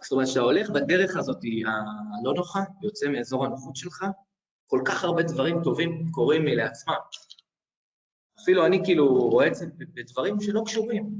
זאת 0.03 0.13
אומרת, 0.13 0.27
כשאתה 0.27 0.41
הולך 0.41 0.71
בדרך 0.71 1.17
הזאת 1.17 1.39
הלא 2.21 2.35
נוחה, 2.35 2.61
יוצא 2.83 3.09
מאזור 3.09 3.45
הנוחות 3.45 3.77
שלך, 3.77 4.05
כל 4.67 4.81
כך 4.85 5.05
הרבה 5.05 5.23
דברים 5.23 5.63
טובים 5.65 6.11
קורים 6.11 6.45
מלעצמם. 6.45 6.95
אפילו 8.43 8.67
אני 8.67 8.85
כאילו 8.85 9.15
רואה 9.15 9.47
את 9.47 9.55
זה 9.55 9.67
בדברים 9.79 10.41
שלא 10.41 10.63
קשורים. 10.67 11.11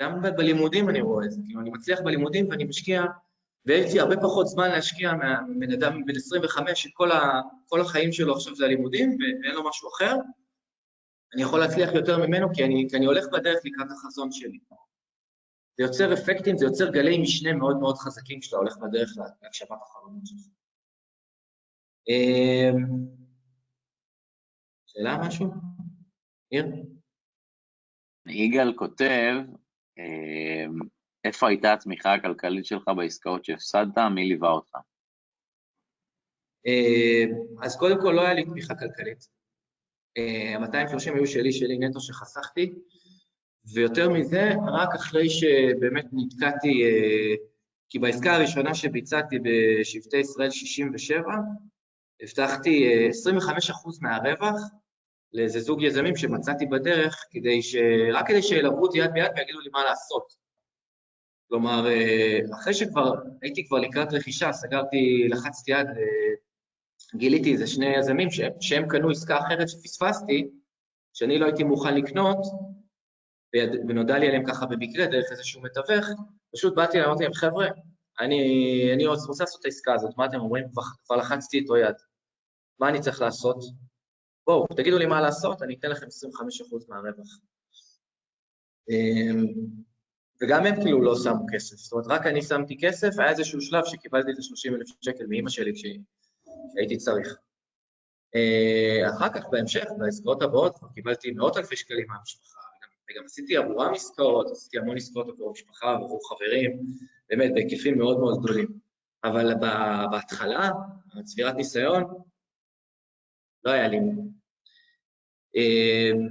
גם 0.00 0.22
בלימודים 0.36 0.88
אני 0.88 1.00
רואה 1.00 1.24
את 1.24 1.30
זה, 1.30 1.40
כאילו 1.46 1.60
אני 1.60 1.70
מצליח 1.70 2.00
בלימודים 2.00 2.48
ואני 2.48 2.64
משקיע 2.64 3.02
ויש 3.66 3.92
לי 3.92 4.00
הרבה 4.00 4.16
פחות 4.16 4.46
זמן 4.46 4.70
להשקיע 4.70 5.12
מבן 5.48 5.72
אדם 5.72 6.04
בן 6.06 6.16
25, 6.16 6.82
שכל 6.82 7.12
ה, 7.12 7.40
החיים 7.80 8.12
שלו 8.12 8.34
עכשיו 8.34 8.54
זה 8.54 8.64
הלימודים 8.64 9.10
ואין 9.10 9.54
לו 9.54 9.68
משהו 9.68 9.88
אחר, 9.88 10.16
אני 11.34 11.42
יכול 11.42 11.60
להצליח 11.60 11.90
יותר 11.94 12.26
ממנו 12.26 12.46
כי 12.54 12.64
אני, 12.64 12.86
כי 12.90 12.96
אני 12.96 13.06
הולך 13.06 13.24
בדרך 13.32 13.58
לקראת 13.64 13.90
החזון 13.90 14.32
שלי. 14.32 14.58
זה 15.78 15.84
יוצר 15.84 16.14
אפקטים, 16.14 16.58
זה 16.58 16.64
יוצר 16.64 16.90
גלי 16.90 17.18
משנה 17.22 17.52
מאוד 17.52 17.76
מאוד 17.76 17.96
חזקים 17.96 18.40
כשאתה 18.40 18.56
הולך 18.56 18.76
בדרך 18.76 19.10
להגשמת 19.42 19.78
החלומות 19.82 20.26
שלך. 20.26 20.46
אמ, 22.08 22.86
שאלה 24.86 25.18
משהו? 25.26 25.46
ניר? 26.52 26.66
יגאל 28.26 28.74
כותב, 28.76 29.34
אמ, 29.98 30.78
איפה 31.24 31.48
הייתה 31.48 31.72
התמיכה 31.72 32.14
הכלכלית 32.14 32.64
שלך 32.64 32.90
בעסקאות 32.96 33.44
שהפסדת? 33.44 33.98
מי 34.14 34.28
ליווה 34.28 34.50
אותך? 34.50 34.76
אמ, 36.66 37.30
אז 37.62 37.76
קודם 37.78 37.96
כל 38.00 38.12
לא 38.16 38.20
היה 38.20 38.34
לי 38.34 38.44
תמיכה 38.44 38.74
כלכלית. 38.74 39.35
ה-230 40.16 41.14
היו 41.14 41.26
שלי, 41.26 41.52
שלי 41.52 41.78
נטו 41.78 42.00
שחסכתי, 42.00 42.72
ויותר 43.74 44.10
מזה, 44.10 44.50
רק 44.66 44.94
אחרי 44.94 45.30
שבאמת 45.30 46.06
נתקעתי, 46.12 46.84
אה, 46.84 47.34
כי 47.88 47.98
בעסקה 47.98 48.34
הראשונה 48.34 48.74
שביצעתי 48.74 49.36
בשבטי 49.38 50.16
ישראל 50.16 50.50
67, 50.50 51.22
הבטחתי 52.22 53.08
25% 53.10 53.12
אה, 53.32 53.72
מהרווח 54.02 54.60
לאיזה 55.32 55.60
זוג 55.60 55.82
יזמים 55.82 56.16
שמצאתי 56.16 56.66
בדרך, 56.66 57.24
כדי 57.30 57.62
ש... 57.62 57.76
רק 58.12 58.28
כדי 58.28 58.42
שילוו 58.42 58.82
אותי 58.82 58.98
יד 58.98 59.10
ביד 59.12 59.30
ויגידו 59.36 59.60
לי 59.60 59.70
מה 59.72 59.84
לעשות. 59.84 60.46
כלומר, 61.48 61.86
אה, 61.86 62.38
אחרי 62.60 62.74
שכבר 62.74 63.12
הייתי 63.42 63.66
כבר 63.66 63.78
לקראת 63.78 64.12
רכישה, 64.12 64.52
סגרתי, 64.52 65.28
לחצתי 65.30 65.72
יד, 65.72 65.86
גיליתי 67.16 67.52
איזה 67.52 67.66
שני 67.66 67.96
יזמים 67.98 68.30
שהם, 68.30 68.52
שהם 68.60 68.88
קנו 68.88 69.10
עסקה 69.10 69.38
אחרת 69.38 69.68
שפספסתי, 69.68 70.50
שאני 71.12 71.38
לא 71.38 71.46
הייתי 71.46 71.64
מוכן 71.64 71.94
לקנות, 71.94 72.38
ונודע 73.88 74.18
לי 74.18 74.26
עליהם 74.26 74.44
ככה 74.46 74.66
במקרה, 74.66 75.06
דרך 75.06 75.26
איזשהו 75.30 75.62
מתווך, 75.62 76.06
פשוט 76.52 76.74
באתי 76.74 77.00
ואמרתי 77.00 77.22
להם, 77.22 77.34
חבר'ה, 77.34 77.66
אני, 78.20 78.40
אני 78.94 79.06
רוצה 79.06 79.42
לעשות 79.42 79.60
את 79.60 79.64
העסקה 79.64 79.94
הזאת, 79.94 80.10
מה 80.16 80.26
אתם 80.26 80.40
אומרים? 80.40 80.64
כבר, 80.72 80.82
כבר 81.04 81.16
לחצתי 81.16 81.58
איתו 81.58 81.76
יד. 81.76 81.94
מה 82.80 82.88
אני 82.88 83.00
צריך 83.00 83.20
לעשות? 83.20 83.56
בואו, 84.46 84.66
תגידו 84.76 84.98
לי 84.98 85.06
מה 85.06 85.20
לעשות, 85.20 85.62
אני 85.62 85.76
אתן 85.78 85.90
לכם 85.90 86.06
25% 86.06 86.08
מהרווח. 86.88 87.38
אמ, 88.90 89.46
וגם 90.42 90.66
הם 90.66 90.82
כאילו 90.82 91.02
לא 91.02 91.14
שמו 91.16 91.46
כסף, 91.52 91.76
זאת 91.76 91.92
אומרת, 91.92 92.06
רק 92.06 92.26
אני 92.26 92.42
שמתי 92.42 92.76
כסף, 92.80 93.18
היה 93.18 93.30
איזשהו 93.30 93.60
שלב 93.60 93.84
שקיבלתי 93.84 94.30
30 94.42 94.74
אלף 94.74 94.86
שקל 95.00 95.26
מאימא 95.26 95.50
שלי 95.50 95.72
כשהייתי 96.70 96.96
צריך. 96.96 97.36
אה, 98.34 99.10
אחר 99.10 99.28
כך, 99.28 99.46
בהמשך, 99.50 99.84
בעסקאות 99.98 100.42
הבאות, 100.42 100.78
קיבלתי 100.94 101.30
מאות 101.30 101.56
אלפי 101.56 101.76
שקלים 101.76 102.06
מהמשפחה, 102.08 102.60
וגם 103.10 103.24
עשיתי 103.24 103.56
עבורם 103.56 103.94
עסקאות, 103.94 104.50
עשיתי 104.50 104.78
המון 104.78 104.96
עסקאות 104.96 105.28
עבור 105.28 105.52
משפחה, 105.52 105.94
עבור 105.94 106.20
חברים, 106.28 106.80
באמת 107.28 107.50
בהיקפים 107.54 107.98
מאוד 107.98 108.18
מאוד 108.18 108.38
גדולים. 108.42 108.78
אבל 109.24 109.54
בהתחלה, 110.10 110.70
צבירת 111.24 111.54
ניסיון, 111.54 112.04
לא 113.64 113.70
היה 113.70 113.88
לי. 113.88 113.98
אמ, 115.54 116.28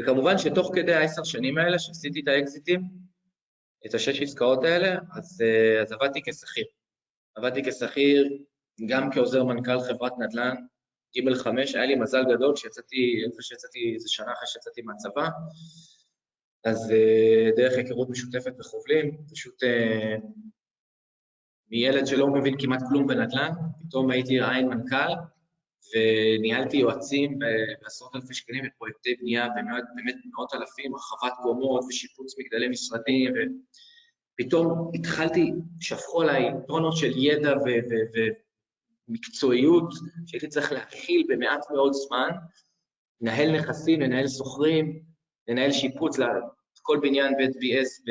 וכמובן 0.00 0.38
שתוך 0.38 0.70
כדי 0.74 0.94
העשר 0.94 1.24
שנים 1.24 1.58
האלה, 1.58 1.78
שעשיתי 1.78 2.20
את 2.20 2.28
האקזיטים, 2.28 2.80
את 3.86 3.94
השש 3.94 4.22
עסקאות 4.22 4.64
האלה, 4.64 4.98
אז, 5.16 5.42
אה, 5.42 5.82
אז 5.82 5.92
עבדתי 5.92 6.20
כשכיר. 6.22 6.64
עבדתי 7.34 7.62
כשכיר 7.64 8.44
גם 8.86 9.12
כעוזר 9.12 9.44
מנכ"ל 9.44 9.80
חברת 9.80 10.12
נדל"ן, 10.18 10.54
גימל 11.12 11.34
חמש, 11.34 11.74
היה 11.74 11.86
לי 11.86 11.94
מזל 11.94 12.22
גדול 12.34 12.54
כשיצאתי, 12.56 13.22
איפה 13.26 13.42
שיצאתי, 13.42 13.94
איזה 13.94 14.08
שנה 14.08 14.32
אחרי 14.32 14.46
שיצאתי 14.46 14.82
מהצבא, 14.82 15.28
אז 16.64 16.90
uh, 16.90 17.56
דרך 17.56 17.72
היכרות 17.76 18.10
משותפת 18.10 18.52
בחובלים, 18.58 19.16
פשוט 19.32 19.62
uh, 19.62 20.26
מילד 21.70 22.06
שלא 22.06 22.26
מבין 22.26 22.54
כמעט 22.58 22.80
כלום 22.88 23.06
בנדל"ן, 23.06 23.50
פתאום 23.80 24.10
הייתי 24.10 24.40
עין 24.40 24.68
מנכ"ל, 24.68 25.12
וניהלתי 25.94 26.76
יועצים 26.76 27.38
בעשרות 27.82 28.16
אלפי 28.16 28.34
שקלים 28.34 28.64
בפרויקטי 28.64 29.14
בנייה, 29.14 29.48
באמת 29.94 30.14
מאות 30.24 30.54
אלפים, 30.54 30.94
הרחבת 30.94 31.32
קומות 31.42 31.84
ושיפוץ 31.88 32.34
מגדלי 32.38 32.68
משרדים, 32.68 33.32
ופתאום 34.34 34.90
התחלתי, 34.94 35.52
שפכו 35.80 36.22
עליי 36.22 36.50
טונות 36.66 36.96
של 36.96 37.12
ידע 37.16 37.54
מקצועיות 39.10 39.92
שהייתי 40.26 40.48
צריך 40.48 40.72
להכיל 40.72 41.26
במעט 41.28 41.64
מאוד 41.70 41.92
זמן, 41.92 42.30
לנהל 43.20 43.56
נכסים, 43.58 44.00
לנהל 44.00 44.26
סוחרים, 44.28 45.02
לנהל 45.48 45.72
שיפוץ 45.72 46.18
לכל 46.18 46.98
בניין 47.02 47.36
בית 47.36 47.50
BS 47.50 48.02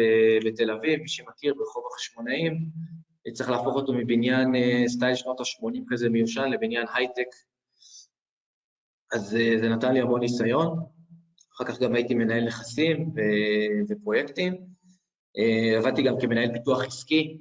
בתל 0.46 0.72
אביב, 0.72 1.00
מי 1.02 1.08
שמכיר, 1.08 1.54
ברחוב 1.54 1.84
החשמונאים, 1.92 2.70
צריך 3.34 3.50
להפוך 3.50 3.76
אותו 3.76 3.94
מבניין 3.94 4.56
אה, 4.56 4.84
סטייל 4.88 5.16
שנות 5.16 5.40
ה-80 5.40 5.80
כזה 5.90 6.10
מיושן 6.10 6.50
לבניין 6.50 6.86
הייטק, 6.96 7.28
אז 9.14 9.36
אה, 9.36 9.54
זה 9.60 9.70
נתן 9.70 9.94
לי 9.94 10.00
המון 10.00 10.20
ניסיון. 10.20 10.80
אחר 11.56 11.66
כך 11.66 11.80
גם 11.80 11.96
הייתי 11.96 12.14
מנהל 12.14 12.46
נכסים 12.46 13.14
ופרויקטים. 13.90 14.54
אה, 15.38 15.78
עבדתי 15.78 16.04
גם 16.04 16.16
כמנהל 16.22 16.54
פיתוח 16.54 16.84
עסקי 16.84 17.38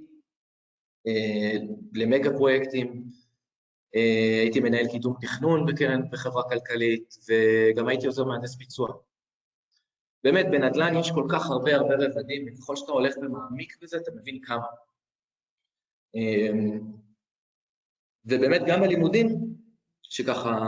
למגה 1.94 2.30
פרויקטים, 2.30 3.04
הייתי 3.92 4.60
מנהל 4.60 4.86
קידום 4.90 5.14
תכנון 5.20 5.66
בקרן 5.66 6.10
בחברה 6.10 6.42
כלכלית, 6.48 7.14
וגם 7.28 7.88
הייתי 7.88 8.06
עוזר 8.06 8.24
מהנדס 8.24 8.56
ביצוע. 8.56 8.88
באמת, 10.24 10.46
בנדל"ן 10.50 10.96
יש 10.96 11.10
כל 11.10 11.26
כך 11.30 11.46
הרבה 11.46 11.76
הרבה 11.76 11.94
רבדים, 11.94 12.46
וככל 12.48 12.76
שאתה 12.76 12.92
הולך 12.92 13.14
ומעמיק 13.16 13.76
בזה, 13.82 13.96
אתה 13.96 14.10
מבין 14.16 14.40
כמה. 14.42 14.66
אה, 16.16 16.48
ובאמת, 18.24 18.60
גם 18.66 18.80
בלימודים, 18.80 19.28
שככה, 20.02 20.58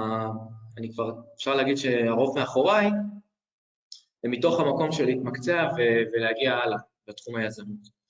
אני 0.79 0.93
כבר, 0.93 1.13
אפשר 1.37 1.55
להגיד 1.55 1.77
שהרוב 1.77 2.39
מאחוריי, 2.39 2.91
ומתוך 4.25 4.61
המקום 4.61 4.93
של 4.93 5.05
להתמקצע 5.05 5.69
ולהגיע 6.13 6.55
הלאה 6.55 6.79
בתחום 7.09 7.37
היזמות. 7.37 8.01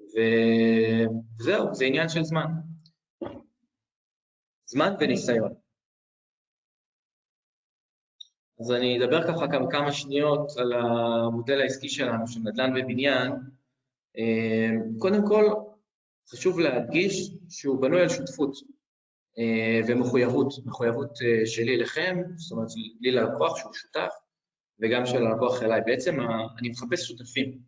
וזהו, 0.00 1.74
זה 1.74 1.84
עניין 1.84 2.08
של 2.08 2.24
זמן. 2.24 2.46
זמן 4.70 4.94
וניסיון. 5.00 5.54
אז 8.60 8.72
אני 8.72 8.98
אדבר 8.98 9.26
ככה 9.28 9.46
גם 9.46 9.68
כמה 9.70 9.92
שניות 9.92 10.56
על 10.56 10.72
המודל 10.72 11.60
העסקי 11.60 11.88
שלנו 11.88 12.28
של 12.28 12.40
נדל"ן 12.40 12.70
ובניין. 12.76 13.32
אה, 14.18 14.70
קודם 14.98 15.28
כל, 15.28 15.44
חשוב 16.30 16.60
להדגיש 16.60 17.30
שהוא 17.48 17.82
בנוי 17.82 18.00
על 18.00 18.08
שותפות 18.08 18.54
אה, 19.38 19.80
ומחויבות, 19.88 20.52
מחויבות 20.66 21.18
אה, 21.22 21.46
שלי 21.46 21.74
אליכם, 21.74 22.16
זאת 22.36 22.52
אומרת, 22.52 22.68
לי 23.00 23.10
ללקוח 23.10 23.56
שהוא 23.56 23.74
שותף, 23.74 24.12
וגם 24.80 25.06
של 25.06 25.26
הלקוח 25.26 25.62
אליי. 25.62 25.80
בעצם 25.86 26.20
אני 26.58 26.68
מחפש 26.68 27.08
שותפים, 27.08 27.58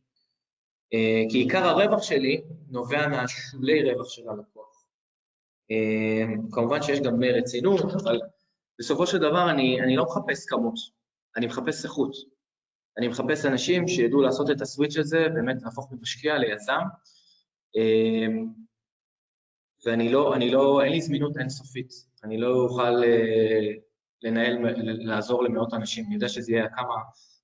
כי 1.31 1.39
עיקר 1.39 1.65
הרווח 1.65 2.03
שלי 2.03 2.43
נובע 2.69 3.09
מהשולי 3.09 3.93
רווח 3.93 4.09
של 4.09 4.29
הלקוח. 4.29 4.60
אמ, 5.71 6.51
כמובן 6.53 6.83
שיש 6.83 7.01
גם 7.01 7.23
רצינות, 7.23 7.81
אבל 7.81 8.21
בסופו 8.79 9.07
של 9.07 9.19
דבר 9.19 9.51
אני, 9.51 9.81
אני 9.81 9.97
לא 9.97 10.05
מחפש 10.05 10.47
כמות, 10.47 10.75
אני 11.37 11.47
מחפש 11.47 11.85
איכות. 11.85 12.13
אני 12.99 13.09
מחפש 13.09 13.47
אנשים 13.47 13.89
שידעו 13.89 14.23
לעשות 14.23 14.51
את 14.51 14.61
הסוויץ' 14.61 14.97
הזה, 14.97 15.27
באמת 15.35 15.63
להפוך 15.63 15.93
ממשקיע 15.93 16.39
ליזם, 16.39 16.81
אמ, 17.77 18.47
ואני 19.87 20.13
לא, 20.13 20.35
אני 20.35 20.51
לא, 20.51 20.83
אין 20.85 20.93
לי 20.93 21.01
זמינות 21.01 21.37
אינסופית, 21.39 21.93
אני 22.25 22.39
לא 22.39 22.55
אוכל 22.55 23.05
אה, 23.05 23.73
לנהל, 24.23 24.59
לעזור 24.83 25.45
למאות 25.45 25.75
אנשים, 25.75 26.05
אני 26.07 26.15
יודע 26.15 26.29
שזה 26.29 26.53
יהיה 26.53 26.69
כמה, 26.69 26.95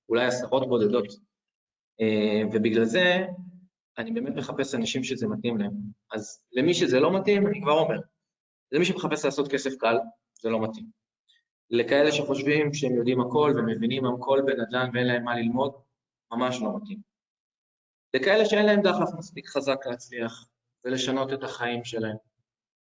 אולי 0.09 0.25
עשרות 0.25 0.67
בודדות, 0.67 1.07
אמ, 1.99 2.49
ובגלל 2.53 2.85
זה 2.85 3.25
אני 3.97 4.11
באמת 4.11 4.35
מחפש 4.35 4.75
אנשים 4.75 5.03
שזה 5.03 5.27
מתאים 5.27 5.57
להם. 5.57 5.71
אז 6.13 6.43
למי 6.51 6.73
שזה 6.73 6.99
לא 6.99 7.19
מתאים, 7.19 7.47
אני 7.47 7.61
כבר 7.61 7.79
אומר, 7.79 7.99
זה 8.71 8.79
מי 8.79 8.85
שמחפש 8.85 9.25
לעשות 9.25 9.51
כסף 9.51 9.75
קל, 9.79 9.97
זה 10.41 10.49
לא 10.49 10.61
מתאים. 10.61 10.85
לכאלה 11.69 12.11
שחושבים 12.11 12.73
שהם 12.73 12.95
יודעים 12.95 13.21
הכל 13.21 13.53
ומבינים 13.57 14.05
הכל 14.05 14.41
בנדל"ן 14.45 14.89
ואין 14.93 15.07
להם 15.07 15.23
מה 15.23 15.35
ללמוד, 15.35 15.71
ממש 16.31 16.61
לא 16.61 16.77
מתאים. 16.77 17.01
לכאלה 18.13 18.45
שאין 18.45 18.65
להם 18.65 18.81
דחף 18.81 19.09
מספיק 19.17 19.47
חזק 19.47 19.77
להצליח 19.85 20.47
ולשנות 20.85 21.33
את 21.33 21.43
החיים 21.43 21.83
שלהם, 21.83 22.15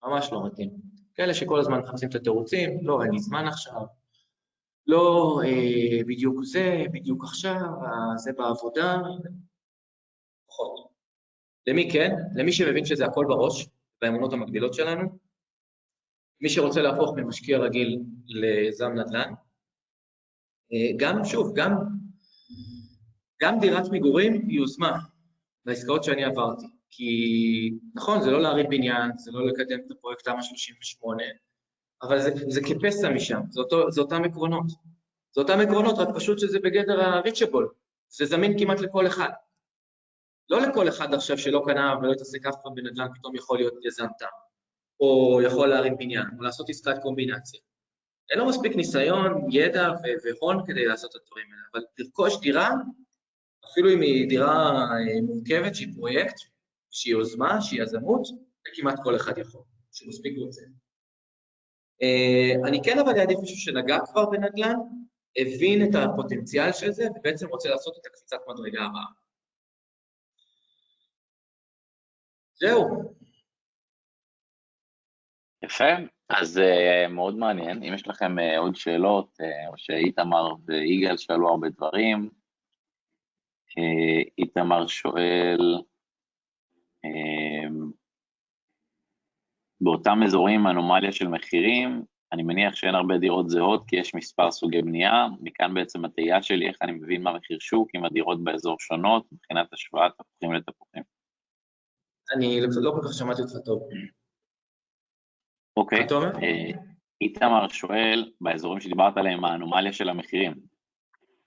ממש 0.04 0.28
לא 0.32 0.46
מתאים. 0.46 0.70
כאלה 1.14 1.34
שכל 1.34 1.60
הזמן 1.60 1.80
מחפשים 1.80 2.08
את 2.08 2.14
התירוצים, 2.14 2.86
לא, 2.86 3.02
אין 3.02 3.10
לי 3.10 3.18
זמן 3.18 3.46
עכשיו, 3.46 3.82
לא 4.86 5.40
אה, 5.44 6.04
בדיוק 6.06 6.44
זה, 6.44 6.84
בדיוק 6.92 7.24
עכשיו, 7.24 7.60
אה, 7.84 8.16
זה 8.16 8.32
בעבודה, 8.32 8.96
פחות. 10.48 10.88
למי 11.66 11.90
כן? 11.92 12.10
למי 12.34 12.52
שמבין 12.52 12.84
שזה 12.84 13.06
הכל 13.06 13.24
בראש, 13.28 13.68
באמונות 14.02 14.32
המקבילות 14.32 14.74
שלנו, 14.74 15.18
מי 16.42 16.48
שרוצה 16.48 16.82
להפוך 16.82 17.16
ממשקיע 17.16 17.58
רגיל 17.58 18.02
ליזם 18.26 18.92
נדל"ן, 18.92 19.32
אה, 20.72 20.96
גם, 20.96 21.24
שוב, 21.24 21.52
גם, 21.54 21.70
גם 23.42 23.60
דירת 23.60 23.84
מגורים 23.92 24.32
היא 24.32 24.58
יוזמה 24.58 24.98
בעסקאות 25.64 26.04
שאני 26.04 26.24
עברתי. 26.24 26.66
כי 26.90 27.10
נכון, 27.94 28.22
זה 28.22 28.30
לא 28.30 28.42
להרים 28.42 28.66
בניין, 28.70 29.10
זה 29.16 29.30
לא 29.32 29.46
לקדם 29.46 29.78
את 29.86 29.90
הפרויקט 29.90 30.24
תמ"א 30.24 30.42
38, 30.42 31.22
אבל 32.02 32.20
זה, 32.20 32.30
זה 32.48 32.60
כפסע 32.60 33.10
משם, 33.10 33.40
זה, 33.50 33.60
אותו, 33.60 33.90
זה 33.90 34.00
אותם 34.00 34.24
עקרונות. 34.24 34.66
זה 35.34 35.40
אותם 35.40 35.60
עקרונות, 35.60 35.98
רק 35.98 36.08
פשוט 36.14 36.38
שזה 36.38 36.58
בגדר 36.58 37.00
ה-reachable, 37.00 37.66
זה 38.08 38.24
זמין 38.24 38.58
כמעט 38.58 38.80
לכל 38.80 39.06
אחד. 39.06 39.30
לא 40.50 40.60
לכל 40.60 40.88
אחד 40.88 41.14
עכשיו 41.14 41.38
שלא 41.38 41.62
קנה 41.66 41.94
ולא 41.98 42.12
התעסק 42.12 42.46
אף 42.46 42.54
פעם 42.62 42.74
בנדל"ן, 42.74 43.08
פתאום 43.14 43.36
יכול 43.36 43.58
להיות 43.58 43.74
יזם 43.84 44.06
תם, 44.18 44.26
או 45.02 45.40
יכול 45.42 45.68
להרים 45.68 45.96
בניין, 45.96 46.26
או 46.38 46.42
לעשות 46.42 46.70
עסקת 46.70 47.02
קומבינציה. 47.02 47.60
אין 48.30 48.38
לו 48.38 48.48
מספיק 48.48 48.76
ניסיון, 48.76 49.46
ידע 49.50 49.88
והון 50.24 50.66
כדי 50.66 50.84
לעשות 50.84 51.10
את 51.10 51.20
הדברים 51.22 51.46
האלה, 51.52 51.62
אבל 51.72 51.82
לרכוש 51.98 52.40
דירה, 52.40 52.70
אפילו 53.72 53.92
אם 53.92 54.00
היא 54.00 54.28
דירה 54.28 54.70
אה, 54.74 55.20
מורכבת, 55.22 55.74
שהיא 55.74 55.94
פרויקט, 55.94 56.34
שהיא 56.90 57.12
יוזמה, 57.12 57.60
שהיא 57.60 57.82
יזמות, 57.82 58.26
זה 58.26 58.70
כמעט 58.74 58.98
כל 59.04 59.16
אחד 59.16 59.38
יכול, 59.38 59.62
שמספיק 59.92 60.38
רוצה. 60.38 60.62
אה, 62.02 62.68
אני 62.68 62.80
כן 62.84 62.98
אבל 62.98 63.18
אעדיף 63.18 63.38
מישהו 63.40 63.56
שנגע 63.56 63.98
כבר 64.12 64.30
בנדל"ן, 64.30 64.76
הבין 65.36 65.88
את 65.88 65.94
הפוטנציאל 65.94 66.72
של 66.72 66.92
זה, 66.92 67.04
ובעצם 67.16 67.48
רוצה 67.48 67.68
לעשות 67.68 67.96
את 68.00 68.06
הקפיצת 68.06 68.38
מדרגה 68.48 68.82
הבאה. 68.82 69.06
זהו. 72.54 73.21
יפה, 75.72 75.84
אז 76.28 76.58
uh, 76.58 77.08
מאוד 77.08 77.36
מעניין. 77.36 77.82
אם 77.82 77.94
יש 77.94 78.08
לכם 78.08 78.38
uh, 78.38 78.58
עוד 78.58 78.76
שאלות, 78.76 79.28
uh, 79.40 79.68
או 79.68 79.72
שאיתמר 79.76 80.54
ויגאל 80.66 81.16
שאלו 81.16 81.48
הרבה 81.48 81.68
דברים, 81.68 82.30
איתמר 84.38 84.86
שואל, 84.86 85.82
באותם 89.80 90.20
אזורים 90.24 90.66
אנומליה 90.66 91.12
של 91.12 91.28
מחירים, 91.28 92.04
אני 92.32 92.42
מניח 92.42 92.74
שאין 92.74 92.94
הרבה 92.94 93.18
דירות 93.18 93.50
זהות 93.50 93.84
כי 93.88 93.96
יש 93.96 94.14
מספר 94.14 94.50
סוגי 94.50 94.82
בנייה, 94.82 95.26
מכאן 95.40 95.74
בעצם 95.74 96.04
התהייה 96.04 96.42
שלי, 96.42 96.68
איך 96.68 96.76
אני 96.82 96.92
מבין 96.92 97.22
מה 97.22 97.32
מחיר 97.32 97.58
שוק, 97.60 97.88
אם 97.94 98.04
הדירות 98.04 98.44
באזור 98.44 98.76
שונות, 98.80 99.26
מבחינת 99.32 99.72
השוואת 99.72 100.12
תפוחים 100.12 100.52
לתפוחים. 100.52 101.02
אני 102.36 102.60
לא 102.60 102.90
כל 102.90 103.08
כך 103.08 103.12
שמעתי 103.12 103.42
אותך 103.42 103.56
טוב. 103.64 103.82
אוקיי. 105.76 106.06
אה, 106.42 106.70
איתמר 107.20 107.68
שואל, 107.68 108.32
באזורים 108.40 108.80
שדיברת 108.80 109.16
עליהם, 109.16 109.44
האנומליה 109.44 109.92
של 109.92 110.08
המחירים. 110.08 110.52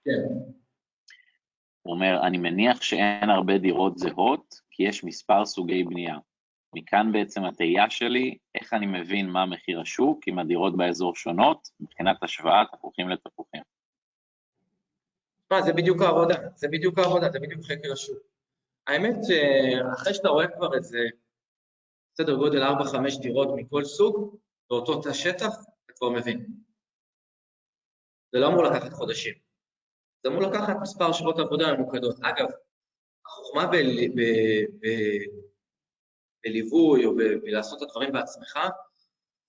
כן. 0.04 0.22
הוא 1.82 1.94
אומר, 1.94 2.20
אני 2.22 2.38
מניח 2.38 2.82
שאין 2.82 3.30
הרבה 3.30 3.58
דירות 3.58 3.98
זהות, 3.98 4.60
כי 4.70 4.82
יש 4.82 5.04
מספר 5.04 5.46
סוגי 5.46 5.84
בנייה. 5.84 6.18
מכאן 6.74 7.12
בעצם 7.12 7.44
התהייה 7.44 7.90
שלי, 7.90 8.38
איך 8.54 8.74
אני 8.74 8.86
מבין 8.86 9.30
מה 9.30 9.46
מחיר 9.46 9.80
השוק, 9.80 10.28
אם 10.28 10.38
הדירות 10.38 10.76
באזור 10.76 11.14
שונות, 11.14 11.68
מבחינת 11.80 12.22
השוואת 12.22 12.66
תפוחים 12.72 13.08
לתפוחים. 13.08 13.62
מה, 15.50 15.62
זה 15.62 15.72
בדיוק 15.72 16.02
העבודה, 16.02 16.34
זה 16.54 16.68
בדיוק 16.68 16.98
העבודה, 16.98 17.30
זה 17.32 17.38
בדיוק 17.40 17.64
חקר 17.64 17.92
השוק. 17.92 18.18
האמת 18.86 19.16
שאחרי 19.22 20.14
שאתה 20.14 20.28
רואה 20.28 20.48
כבר 20.48 20.74
איזה 20.74 20.98
סדר 22.18 22.34
גודל 22.34 22.62
4-5 22.62 23.22
דירות 23.22 23.48
מכל 23.56 23.84
סוג, 23.84 24.38
באותו 24.70 25.02
תא 25.02 25.12
שטח, 25.12 25.46
אתה 25.84 25.92
כבר 25.96 26.08
מבין. 26.08 26.46
זה 28.32 28.38
לא 28.38 28.48
אמור 28.48 28.62
לקחת 28.62 28.92
חודשים. 28.92 29.34
זה 30.22 30.28
אמור 30.28 30.42
לקחת 30.42 30.76
מספר 30.82 31.12
שעות 31.12 31.38
עבודה 31.38 31.72
ממוקדות. 31.72 32.16
אגב, 32.22 32.46
החוכמה 33.26 33.70
בליווי 36.44 37.04
או 37.04 37.16
בלעשות 37.16 37.82
את 37.82 37.88
הדברים 37.88 38.12
בעצמך, 38.12 38.58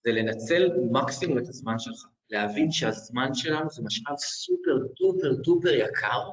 זה 0.03 0.11
לנצל 0.11 0.69
מקסימום 0.91 1.37
את 1.37 1.47
הזמן 1.47 1.79
שלך. 1.79 2.05
להבין 2.29 2.71
שהזמן 2.71 3.33
שלנו 3.33 3.69
זה 3.69 3.81
משאב 3.85 4.17
סופר 4.17 4.77
דופר 4.99 5.33
דופר 5.43 5.73
יקר, 5.73 6.29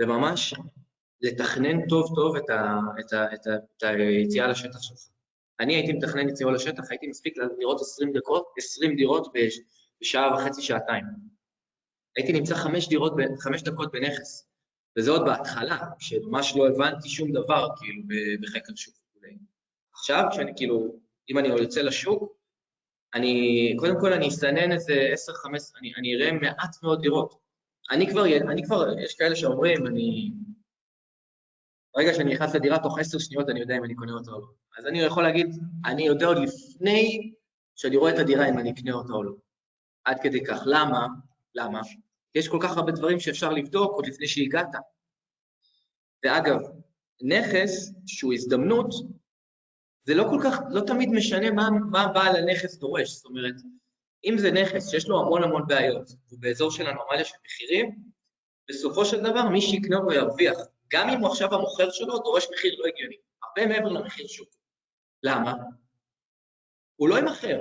וממש 0.00 0.54
לתכנן 1.22 1.88
טוב 1.88 2.14
טוב 2.14 2.36
את, 2.36 2.50
ה, 2.50 2.78
את, 3.00 3.12
ה, 3.12 3.34
את, 3.34 3.46
ה, 3.46 3.54
את 3.76 3.82
היציאה 3.82 4.46
לשטח 4.46 4.82
שלך. 4.82 4.98
אני 5.60 5.74
הייתי 5.74 5.92
מתכנן 5.92 6.28
יציאה 6.28 6.50
לשטח, 6.50 6.90
הייתי 6.90 7.06
מספיק 7.06 7.34
לראות 7.58 7.80
20 7.80 8.12
דקות, 8.12 8.46
20 8.58 8.96
דירות 8.96 9.32
בשעה 10.00 10.34
וחצי, 10.34 10.62
שעתיים. 10.62 11.04
הייתי 12.16 12.32
נמצא 12.32 12.54
חמש, 12.54 12.88
דירות, 12.88 13.12
חמש 13.40 13.62
דקות 13.62 13.92
בנכס, 13.92 14.48
וזה 14.98 15.10
עוד 15.10 15.24
בהתחלה, 15.24 15.78
שממש 15.98 16.52
לא 16.56 16.68
הבנתי 16.68 17.08
שום 17.08 17.32
דבר, 17.32 17.68
כאילו, 17.80 18.02
בחקר 18.40 18.72
שוק 18.76 18.94
וכולי. 18.94 19.36
עכשיו, 19.92 20.24
כשאני 20.30 20.52
כאילו, 20.56 20.96
אם 21.30 21.38
אני 21.38 21.48
יוצא 21.48 21.82
לשוק, 21.82 22.36
אני, 23.14 23.74
קודם 23.78 23.94
כל 24.00 24.12
אני 24.12 24.28
אסנן 24.28 24.72
איזה 24.72 25.14
10-15, 25.28 25.78
אני, 25.80 25.92
אני 25.96 26.14
אראה 26.14 26.32
מעט 26.32 26.76
מאוד 26.82 27.00
דירות. 27.00 27.34
אני 27.90 28.10
כבר, 28.10 28.24
אני 28.26 28.62
כבר, 28.64 28.98
יש 28.98 29.14
כאלה 29.14 29.36
שאומרים, 29.36 29.86
אני 29.86 30.30
ברגע 31.94 32.14
שאני 32.14 32.34
נכנס 32.34 32.54
לדירה, 32.54 32.82
תוך 32.82 32.98
עשר 32.98 33.18
שניות 33.18 33.48
אני 33.48 33.60
יודע 33.60 33.76
אם 33.76 33.84
אני 33.84 33.94
קונה 33.94 34.12
אותה 34.12 34.30
או 34.30 34.40
לא. 34.40 34.46
אז 34.78 34.86
אני 34.86 35.00
יכול 35.00 35.22
להגיד, 35.22 35.46
אני 35.86 36.06
יודע 36.06 36.26
עוד 36.26 36.38
לפני 36.38 37.32
שאני 37.76 37.96
רואה 37.96 38.14
את 38.14 38.18
הדירה 38.18 38.48
אם 38.48 38.58
אני 38.58 38.72
אקנה 38.72 38.92
אותה 38.92 39.12
או 39.12 39.22
לא. 39.22 39.32
עד 40.04 40.20
כדי 40.22 40.44
כך. 40.44 40.62
למה? 40.66 41.06
למה? 41.54 41.80
יש 42.34 42.48
כל 42.48 42.58
כך 42.62 42.76
הרבה 42.76 42.92
דברים 42.92 43.20
שאפשר 43.20 43.50
לבדוק 43.50 43.92
עוד 43.92 44.06
לפני 44.06 44.28
שהגעת. 44.28 44.68
ואגב, 46.24 46.58
נכס 47.22 47.92
שהוא 48.06 48.32
הזדמנות, 48.32 48.94
זה 50.04 50.14
לא 50.14 50.24
כל 50.30 50.38
כך, 50.44 50.58
לא 50.70 50.80
תמיד 50.80 51.08
משנה 51.08 51.50
מה, 51.50 51.68
מה 51.90 52.08
בעל 52.14 52.36
הנכס 52.36 52.76
דורש. 52.76 53.10
זאת 53.10 53.24
אומרת, 53.24 53.54
אם 54.24 54.38
זה 54.38 54.50
נכס 54.50 54.90
שיש 54.90 55.08
לו 55.08 55.20
המון 55.20 55.42
המון 55.42 55.66
בעיות, 55.66 56.08
הוא 56.28 56.38
באזור 56.40 56.70
של 56.70 56.86
אנומליה 56.86 57.24
של 57.24 57.34
מחירים, 57.46 57.98
בסופו 58.68 59.04
של 59.04 59.20
דבר 59.20 59.48
מי 59.48 59.60
שיקנה 59.60 59.96
אותו 59.96 60.12
ירוויח. 60.12 60.56
גם 60.92 61.08
אם 61.08 61.18
הוא 61.18 61.28
עכשיו 61.28 61.54
המוכר 61.54 61.90
שלו 61.90 62.18
דורש 62.18 62.46
מחיר 62.52 62.74
לא 62.78 62.86
הגיוני, 62.86 63.16
הרבה 63.42 63.66
מעבר 63.66 63.88
למחיר 63.88 64.26
שוק. 64.26 64.48
למה? 65.22 65.54
הוא 66.96 67.08
לא 67.08 67.18
ימכר. 67.18 67.60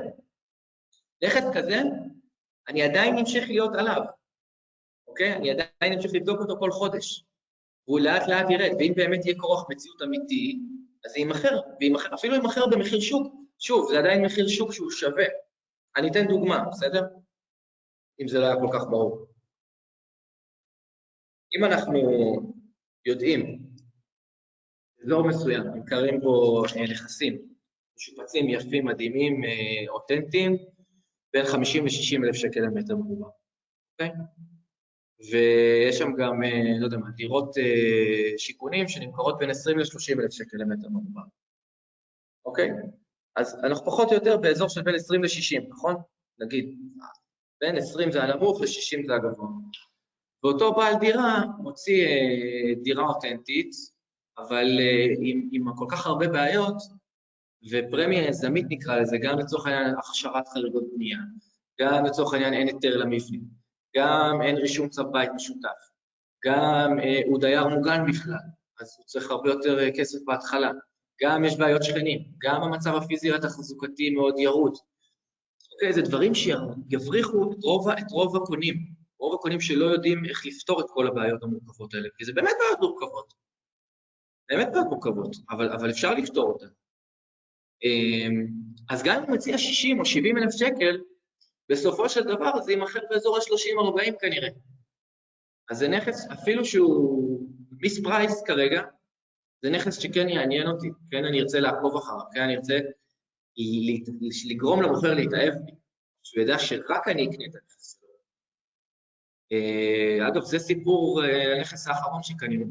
נכס 1.24 1.44
כזה, 1.56 1.78
אני 2.68 2.84
עדיין 2.84 3.18
אמשיך 3.18 3.44
להיות 3.48 3.72
עליו, 3.80 4.02
אוקיי? 5.08 5.34
אני 5.34 5.52
עדיין 5.52 5.94
אמשיך 5.94 6.12
לבדוק 6.14 6.40
אותו 6.40 6.60
כל 6.60 6.72
חודש. 6.72 7.24
והוא 7.88 8.00
לאט 8.00 8.28
לאט 8.28 8.50
ירד, 8.50 8.72
ואם 8.80 8.94
באמת 8.96 9.26
יהיה 9.26 9.40
כורח 9.40 9.66
מציאות 9.70 10.02
אמיתי, 10.02 10.60
אז 11.06 11.12
זה 11.12 11.20
יימכר, 11.20 11.60
אפילו 12.14 12.36
יימכר 12.36 12.68
במחיר 12.72 13.00
שוק. 13.00 13.34
שוב, 13.60 13.92
זה 13.92 14.00
עדיין 14.00 14.26
מחיר 14.26 14.48
שוק 14.48 14.74
שהוא 14.74 14.92
שווה. 14.92 15.26
אני 15.98 16.12
אתן 16.12 16.28
דוגמה, 16.28 16.64
בסדר? 16.72 17.02
אם 18.22 18.28
זה 18.28 18.40
לא 18.40 18.46
היה 18.46 18.56
כל 18.56 18.68
כך 18.74 18.86
ברור. 18.90 19.26
אם 21.58 21.66
אנחנו 21.66 22.00
יודעים, 23.06 23.60
אזור 25.06 25.28
מסוים, 25.28 25.64
נמכרים 25.64 26.20
בו 26.20 26.64
אה, 26.66 26.84
נכסים 26.84 27.52
משופצים, 27.98 28.50
יפים, 28.50 28.86
מדהימים, 28.86 29.44
אה, 29.44 29.90
אותנטיים, 29.90 30.58
בין 31.34 31.46
50 31.46 31.86
ל-60 31.86 32.26
אלף 32.26 32.36
שקל 32.36 32.60
למטר 32.60 32.96
מרובע, 32.96 33.28
אוקיי? 33.92 34.12
ויש 35.32 35.98
שם 35.98 36.14
גם, 36.18 36.44
אה, 36.44 36.80
לא 36.80 36.86
יודע 36.86 36.98
מה, 36.98 37.12
דירות 37.12 37.54
שיכונים 38.38 38.88
שנמכרות 38.88 39.38
בין 39.40 39.50
20 39.50 39.80
ל-30 39.80 40.22
אלף 40.22 40.32
שקל 40.32 40.58
למטר 40.58 40.90
מרובע, 40.90 41.22
אוקיי? 42.46 42.70
אז 43.36 43.60
אנחנו 43.64 43.86
פחות 43.86 44.10
או 44.10 44.14
יותר 44.14 44.38
באזור 44.38 44.70
של 44.70 44.82
בין 44.82 44.96
20 44.96 45.24
ל-60, 45.24 45.70
נכון? 45.70 45.96
נגיד, 46.40 46.78
בין 47.62 47.78
20 47.78 48.12
זה 48.12 48.24
הנמוך 48.24 48.62
ל-60 48.62 49.08
זה 49.08 49.16
הגבוה. 49.16 49.48
ואותו 50.44 50.74
בעל 50.74 50.96
דירה 51.00 51.44
מוציא 51.58 52.06
אה, 52.06 52.76
דירה 52.84 53.04
אותנטית, 53.04 53.72
אבל 54.38 54.80
אה, 54.80 55.06
עם, 55.22 55.50
עם 55.52 55.76
כל 55.76 55.86
כך 55.90 56.08
הרבה 56.08 56.28
בעיות, 56.28 56.76
ופרמיה 57.72 58.28
יזמית 58.28 58.66
נקרא 58.70 58.96
לזה, 58.96 59.18
גם 59.18 59.40
לצורך 59.40 59.68
העניין 59.68 59.96
הכשרת 59.98 60.48
חריגות 60.48 60.84
בנייה, 60.96 61.20
גם 61.82 62.06
לצורך 62.06 62.34
העניין 62.34 62.54
אין 62.54 62.68
היתר 62.68 62.98
למבנה, 62.98 63.38
גם 63.98 64.42
אין 64.42 64.58
רישום 64.58 64.90
צו 64.90 65.12
בית 65.12 65.30
משותף, 65.36 65.92
גם 66.46 67.00
אה, 67.00 67.22
הוא 67.26 67.40
דייר 67.40 67.68
מוגן 67.68 68.06
בכלל, 68.10 68.34
אז 68.82 68.96
הוא 68.98 69.06
צריך 69.06 69.32
הרבה 69.32 69.50
יותר 69.50 69.80
אה, 69.80 69.90
כסף 69.92 70.20
בהתחלה, 70.26 70.72
גם 71.22 71.46
יש 71.46 71.58
בעיות 71.58 71.84
שכנים, 71.84 72.20
גם 72.44 72.64
המצב 72.64 72.96
הפיזי 72.96 73.34
התחזוקתי 73.34 74.10
מאוד 74.10 74.40
ירוד. 74.40 74.74
אוקיי, 75.74 75.94
זה 75.94 76.02
דברים 76.02 76.36
שיבריחו 76.36 77.52
את 77.52 77.64
רוב, 77.64 77.90
את 77.90 78.12
רוב 78.12 78.36
הקונים. 78.36 78.91
רוב 79.22 79.34
הקונים 79.34 79.62
שלא 79.62 79.86
יודעים 79.86 80.26
איך 80.26 80.46
לפתור 80.46 80.82
את 80.82 80.86
כל 80.90 81.08
הבעיות 81.08 81.44
המורכבות 81.44 81.94
האלה, 81.94 82.10
כי 82.18 82.26
זה 82.26 82.34
באמת 82.34 82.54
בעיות 82.60 82.80
מורכבות. 82.80 83.34
באמת 84.50 84.68
בעיות 84.72 84.88
מורכבות, 84.88 85.36
אבל, 85.50 85.72
אבל 85.72 85.90
אפשר 85.90 86.14
לפתור 86.14 86.50
אותן. 86.50 86.68
אמ, 87.84 88.48
אז 88.90 89.04
גם 89.04 89.16
אם 89.18 89.24
הוא 89.24 89.36
מציע 89.36 89.58
60 89.58 90.00
או 90.00 90.06
70 90.06 90.38
אלף 90.38 90.52
שקל, 90.52 91.02
בסופו 91.70 92.10
של 92.10 92.24
דבר 92.24 92.62
זה 92.62 92.72
יימכר 92.72 93.00
באזור 93.10 93.38
ה-30-40 93.38 94.12
כנראה. 94.22 94.50
אז 95.70 95.78
זה 95.78 95.88
נכס, 95.88 96.28
אפילו 96.32 96.66
שהוא 96.66 97.48
מיס 97.72 98.04
פרייס 98.04 98.44
כרגע, 98.48 98.82
זה 99.64 99.70
נכס 99.70 99.98
שכן 99.98 100.30
יעניין 100.30 100.68
אותי, 100.68 100.88
כן 101.12 101.26
אני 101.26 101.42
ארצה 101.42 101.60
לעקוב 101.60 101.98
אחריו, 101.98 102.26
כן 102.34 102.42
אני 102.42 102.56
ארצה 102.56 102.80
לגרום 104.50 104.82
למוכר 104.82 105.14
להתאהב 105.14 105.54
בי, 105.66 105.72
שהוא 106.24 106.44
ידע 106.44 106.60
שרק 106.60 107.08
אני 107.08 107.24
אקנה 107.24 107.46
את 107.46 107.56
הנכס 107.56 107.81
אגב, 110.28 110.44
זה 110.44 110.60
סיפור 110.60 111.24
אה, 111.24 111.56
הנכס 111.56 111.88
האחרון 111.88 112.24
שקנינו, 112.24 112.66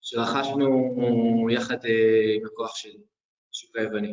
שרכשנו 0.00 1.46
יחד 1.50 1.84
אה, 1.84 2.34
עם 2.36 2.46
הכוח 2.46 2.76
של 2.76 2.92
שוק 3.52 3.76
היווני. 3.76 4.12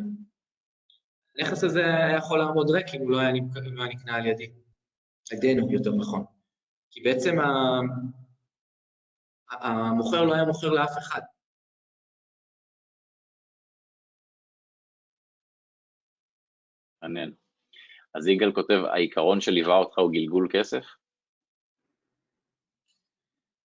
הנכס 1.36 1.64
הזה 1.64 1.80
היה 1.80 2.16
יכול 2.16 2.38
לעמוד 2.38 2.70
ריק 2.70 2.86
אם 2.94 3.00
הוא 3.00 3.10
לא 3.10 3.20
היה 3.20 3.30
לא 3.72 3.86
נקנה 3.86 4.16
על 4.16 4.26
ידי, 4.26 4.52
על 5.30 5.38
ידינו 5.38 5.72
יותר 5.72 5.90
נכון. 5.90 6.24
כי 6.90 7.00
בעצם 7.00 7.34
המוכר 9.50 10.24
לא 10.24 10.34
היה 10.34 10.44
מוכר 10.44 10.68
לאף 10.68 10.98
אחד. 10.98 11.20
מעניין. 17.02 17.41
אז 18.14 18.26
יגאל 18.26 18.52
כותב, 18.52 18.82
העיקרון 18.92 19.40
שליווה 19.40 19.76
אותך 19.76 19.98
הוא 19.98 20.12
גלגול 20.12 20.48
כסף? 20.52 20.84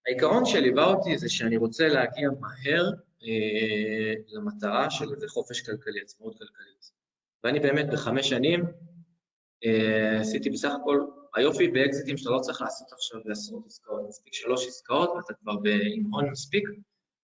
העיקרון 0.08 0.46
שליווה 0.46 0.86
אותי 0.86 1.18
זה 1.18 1.30
שאני 1.30 1.58
רוצה 1.58 1.88
להגיע 1.88 2.30
מהר 2.40 2.84
אה, 3.24 4.14
למטרה 4.28 4.90
של 4.90 5.14
איזה 5.14 5.28
חופש 5.30 5.62
כלכלי, 5.62 6.02
עצמאות 6.02 6.38
כלכלית. 6.38 6.92
ואני 7.44 7.60
באמת 7.60 7.86
בחמש 7.94 8.30
שנים 8.30 8.64
אה, 9.66 10.20
עשיתי 10.20 10.50
בסך 10.50 10.72
הכל, 10.82 11.02
היופי 11.36 11.68
באקזיטים 11.68 12.18
שאתה 12.18 12.30
לא 12.30 12.40
צריך 12.40 12.62
לעשות 12.62 12.88
עכשיו 12.92 13.22
בעשרות 13.26 13.66
עסקאות, 13.66 14.02
מספיק 14.08 14.34
שלוש 14.34 14.68
עסקאות 14.68 15.10
ואתה 15.10 15.34
כבר 15.34 15.54
עם 15.96 16.14
הון 16.14 16.30
מספיק, 16.30 16.64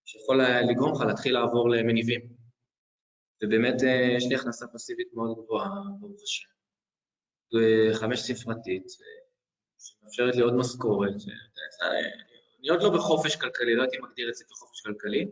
שיכול 0.06 0.42
לגרום 0.70 0.94
לך 0.96 1.02
להתחיל 1.02 1.34
לעבור 1.34 1.70
למניבים. 1.70 2.22
ובאמת 3.44 3.84
אה, 3.84 4.14
יש 4.18 4.26
לי 4.30 4.36
הכנסה 4.36 4.68
פסיבית 4.68 5.08
מאוד 5.14 5.38
גבוהה, 5.38 5.70
ברוך 6.00 6.22
השם. 6.24 6.53
חמש 7.94 8.20
ספרתית, 8.20 8.84
שמאפשרת 9.80 10.36
לי 10.36 10.42
עוד 10.42 10.54
משכורת. 10.54 11.14
אני 12.60 12.70
עוד 12.70 12.84
לא 12.84 12.90
בחופש 12.90 13.36
כלכלי, 13.36 13.76
לא 13.76 13.82
הייתי 13.82 13.98
מגדיר 13.98 14.30
את 14.30 14.36
זה 14.36 14.44
כחופש 14.50 14.82
כלכלי, 14.82 15.26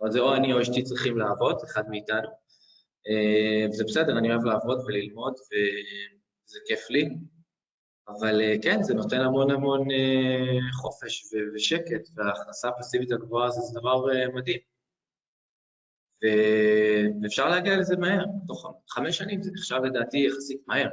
אבל 0.00 0.10
זה 0.10 0.20
או 0.20 0.34
אני 0.34 0.52
או 0.52 0.62
אשתי 0.62 0.82
צריכים 0.82 1.18
לעבוד, 1.18 1.56
אחד 1.64 1.88
מאיתנו. 1.88 2.28
אה, 3.08 3.66
וזה 3.68 3.84
בסדר, 3.84 4.18
אני 4.18 4.30
אוהב 4.30 4.44
לעבוד 4.44 4.78
וללמוד, 4.86 5.34
וזה 5.34 6.58
כיף 6.66 6.90
לי, 6.90 7.08
אבל 8.08 8.40
אה, 8.40 8.54
כן, 8.62 8.82
זה 8.82 8.94
נותן 8.94 9.20
המון 9.20 9.50
המון 9.50 9.90
אה, 9.90 10.72
חופש 10.72 11.24
ושקט, 11.54 12.08
וההכנסה 12.14 12.68
הפסיבית 12.68 13.12
הגבוהה 13.12 13.50
זה 13.50 13.80
דבר 13.80 14.04
מדהים. 14.34 14.60
ואפשר 17.22 17.48
להגיע 17.48 17.76
לזה 17.76 17.96
מהר, 17.96 18.24
תוך 18.46 18.74
חמש 18.90 19.18
שנים 19.18 19.42
זה 19.42 19.50
נחשב 19.54 19.80
לדעתי 19.84 20.18
יחסית 20.18 20.62
מהר. 20.66 20.88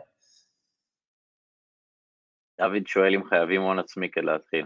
דוד 2.62 2.88
שואל 2.88 3.16
אם 3.16 3.24
חייבים 3.26 3.62
הון 3.62 3.80
עצמי 3.80 4.12
כדי 4.12 4.26
להתחיל. 4.26 4.66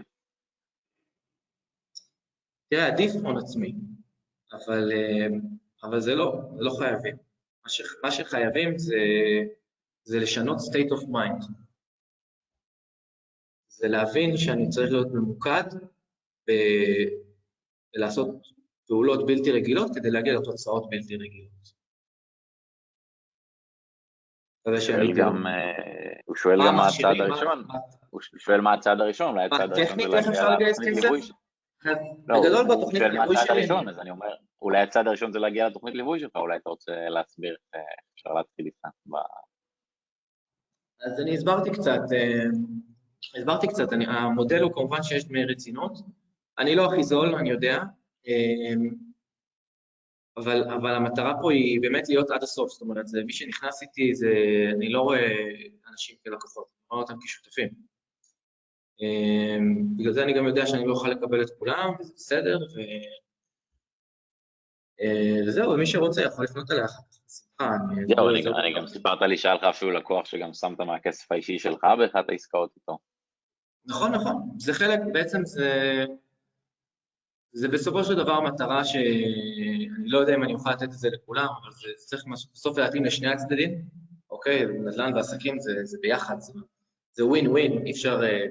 תראה, 2.70 2.86
עדיף 2.86 3.10
הון 3.24 3.36
עצמי, 3.38 3.74
אבל, 4.52 4.92
אבל 5.82 6.00
זה 6.00 6.14
לא, 6.14 6.40
זה 6.56 6.64
לא 6.64 6.70
חייבים. 6.78 7.16
מה, 7.64 7.70
ש, 7.70 7.82
מה 8.02 8.10
שחייבים 8.10 8.78
זה, 8.78 8.96
זה 10.02 10.18
לשנות 10.18 10.56
state 10.58 10.90
of 10.98 11.02
mind. 11.04 11.52
זה 13.68 13.88
להבין 13.88 14.36
שאני 14.36 14.68
צריך 14.68 14.92
להיות 14.92 15.08
ממוקד 15.14 15.68
ולעשות 17.94 18.28
פעולות 18.86 19.26
בלתי 19.26 19.52
רגילות 19.52 19.90
כדי 19.94 20.10
להגיע 20.10 20.34
לתוצאות 20.34 20.90
בלתי 20.90 21.16
רגילות. 21.16 21.56
גם, 25.16 25.46
אה, 25.46 26.05
הוא 26.36 26.40
שואל 26.40 26.66
גם 26.66 26.76
מה 26.76 26.86
הצעד 26.86 27.20
הראשון, 27.20 27.64
הוא 28.10 28.20
שואל 28.38 28.60
מה 28.60 28.72
הצעד 28.72 29.00
הראשון, 29.00 29.28
אולי 29.28 29.44
הצעד 29.44 29.72
הראשון 29.72 29.98
זה 30.34 30.42
להגיע 30.42 30.68
לתוכנית 30.68 31.04
ליווי. 31.04 31.20
לא, 32.26 32.40
בגדול 32.40 32.64
בתוכנית 32.64 33.02
ליווי 33.02 33.36
שלי... 33.46 33.62
אז 33.90 33.98
אני 33.98 34.10
אומר, 34.10 34.34
אולי 34.62 34.78
הצעד 34.78 35.08
הראשון 35.08 35.32
זה 35.32 35.38
להגיע 35.38 35.68
לתוכנית 35.68 35.94
ליווי 35.94 36.20
שלך, 36.20 36.36
אולי 36.36 36.56
אתה 36.56 36.70
רוצה 36.70 36.92
להסביר 37.08 37.56
איך 37.74 37.82
אפשר 38.14 38.32
להתחיל 38.32 38.66
איתך. 38.66 38.88
אז 41.06 41.20
אני 41.20 41.34
הסברתי 41.34 41.70
קצת, 41.70 42.00
אה, 42.12 42.44
הסברתי 43.36 43.68
קצת, 43.68 43.86
המודל 44.06 44.62
הוא 44.62 44.72
כמובן 44.72 45.02
שיש 45.02 45.28
דמי 45.28 45.44
רצינות, 45.44 45.98
אני 46.58 46.74
לא 46.74 46.86
הכי 46.86 47.02
זול, 47.02 47.34
אני 47.34 47.50
יודע, 47.50 47.82
אה, 48.28 48.74
אבל, 50.36 50.70
אבל 50.70 50.94
המטרה 50.94 51.32
פה 51.42 51.52
היא 51.52 51.80
באמת 51.80 52.08
להיות 52.08 52.30
עד 52.30 52.42
הסוף, 52.42 52.70
זאת 52.70 52.80
אומרת, 52.80 53.08
זה, 53.08 53.24
מי 53.24 53.32
שנכנס 53.32 53.82
איתי, 53.82 54.14
זה, 54.14 54.30
אני 54.76 54.88
לא 54.88 55.00
רואה 55.00 55.32
אנשים 55.92 56.16
כלקוחות, 56.24 56.66
אני 56.70 56.86
רואה 56.90 57.02
אותם 57.02 57.14
כשותפים. 57.24 57.68
אה, 59.02 59.56
בגלל 59.96 60.12
זה 60.12 60.22
אני 60.22 60.32
גם 60.32 60.46
יודע 60.46 60.66
שאני 60.66 60.86
לא 60.86 60.92
אוכל 60.92 61.08
לקבל 61.08 61.42
את 61.42 61.50
כולם, 61.58 61.90
וזה 62.00 62.12
בסדר, 62.16 62.58
ו... 62.58 62.80
אה, 65.00 65.40
וזהו, 65.46 65.70
ומי 65.70 65.86
שרוצה 65.86 66.22
יכול 66.22 66.44
לפנות 66.44 66.70
אליה 66.70 66.84
אחר 66.84 67.02
כך, 67.12 67.18
בשמחה. 67.26 67.76
זהו, 68.08 68.28
אני 68.58 68.74
גם 68.74 68.86
סיפרת 68.86 69.22
לי 69.22 69.36
שהיה 69.38 69.54
לך 69.54 69.64
אפילו 69.64 69.90
לקוח 69.90 70.26
שגם 70.26 70.54
שמת 70.54 70.80
מהכסף 70.80 71.32
האישי 71.32 71.58
שלך 71.58 71.86
באחת 71.98 72.28
העסקאות 72.28 72.70
איתו. 72.76 72.98
נכון, 73.86 74.14
נכון, 74.14 74.48
זה 74.58 74.74
חלק, 74.74 75.00
בעצם 75.12 75.44
זה... 75.44 76.04
זה 77.52 77.68
בסופו 77.68 78.04
של 78.04 78.14
דבר 78.14 78.40
מטרה 78.40 78.84
שאני 79.96 80.08
לא 80.08 80.18
יודע 80.18 80.34
אם 80.34 80.42
אני 80.42 80.54
אוכל 80.54 80.70
לתת 80.70 80.82
את 80.82 80.92
זה 80.92 81.08
לכולם, 81.10 81.46
אבל 81.62 81.70
זה 81.72 82.06
צריך 82.06 82.24
בסוף 82.52 82.78
להתאים 82.78 83.04
לשני 83.04 83.28
הצדדים, 83.28 83.88
אוקיי? 84.30 84.66
נדל"ן 84.66 85.14
ועסקים 85.14 85.60
זה, 85.60 85.84
זה 85.84 85.98
ביחד, 86.02 86.36
זה 87.12 87.24
ווין 87.24 87.48
ווין, 87.48 87.86
אי 87.86 87.90
אפשר... 87.90 88.20
אה, 88.22 88.46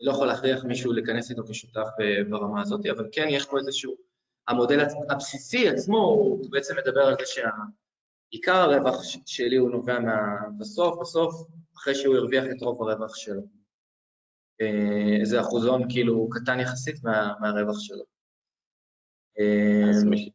אני 0.00 0.06
לא 0.06 0.12
יכול 0.12 0.26
להכריח 0.26 0.64
מישהו 0.64 0.92
להיכנס 0.92 1.30
איתו 1.30 1.42
כשותף 1.50 1.88
אה, 2.00 2.24
ברמה 2.30 2.62
הזאת, 2.62 2.86
אבל 2.86 3.08
כן 3.12 3.26
יש 3.30 3.46
פה 3.46 3.58
איזשהו, 3.58 3.96
המודל 4.48 4.78
הבסיסי 5.10 5.68
עצמו, 5.68 5.98
הוא 5.98 6.50
בעצם 6.50 6.74
מדבר 6.76 7.00
על 7.00 7.14
זה 7.18 7.24
שעיקר 7.26 8.56
הרווח 8.56 9.02
שלי 9.26 9.56
הוא 9.56 9.70
נובע 9.70 9.98
מה... 9.98 10.36
בסוף, 10.58 11.00
בסוף, 11.00 11.46
אחרי 11.76 11.94
שהוא 11.94 12.16
הרוויח 12.16 12.44
את 12.44 12.62
רוב 12.62 12.82
הרווח 12.82 13.16
שלו. 13.16 13.42
אה, 14.60 15.20
איזה 15.20 15.40
אחוזון 15.40 15.82
כאילו 15.90 16.28
קטן 16.30 16.60
יחסית 16.60 17.04
מה, 17.04 17.32
מהרווח 17.40 17.80
שלו. 17.80 18.17
אז 19.90 20.04
אה, 20.04 20.10
מי, 20.10 20.30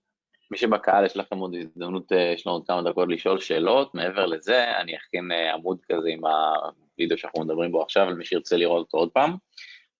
מי 0.51 0.57
שבקהל 0.57 1.05
יש 1.05 1.17
לכם 1.17 1.37
עוד 1.37 1.55
הזדמנות, 1.55 2.11
יש 2.11 2.47
לנו 2.47 2.55
עוד 2.55 2.67
כמה 2.67 2.81
דקות 2.81 3.09
לשאול 3.09 3.39
שאלות, 3.39 3.95
מעבר 3.95 4.25
לזה 4.25 4.77
אני 4.77 4.97
אכין 4.97 5.31
עמוד 5.31 5.77
כזה 5.91 6.09
עם 6.09 6.21
הווידאו 6.25 7.17
שאנחנו 7.17 7.41
מדברים 7.45 7.71
בו 7.71 7.81
עכשיו, 7.81 8.09
למי 8.09 8.25
שירצה 8.25 8.57
לראות 8.57 8.85
אותו 8.85 8.97
עוד 8.97 9.09
פעם, 9.09 9.35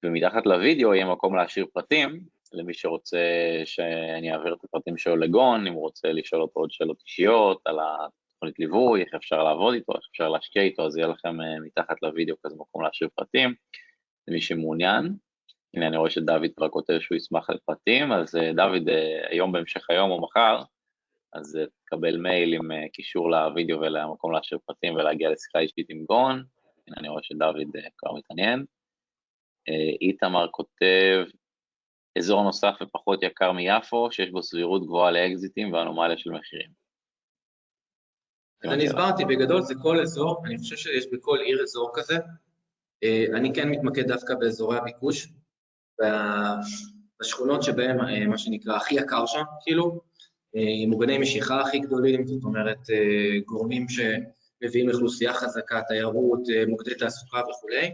ומתחת 0.06 0.46
לוידאו 0.46 0.94
יהיה 0.94 1.06
מקום 1.06 1.36
להשאיר 1.36 1.66
פרטים, 1.74 2.20
למי 2.54 2.74
שרוצה 2.74 3.18
שאני 3.66 4.34
אעביר 4.34 4.54
את 4.54 4.64
הפרטים 4.64 4.98
שלו 4.98 5.16
לגון, 5.16 5.68
אם 5.68 5.74
הוא 5.74 5.82
רוצה 5.82 6.12
לשאול 6.12 6.42
אותו 6.42 6.60
עוד 6.60 6.72
שאלות 6.72 7.02
אישיות 7.06 7.62
על 7.66 7.80
התוכנית 7.80 8.60
ליווי, 8.60 9.02
איך 9.02 9.14
אפשר 9.16 9.44
לעבוד 9.44 9.74
איתו, 9.74 9.94
איך 9.94 10.04
אפשר 10.12 10.30
להשקיע 10.30 10.62
איתו, 10.62 10.86
אז 10.86 10.98
יהיה 10.98 11.08
לכם 11.08 11.42
אה, 11.42 11.60
מתחת 11.60 11.96
לוידאו 12.02 12.36
כזה 12.44 12.56
מקום 12.56 12.84
להשאיר 12.84 13.10
פרטים, 13.16 13.54
למי 14.28 14.42
שמעוניין. 14.42 15.16
הנה 15.74 15.88
אני 15.88 15.98
רואה 15.98 16.10
שדוד 16.10 16.42
כבר 16.56 16.70
כותב 16.70 17.00
שהוא 17.00 17.16
ישמח 17.16 17.50
לפרטים, 17.50 18.12
אז 18.12 18.36
אה, 18.36 18.54
דוד, 18.54 18.90
אה, 18.90 19.28
היום 19.30 19.52
בהמשך 19.52 19.90
היום 19.90 20.12
או 20.12 20.22
מחר, 20.22 20.64
אז 21.34 21.60
תקבל 21.86 22.18
מייל 22.18 22.54
עם 22.54 22.88
קישור 22.94 23.32
לוידאו 23.32 23.80
ולמקום 23.80 24.32
להשאיר 24.32 24.60
פרטים 24.66 24.96
ולהגיע 24.96 25.30
לשיחה 25.30 25.60
אישית 25.60 25.86
עם 25.90 26.06
גון, 26.06 26.44
הנה 26.88 26.96
אני 26.98 27.10
רואה 27.10 27.24
שדוד 27.24 27.58
כבר 27.98 28.14
מתעניין. 28.14 28.66
איתמר 30.02 30.48
כותב, 30.52 31.26
אזור 32.18 32.44
נוסף 32.44 32.74
ופחות 32.82 33.24
יקר 33.24 33.52
מיפו, 33.52 34.12
שיש 34.12 34.30
בו 34.32 34.44
סבירות 34.44 34.84
גבוהה 34.86 35.12
לאקזיטים 35.12 35.74
ואנומליה 35.74 36.18
של 36.18 36.30
מחירים. 36.30 36.70
אני 38.64 38.86
הסברתי, 38.86 39.26
בגדול 39.26 39.62
זה 39.62 39.74
כל 39.82 40.00
אזור, 40.00 40.44
אני 40.46 40.58
חושב 40.58 40.76
שיש 40.76 41.06
בכל 41.12 41.40
עיר 41.46 41.62
אזור 41.62 41.92
כזה. 41.94 42.18
אה, 43.04 43.26
אני 43.36 43.54
כן 43.56 43.70
מתמקד 43.70 44.08
דווקא 44.08 44.36
באזורי 44.36 44.78
הביקוש, 44.78 45.28
בשכונות 47.22 47.64
שבהן, 47.64 48.00
אה, 48.00 48.28
מה 48.28 48.38
שנקרא, 48.38 48.76
הכי 48.76 48.96
יקר 48.96 49.26
שם, 49.26 49.44
כאילו, 49.64 50.02
אה, 50.56 50.88
מוגני 50.88 51.18
משיכה 51.18 51.62
הכי 51.62 51.80
גדולים, 51.80 52.28
זאת 52.28 52.44
אומרת, 52.44 52.80
גורמים 53.46 53.86
שמביאים 53.90 54.90
אוכלוסייה 54.90 55.34
חזקה, 55.34 55.82
תיירות, 55.88 56.42
מוקדי 56.68 56.96
תעסוקה 56.96 57.42
וכולי. 57.50 57.92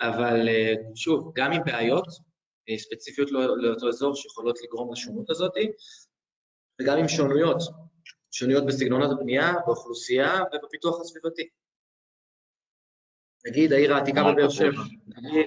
אבל 0.00 0.48
אה, 0.48 0.74
שוב, 0.94 1.32
גם 1.34 1.52
עם 1.52 1.62
בעיות 1.64 2.06
אה, 2.68 2.78
ספציפיות 2.78 3.32
לא, 3.32 3.58
לאותו 3.58 3.88
אזור 3.88 4.14
שיכולות 4.14 4.58
לגרום 4.62 4.92
לשונות 4.92 5.30
הזאת, 5.30 5.52
וגם 6.80 6.98
עם 6.98 7.08
שונויות 7.08 7.58
שוניות 8.30 8.66
בסגנונות 8.66 9.10
הבנייה, 9.12 9.52
באוכלוסייה 9.66 10.42
ובפיתוח 10.52 11.00
הסביבתי. 11.00 11.48
נגיד 13.46 13.72
העיר 13.72 13.94
העתיקה 13.94 14.22
בבאר 14.22 14.48
שבע, 14.48 14.82
נגיד, 15.06 15.46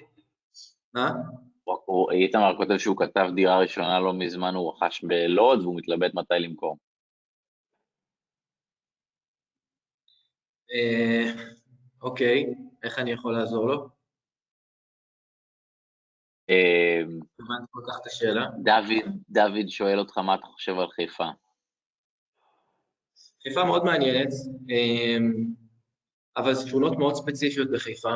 מה? 0.93 1.11
איתמר 2.11 2.57
כותב 2.57 2.77
שהוא 2.77 2.97
כתב 2.97 3.27
דירה 3.35 3.59
ראשונה 3.59 3.99
לא 3.99 4.13
מזמן, 4.13 4.55
הוא 4.55 4.73
רכש 4.73 5.03
בלוד 5.03 5.61
והוא 5.61 5.77
מתלבט 5.77 6.13
מתי 6.13 6.33
למכור. 6.39 6.77
אה, 10.73 11.31
אוקיי, 12.01 12.45
איך 12.83 12.99
אני 12.99 13.11
יכול 13.11 13.33
לעזור 13.33 13.67
לו? 13.67 13.89
אה, 16.49 17.01
הבנתי 17.39 17.65
כל 17.71 17.81
כך 17.87 17.99
את 18.01 18.05
השאלה. 18.05 18.45
דוד 19.29 19.69
שואל 19.69 19.99
אותך 19.99 20.17
מה 20.17 20.35
אתה 20.35 20.45
חושב 20.45 20.79
על 20.79 20.87
חיפה. 20.87 21.27
חיפה 23.43 23.63
מאוד 23.63 23.83
מעניינת, 23.83 24.29
אה, 24.69 25.17
אבל 26.37 26.53
זה 26.53 26.67
תכונות 26.67 26.97
מאוד 26.97 27.13
ספציפיות 27.13 27.71
בחיפה, 27.71 28.13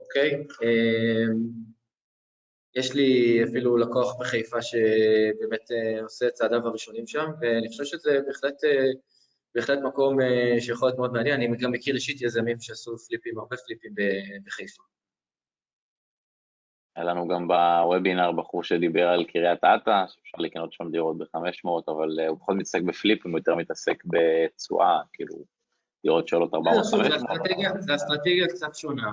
אוקיי? 0.00 0.46
יש 2.76 2.94
לי 2.94 3.40
אפילו 3.44 3.76
לקוח 3.76 4.20
בחיפה 4.20 4.62
שבאמת 4.62 5.68
עושה 6.02 6.26
את 6.28 6.32
צעדיו 6.32 6.66
הראשונים 6.66 7.06
שם, 7.06 7.26
ואני 7.40 7.68
חושב 7.68 7.84
שזה 7.84 8.20
בהחלט 8.26 8.54
בהחלט 9.54 9.78
מקום 9.78 10.20
אה, 10.20 10.60
שיכול 10.60 10.88
להיות 10.88 10.98
מאוד 10.98 11.12
מעניין, 11.12 11.42
אני 11.42 11.56
גם 11.56 11.72
מכיר 11.72 11.94
אישית 11.94 12.22
יזמים 12.22 12.60
שעשו 12.60 12.98
פליפים, 12.98 13.38
הרבה 13.38 13.56
פליפים 13.66 13.94
בחיפה. 14.46 14.82
היה 16.96 17.04
לנו 17.04 17.28
גם 17.28 17.48
בוובינר 17.48 18.32
בחור 18.32 18.64
שדיבר 18.64 19.08
על 19.08 19.24
קריית 19.24 19.64
אתא, 19.64 20.04
שאפשר 20.06 20.38
לקנות 20.38 20.72
שם 20.72 20.90
דירות 20.90 21.18
ב-500, 21.18 21.68
אבל 21.88 22.20
אה, 22.20 22.28
הוא 22.28 22.38
פחות 22.38 22.56
מתעסק 22.56 22.82
בפליפים, 22.82 23.30
הוא 23.30 23.38
יותר 23.38 23.54
מתעסק 23.54 24.02
בתשואה, 24.04 25.00
כאילו, 25.12 25.34
דירות 26.02 26.28
שעולות 26.28 26.54
400 26.54 26.84
500 26.86 27.80
זו 27.80 27.94
אסטרטגיה 27.94 28.46
קצת 28.48 28.74
שונה. 28.74 29.10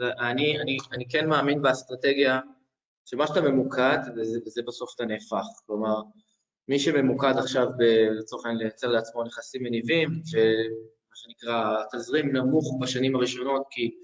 אני, 0.00 0.60
אני, 0.60 0.76
אני 0.92 1.08
כן 1.08 1.28
מאמין 1.28 1.62
באסטרטגיה, 1.62 2.40
שמה 3.10 3.26
שאתה 3.26 3.40
ממוקד, 3.40 3.98
וזה, 4.16 4.38
וזה 4.46 4.62
בסוף 4.66 4.94
אתה 4.94 5.04
נהפך. 5.04 5.44
כלומר, 5.66 6.02
מי 6.68 6.78
שממוקד 6.78 7.34
עכשיו 7.38 7.66
לצורך 8.18 8.44
העניין 8.46 8.62
לייצר 8.62 8.86
לעצמו 8.86 9.24
נכסים 9.24 9.62
מניבים, 9.62 10.08
שמה 10.24 11.14
שנקרא 11.14 11.84
תזרים 11.92 12.36
נמוך 12.36 12.78
בשנים 12.80 13.16
הראשונות, 13.16 13.66
כי 13.70 13.98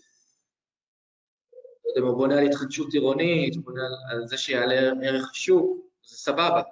לא 1.84 1.90
יודע, 1.90 2.00
הוא 2.00 2.16
בונה 2.16 2.38
על 2.38 2.46
התחדשות 2.46 2.92
עירונית, 2.92 3.56
הוא 3.56 3.64
בונה 3.64 3.82
על 4.10 4.26
זה 4.26 4.38
שיעלה 4.38 4.74
ערך 5.02 5.30
השוק, 5.30 5.86
זה 6.04 6.16
סבבה. 6.16 6.62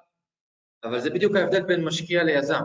אבל 0.85 1.01
זה 1.01 1.11
בדיוק 1.11 1.37
ההבדל 1.37 1.63
בין 1.63 1.85
משקיע 1.85 2.25
ליזם. 2.25 2.63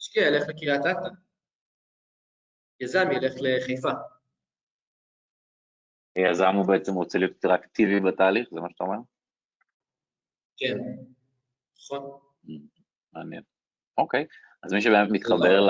משקיע 0.00 0.26
ילך 0.26 0.48
לקריית 0.48 0.80
אתא, 0.80 1.08
יזם 2.80 3.08
ילך 3.12 3.32
לחיפה. 3.36 3.90
יזם 6.16 6.54
הוא 6.54 6.66
בעצם 6.66 6.94
רוצה 6.94 7.18
להיות 7.18 7.32
יותר 7.32 7.54
אקטיבי 7.54 8.00
בתהליך, 8.00 8.48
זה 8.52 8.60
מה 8.60 8.68
שאתה 8.70 8.84
אומר? 8.84 8.98
כן. 10.56 10.78
נכון. 11.78 12.10
מעניין. 13.12 13.42
אוקיי, 13.98 14.26
אז 14.62 14.72
מי 14.72 14.80
שבאמת 14.80 15.10
מתחבר 15.10 15.66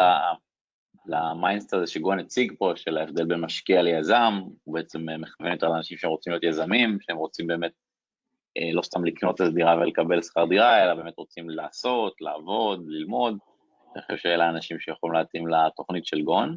ל 1.07 1.15
mindset 1.15 1.74
הזה 1.74 1.86
שגון 1.86 2.18
הציג 2.18 2.53
פה, 2.59 2.72
של 2.76 2.99
ההבדל 2.99 3.24
בין 3.24 3.40
משקיע 3.40 3.82
ליזם, 3.82 4.32
הוא 4.64 4.74
בעצם 4.74 5.09
אה, 5.09 5.18
מכוון 5.18 5.53
יותר 5.53 5.68
לאנשים 5.68 5.99
שרוצים 5.99 6.32
להיות 6.32 6.45
יזמים, 6.45 6.99
שהם 7.01 7.16
רוצים 7.16 7.47
באמת 7.47 7.72
אה, 8.59 8.72
לא 8.72 8.82
סתם 8.82 9.05
לקנות 9.05 9.40
איזה 9.40 9.53
דירה 9.53 9.76
ולקבל 9.76 10.22
שכר 10.22 10.47
דירה, 10.47 10.84
אלא 10.84 10.95
באמת 10.95 11.14
רוצים 11.16 11.51
לעשות, 11.51 12.20
לעבוד, 12.20 12.84
ללמוד. 12.86 13.38
אני 13.95 14.03
חושב 14.03 14.16
שאלה 14.16 14.47
האנשים 14.47 14.80
שיכולים 14.80 15.14
להתאים 15.14 15.47
לתוכנית 15.47 16.07
של 16.07 16.22
גון. 16.22 16.57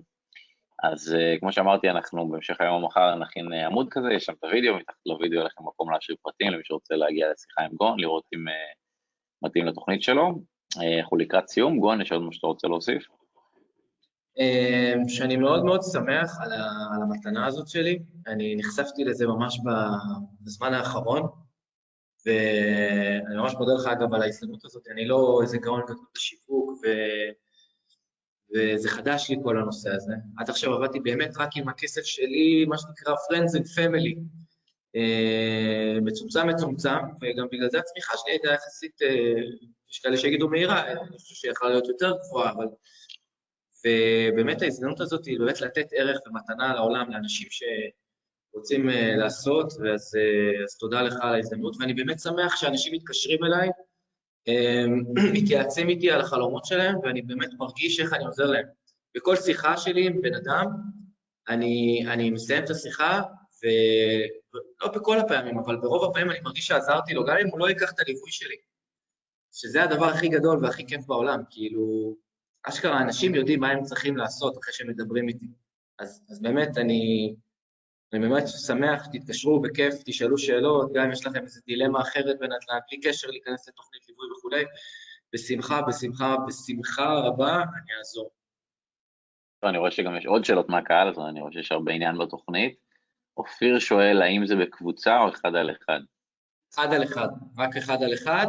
אז 0.84 1.16
אה, 1.16 1.39
כמו 1.40 1.52
שאמרתי, 1.52 1.90
אנחנו 1.90 2.30
בהמשך 2.30 2.62
היום 2.62 2.84
מחר 2.84 3.16
נכין 3.16 3.54
אה, 3.54 3.66
עמוד 3.66 3.88
כזה, 3.92 4.08
יש 4.14 4.26
שם 4.26 4.34
את 4.40 4.44
הוידאו, 4.44 4.76
מתחת 4.76 4.96
לוידאו 5.06 5.36
יהיה 5.36 5.46
לכם 5.46 5.64
מקום 5.64 5.92
להשאיר 5.92 6.18
פרטים 6.22 6.52
למי 6.52 6.62
שרוצה 6.64 6.96
להגיע 6.96 7.32
לשיחה 7.32 7.62
עם 7.62 7.72
גון, 7.74 8.00
לראות 8.00 8.24
אם 8.36 8.48
אה, 8.48 8.52
מתאים 9.42 9.66
לתוכנית 9.66 10.04
שלו. 10.04 10.36
אה, 10.82 11.00
אנחנו 11.00 11.18
לקראת 11.18 11.48
סיום, 11.48 11.80
גואן, 11.80 12.02
יש 12.02 12.12
עוד 12.12 12.22
מה 12.22 12.34
שאתה 12.34 12.48
רוצה 12.48 12.68
להוסיף? 12.68 13.08
אה, 14.40 14.94
שאני 15.08 15.36
מאוד 15.36 15.66
מאוד 15.66 15.82
שמח 15.84 16.38
על, 16.42 16.54
על 16.96 17.02
המתנה 17.02 17.46
הזאת 17.46 17.68
שלי, 17.68 18.00
אני 18.28 18.56
נחשפתי 18.56 19.04
לזה 19.04 19.28
ממש 19.28 19.60
בזמן 20.42 20.74
האחרון, 20.74 21.22
ואני 22.26 23.36
ממש 23.36 23.54
מודה 23.54 23.74
לך 23.74 23.88
אגב 23.88 24.14
על 24.14 24.22
ההזדמנות 24.22 24.66
הזאת, 24.66 24.88
אני 24.92 25.08
לא 25.08 25.40
איזה 25.42 25.58
גאון 25.58 25.82
גדול 25.84 26.06
בשיווק, 26.16 26.70
ו... 26.70 26.88
וזה 28.54 28.89
חדש 28.89 29.30
לי 29.30 29.36
כל 29.43 29.58
הנושא 29.58 29.89
הזה. 29.89 30.14
עד 30.38 30.50
עכשיו 30.50 30.74
עבדתי 30.74 31.00
באמת 31.00 31.38
רק 31.38 31.50
עם 31.58 31.70
הכסף 31.70 32.04
שלי, 32.04 32.66
מה 32.66 32.78
שנקרא 32.78 33.14
Friends 33.14 33.60
and 33.60 33.68
Family. 33.78 34.20
אה, 34.96 36.00
מצומצם 36.02 36.48
מצומצם, 36.48 36.98
וגם 37.22 37.48
בגלל 37.52 37.70
זה 37.70 37.80
הצמיחה 37.80 38.14
שלי 38.18 38.32
הייתה 38.32 38.48
יחסית, 38.48 39.02
אה, 39.02 39.41
יש 39.91 40.00
כאלה 40.00 40.18
שיגידו 40.18 40.50
מהירה, 40.50 40.91
אני 40.91 41.18
חושב 41.18 41.36
שהיא 41.36 41.52
יכולה 41.52 41.72
להיות 41.72 41.88
יותר 41.88 42.14
גבוהה, 42.28 42.52
אבל... 42.52 42.66
ובאמת 43.86 44.62
ההזדמנות 44.62 45.02
הזאת 45.02 45.26
היא 45.26 45.39
באמת 45.39 45.62
לתת 45.62 45.88
ערך 45.91 46.20
ומתנה 46.28 46.74
לעולם, 46.74 47.12
לאנשים 47.12 47.48
שרוצים 47.52 48.89
אה, 48.89 49.16
לעשות, 49.16 49.74
ואז 49.80 50.18
אז 50.64 50.78
תודה 50.78 51.02
לך 51.02 51.14
על 51.22 51.34
ההזדמנות, 51.34 51.76
ואני 51.80 51.93
באמת 51.93 52.20
שמח 52.20 52.56
שאנשים 52.56 52.93
מתקשרים 52.93 53.43
אליי, 53.43 53.70
מתייעצים 55.34 55.89
איתי 55.89 56.12
על 56.12 56.22
החלומות 56.22 56.66
שלהם, 56.66 57.00
ואני 57.04 57.22
באמת 57.22 57.50
מרגיש 57.60 58.00
איך 58.00 58.14
אני 58.14 58.26
עוזר 58.26 58.46
להם. 58.46 58.66
בכל 59.16 59.36
שיחה 59.36 59.78
שלי 59.78 60.08
עם 60.08 60.22
בן 60.22 60.34
אדם, 60.34 60.66
אני, 61.50 62.06
אני 62.08 62.32
מסיים 62.32 62.64
את 62.64 62.70
השיחה, 62.70 63.22
ולא 63.64 64.93
בכל 64.93 65.20
הפעמים, 65.20 65.60
אבל 65.60 65.76
ברוב 65.76 66.10
הפעמים 66.10 66.32
אני 66.32 66.39
מרגיש 66.39 66.68
שעזרתי 66.68 67.14
לו, 67.14 67.26
גם 67.26 67.38
אם 67.41 67.48
הוא 67.48 67.60
לא 67.60 67.70
ייקח 67.70 67.91
את 67.91 68.00
הליווי 68.00 68.32
שלי, 68.32 68.56
שזה 69.54 69.84
הדבר 69.84 70.06
הכי 70.06 70.28
גדול 70.28 70.66
והכי 70.66 70.88
כיף 70.88 71.06
בעולם, 71.06 71.39
כאילו, 71.50 72.16
אשכרה 72.64 73.02
אנשים 73.02 73.36
יודעים 73.36 73.60
מה 73.60 73.70
הם 73.70 73.84
צריכים 73.84 74.18
לעשות 74.18 74.58
אחרי 74.58 74.74
שהם 74.74 74.89
מדברים 74.89 75.28
איתי. 75.28 75.46
אז, 76.00 76.22
אז 76.30 76.41
באמת, 76.41 76.78
אני, 76.78 77.36
אני 78.14 78.28
באמת 78.28 78.43
שמח, 78.47 79.08
תתקשרו 79.12 79.62
בכיף, 79.62 79.93
תשאלו 80.06 80.38
שאלות, 80.38 80.93
גם 80.93 81.06
אם 81.06 81.12
יש 81.12 81.26
לכם 81.28 81.43
איזו 81.43 81.62
דילמה 81.66 82.01
אחרת 82.01 82.39
בנדל"ן, 82.39 82.80
בלי 82.89 83.01
קשר 83.01 83.28
להיכנס 83.28 83.68
לתוכנית 83.68 84.01
ליווי 84.08 84.32
וכולי, 84.32 84.64
בשמחה, 85.34 85.82
בשמחה, 85.82 86.36
בשמחה 86.47 87.14
רבה, 87.14 87.53
אני 87.53 87.97
אעזור. 87.97 88.30
אני 89.64 89.78
רואה 89.78 89.91
שגם 89.91 90.16
יש 90.16 90.26
עוד 90.26 90.45
שאלות 90.45 90.70
מהקהל, 90.70 91.10
אז 91.10 91.20
אני 91.30 91.41
רואה 91.41 91.51
שיש 91.51 91.72
הרבה 91.72 91.91
עניין 91.91 92.18
בתוכנית. 92.18 92.76
אופיר 93.38 93.80
שואל 93.80 94.22
האם 94.22 94.45
זה 94.45 94.56
בקבוצה 94.56 95.20
או 95.20 95.30
אחד 95.30 95.56
על 95.56 95.72
אחד? 95.72 95.99
אחד 96.74 96.93
על 96.93 97.03
אחד, 97.03 97.28
רק 97.58 97.78
אחד 97.78 98.03
על 98.03 98.14
אחד. 98.14 98.47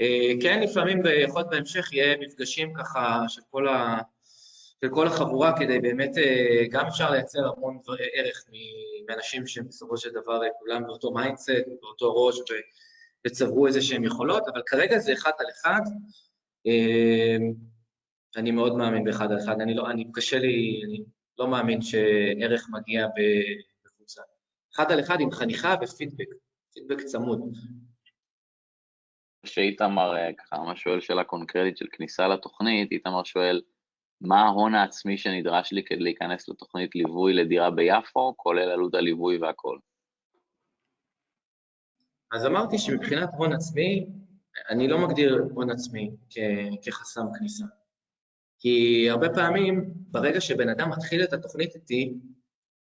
אה, 0.00 0.32
כן, 0.42 0.60
לפעמים 0.62 0.98
יכול 0.98 1.40
להיות 1.40 1.50
בהמשך 1.50 1.92
יהיה 1.92 2.16
מפגשים 2.20 2.72
ככה 2.74 3.22
של 3.28 3.42
כל, 3.50 3.68
ה... 3.68 4.00
של 4.84 4.90
כל 4.90 5.06
החבורה, 5.06 5.58
כדי 5.58 5.78
באמת, 5.78 6.18
אה, 6.18 6.64
גם 6.70 6.86
אפשר 6.86 7.10
לייצר 7.10 7.40
המון 7.56 7.78
ערך 8.12 8.44
מאנשים 9.08 9.46
שבסופו 9.46 9.96
של 9.96 10.10
דבר 10.10 10.40
כולם 10.58 10.86
באותו 10.86 11.10
mindset, 11.10 11.50
באותו 11.80 12.14
ראש, 12.14 12.38
וצברו 13.26 13.66
איזה 13.66 13.82
שהם 13.82 14.04
יכולות, 14.04 14.42
אבל 14.52 14.62
כרגע 14.66 14.98
זה 14.98 15.12
אחד 15.12 15.30
על 15.38 15.46
אחד. 15.50 15.80
אה, 16.66 17.36
אני 18.36 18.50
מאוד 18.50 18.76
מאמין 18.76 19.04
באחד 19.04 19.32
על 19.32 19.38
אחד, 19.38 19.60
אני 19.60 19.74
לא, 19.74 19.90
אני, 19.90 20.04
קשה 20.12 20.38
לי, 20.38 20.82
אני 20.84 21.04
לא 21.38 21.48
מאמין 21.48 21.82
שערך 21.82 22.66
מגיע. 22.72 23.06
בקבוצה. 23.84 24.22
אחד 24.74 24.92
על 24.92 25.00
אחד 25.00 25.20
עם 25.20 25.30
חניכה 25.30 25.74
ופידבק, 25.82 26.28
פידבק 26.74 27.00
צמוד. 27.04 27.40
שאיתמר 29.46 30.16
אה, 30.16 30.32
ככה 30.32 30.58
ממש 30.58 30.82
שואל 30.82 31.00
שאלה 31.00 31.24
קונקרטית 31.24 31.76
של 31.76 31.86
כניסה 31.92 32.28
לתוכנית, 32.28 32.92
איתמר 32.92 33.24
שואל, 33.24 33.60
מה 34.24 34.44
ההון 34.44 34.74
העצמי 34.74 35.18
שנדרש 35.18 35.72
לי 35.72 35.84
כדי 35.84 35.98
להיכנס 35.98 36.48
לתוכנית 36.48 36.94
ליווי 36.94 37.34
לדירה 37.34 37.70
ביפו, 37.70 38.34
כולל 38.36 38.70
עלות 38.70 38.94
הליווי 38.94 39.38
והכל? 39.38 39.78
אז 42.32 42.46
אמרתי 42.46 42.78
שמבחינת 42.78 43.28
הון 43.36 43.52
עצמי, 43.52 44.06
אני 44.70 44.88
לא 44.88 44.98
מגדיר 44.98 45.44
הון 45.54 45.70
עצמי 45.70 46.10
כ- 46.30 46.38
כחסם 46.82 47.24
כניסה. 47.38 47.64
כי 48.58 49.06
הרבה 49.10 49.28
פעמים, 49.34 49.84
ברגע 49.96 50.40
שבן 50.40 50.68
אדם 50.68 50.90
מתחיל 50.90 51.24
את 51.24 51.32
התוכנית 51.32 51.74
איתי, 51.74 52.14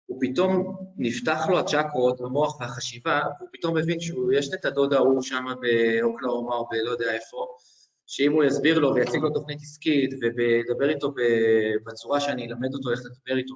הוא 0.07 0.19
פתאום 0.21 0.77
נפתח 0.97 1.47
לו 1.49 1.59
הצ'קרות, 1.59 2.21
המוח 2.21 2.61
והחשיבה, 2.61 3.21
והוא 3.39 3.49
פתאום 3.53 3.77
מבין 3.77 4.01
שיש 4.01 4.49
את 4.55 4.65
הדוד 4.65 4.93
ההוא 4.93 5.23
שם 5.23 5.45
באוקלהומה 5.61 6.55
או 6.55 6.69
בלא 6.69 6.91
יודע 6.91 7.13
איפה, 7.13 7.47
שאם 8.07 8.33
הוא 8.33 8.45
יסביר 8.45 8.79
לו 8.79 8.95
ויציג 8.95 9.23
לו 9.23 9.31
תוכנית 9.31 9.59
עסקית 9.63 10.11
וידבר 10.37 10.89
איתו 10.89 11.15
בצורה 11.87 12.21
שאני 12.21 12.47
אלמד 12.47 12.75
אותו 12.75 12.91
איך 12.91 13.01
לדבר 13.01 13.39
איתו 13.39 13.55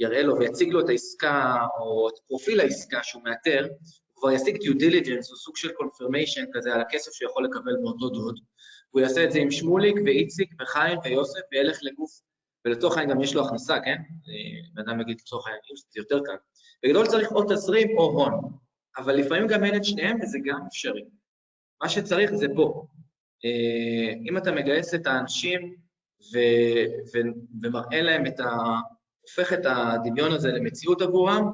ויראה 0.00 0.22
לו 0.22 0.38
ויציג 0.38 0.68
לו 0.68 0.80
את 0.80 0.88
העסקה 0.88 1.56
או 1.80 2.08
את 2.08 2.14
פרופיל 2.28 2.60
העסקה 2.60 3.00
שהוא 3.02 3.22
מאתר, 3.24 3.66
הוא 4.12 4.20
כבר 4.20 4.32
ישיג 4.32 4.60
due 4.60 4.78
diligence 4.78 5.30
או 5.30 5.36
סוג 5.36 5.56
של 5.56 5.72
confirmation 5.72 6.44
כזה 6.52 6.74
על 6.74 6.80
הכסף 6.80 7.12
שהוא 7.12 7.30
יכול 7.30 7.44
לקבל 7.44 7.76
מאותו 7.82 8.08
דוד, 8.08 8.38
והוא 8.92 9.00
יעשה 9.00 9.24
את 9.24 9.32
זה 9.32 9.38
עם 9.38 9.50
שמוליק 9.50 9.96
ואיציק 10.04 10.50
וחיים 10.62 10.98
ויוסף 11.04 11.40
וילך 11.52 11.78
לגוף, 11.82 12.10
ולצורך 12.64 12.96
העניין 12.96 13.16
גם 13.16 13.22
יש 13.22 13.34
לו 13.34 13.46
הכנסה, 13.46 13.80
כן? 13.80 13.96
בן 14.74 14.88
אדם 14.88 15.00
יגיד 15.00 15.16
לצורך 15.20 15.46
העניין, 15.46 15.62
זה 15.90 16.00
יותר 16.00 16.20
קל. 16.24 16.36
בגדול 16.82 17.06
צריך 17.06 17.32
או 17.32 17.42
תזרים 17.42 17.98
או 17.98 18.02
הון, 18.02 18.52
אבל 18.98 19.16
לפעמים 19.16 19.46
גם 19.46 19.64
אין 19.64 19.76
את 19.76 19.84
שניהם 19.84 20.18
וזה 20.22 20.38
גם 20.44 20.60
אפשרי. 20.68 21.04
מה 21.82 21.88
שצריך 21.88 22.34
זה 22.34 22.46
פה. 22.56 22.86
אם 24.28 24.36
אתה 24.36 24.52
מגייס 24.52 24.94
את 24.94 25.06
האנשים 25.06 25.74
ו, 26.34 26.38
ו, 27.14 27.18
ומראה 27.62 28.02
להם 28.02 28.26
את 28.26 28.40
ה... 28.40 28.46
הופך 29.20 29.52
את 29.52 29.66
הדמיון 29.66 30.32
הזה 30.32 30.48
למציאות 30.48 31.02
עבורם, 31.02 31.50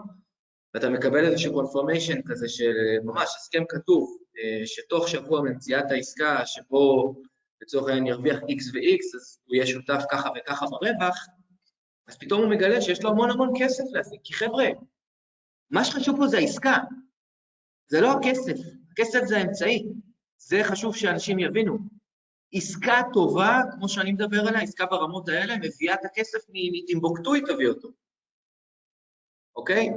ואתה 0.75 0.91
מקבל 0.91 1.25
איזשהו 1.25 1.53
קונפורמיישן 1.53 2.23
כזה 2.27 2.49
של 2.49 2.73
ממש 3.05 3.29
הסכם 3.37 3.63
כתוב, 3.69 4.19
שתוך 4.65 5.09
שבוע 5.09 5.41
ממציאת 5.43 5.91
העסקה, 5.91 6.47
שבו 6.47 7.15
לצורך 7.63 7.89
העניין 7.89 8.07
ירוויח 8.07 8.39
X 8.39 8.75
ו-X, 8.75 9.17
אז 9.17 9.39
הוא 9.45 9.55
יהיה 9.55 9.67
שותף 9.67 10.03
ככה 10.11 10.29
וככה 10.37 10.67
ברווח, 10.67 11.27
אז 12.09 12.19
פתאום 12.19 12.43
הוא 12.43 12.51
מגלה 12.51 12.81
שיש 12.81 13.03
לו 13.03 13.11
המון 13.11 13.31
המון 13.31 13.53
כסף 13.59 13.85
להשיג. 13.93 14.21
כי 14.25 14.35
חבר'ה, 14.35 14.67
מה 15.71 15.85
שחשוב 15.85 16.17
פה 16.17 16.27
זה 16.27 16.39
העסקה, 16.39 16.77
זה 17.89 18.01
לא 18.01 18.13
הכסף, 18.13 18.57
הכסף 18.93 19.21
זה 19.25 19.39
האמצעי. 19.39 19.87
זה 20.47 20.61
חשוב 20.65 20.97
שאנשים 20.97 21.39
יבינו. 21.39 21.79
עסקה 22.53 23.01
טובה, 23.13 23.61
כמו 23.73 23.89
שאני 23.89 24.13
מדבר 24.13 24.41
עליה, 24.49 24.61
עסקה 24.61 24.87
ברמות 24.87 25.29
האלה, 25.29 25.55
מביאה 25.57 25.95
את 25.95 26.05
הכסף 26.05 26.39
מטימבוקטו, 26.49 27.35
היא 27.35 27.43
תביא 27.47 27.69
אותו. 27.69 27.89
אוקיי? 29.57 29.89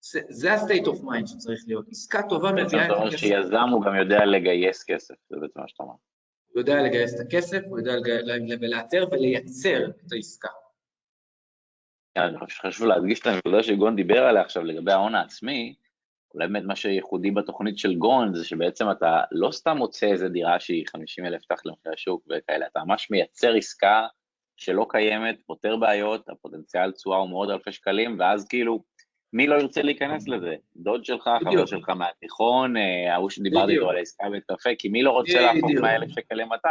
זה, 0.00 0.20
זה 0.28 0.52
ה-state 0.52 0.86
of 0.86 1.02
mind 1.04 1.26
שצריך 1.26 1.64
להיות. 1.66 1.86
עסקה 1.90 2.22
טובה 2.28 2.52
מביאה 2.52 2.64
את 2.64 2.70
הכסף. 2.70 2.88
זאת 2.88 2.98
אומרת 2.98 3.18
שיזם 3.18 3.68
הוא 3.72 3.84
גם 3.84 3.94
יודע 3.94 4.24
לגייס 4.24 4.84
כסף, 4.84 5.14
זה 5.30 5.36
בעצם 5.40 5.60
מה 5.60 5.68
שאתה 5.68 5.82
אומר. 5.82 5.94
הוא 6.52 6.60
יודע 6.60 6.82
לגייס 6.82 7.14
את 7.14 7.26
הכסף, 7.26 7.60
הוא 7.68 7.78
יודע 7.78 7.92
לאתר 8.60 9.08
ולייצר 9.10 9.90
את 10.06 10.12
העסקה. 10.12 10.48
אני 12.16 12.38
חושב 12.38 12.56
שחשוב 12.56 12.86
להדגיש 12.86 13.20
את 13.20 13.26
הנקודה 13.26 13.62
שגון 13.62 13.96
דיבר 13.96 14.22
עליה 14.22 14.42
עכשיו 14.42 14.64
לגבי 14.64 14.92
ההון 14.92 15.14
העצמי, 15.14 15.74
אולי 16.34 16.48
באמת 16.48 16.62
מה 16.64 16.76
שייחודי 16.76 17.30
בתוכנית 17.30 17.78
של 17.78 17.94
גון 17.94 18.34
זה 18.34 18.44
שבעצם 18.44 18.90
אתה 18.90 19.22
לא 19.32 19.50
סתם 19.50 19.76
מוצא 19.76 20.06
איזה 20.06 20.28
דירה 20.28 20.60
שהיא 20.60 20.84
50 20.88 21.26
אלף 21.26 21.44
תחת 21.44 21.66
למחיר 21.66 21.92
השוק 21.92 22.26
וכאלה, 22.30 22.66
אתה 22.66 22.80
ממש 22.84 23.10
מייצר 23.10 23.54
עסקה 23.54 24.06
שלא 24.56 24.86
קיימת, 24.88 25.36
פותר 25.46 25.76
בעיות, 25.76 26.28
הפוטנציאל 26.28 26.92
תשואה 26.92 27.18
הוא 27.18 27.28
מאוד 27.28 27.50
אלפי 27.50 27.72
שקלים, 27.72 28.16
ואז 28.18 28.48
כאילו, 28.48 28.82
מי 29.32 29.46
לא 29.46 29.54
ירצה 29.54 29.82
להיכנס 29.82 30.28
לזה? 30.28 30.54
דוד 30.76 31.04
שלך, 31.04 31.30
חבר 31.44 31.66
שלך 31.66 31.88
מהתיכון, 31.88 32.76
אה, 32.76 33.14
ההוא 33.14 33.30
שדיברתי 33.30 33.72
איתו 33.72 33.90
על 33.90 33.96
העסקה 33.96 34.30
בית 34.30 34.44
קפה, 34.44 34.70
כי 34.78 34.88
מי 34.88 35.02
לא 35.02 35.10
רוצה 35.10 35.40
להפוך 35.40 35.70
100 35.80 35.96
אלף 35.96 36.10
שקל 36.10 36.34
ל-200? 36.34 36.68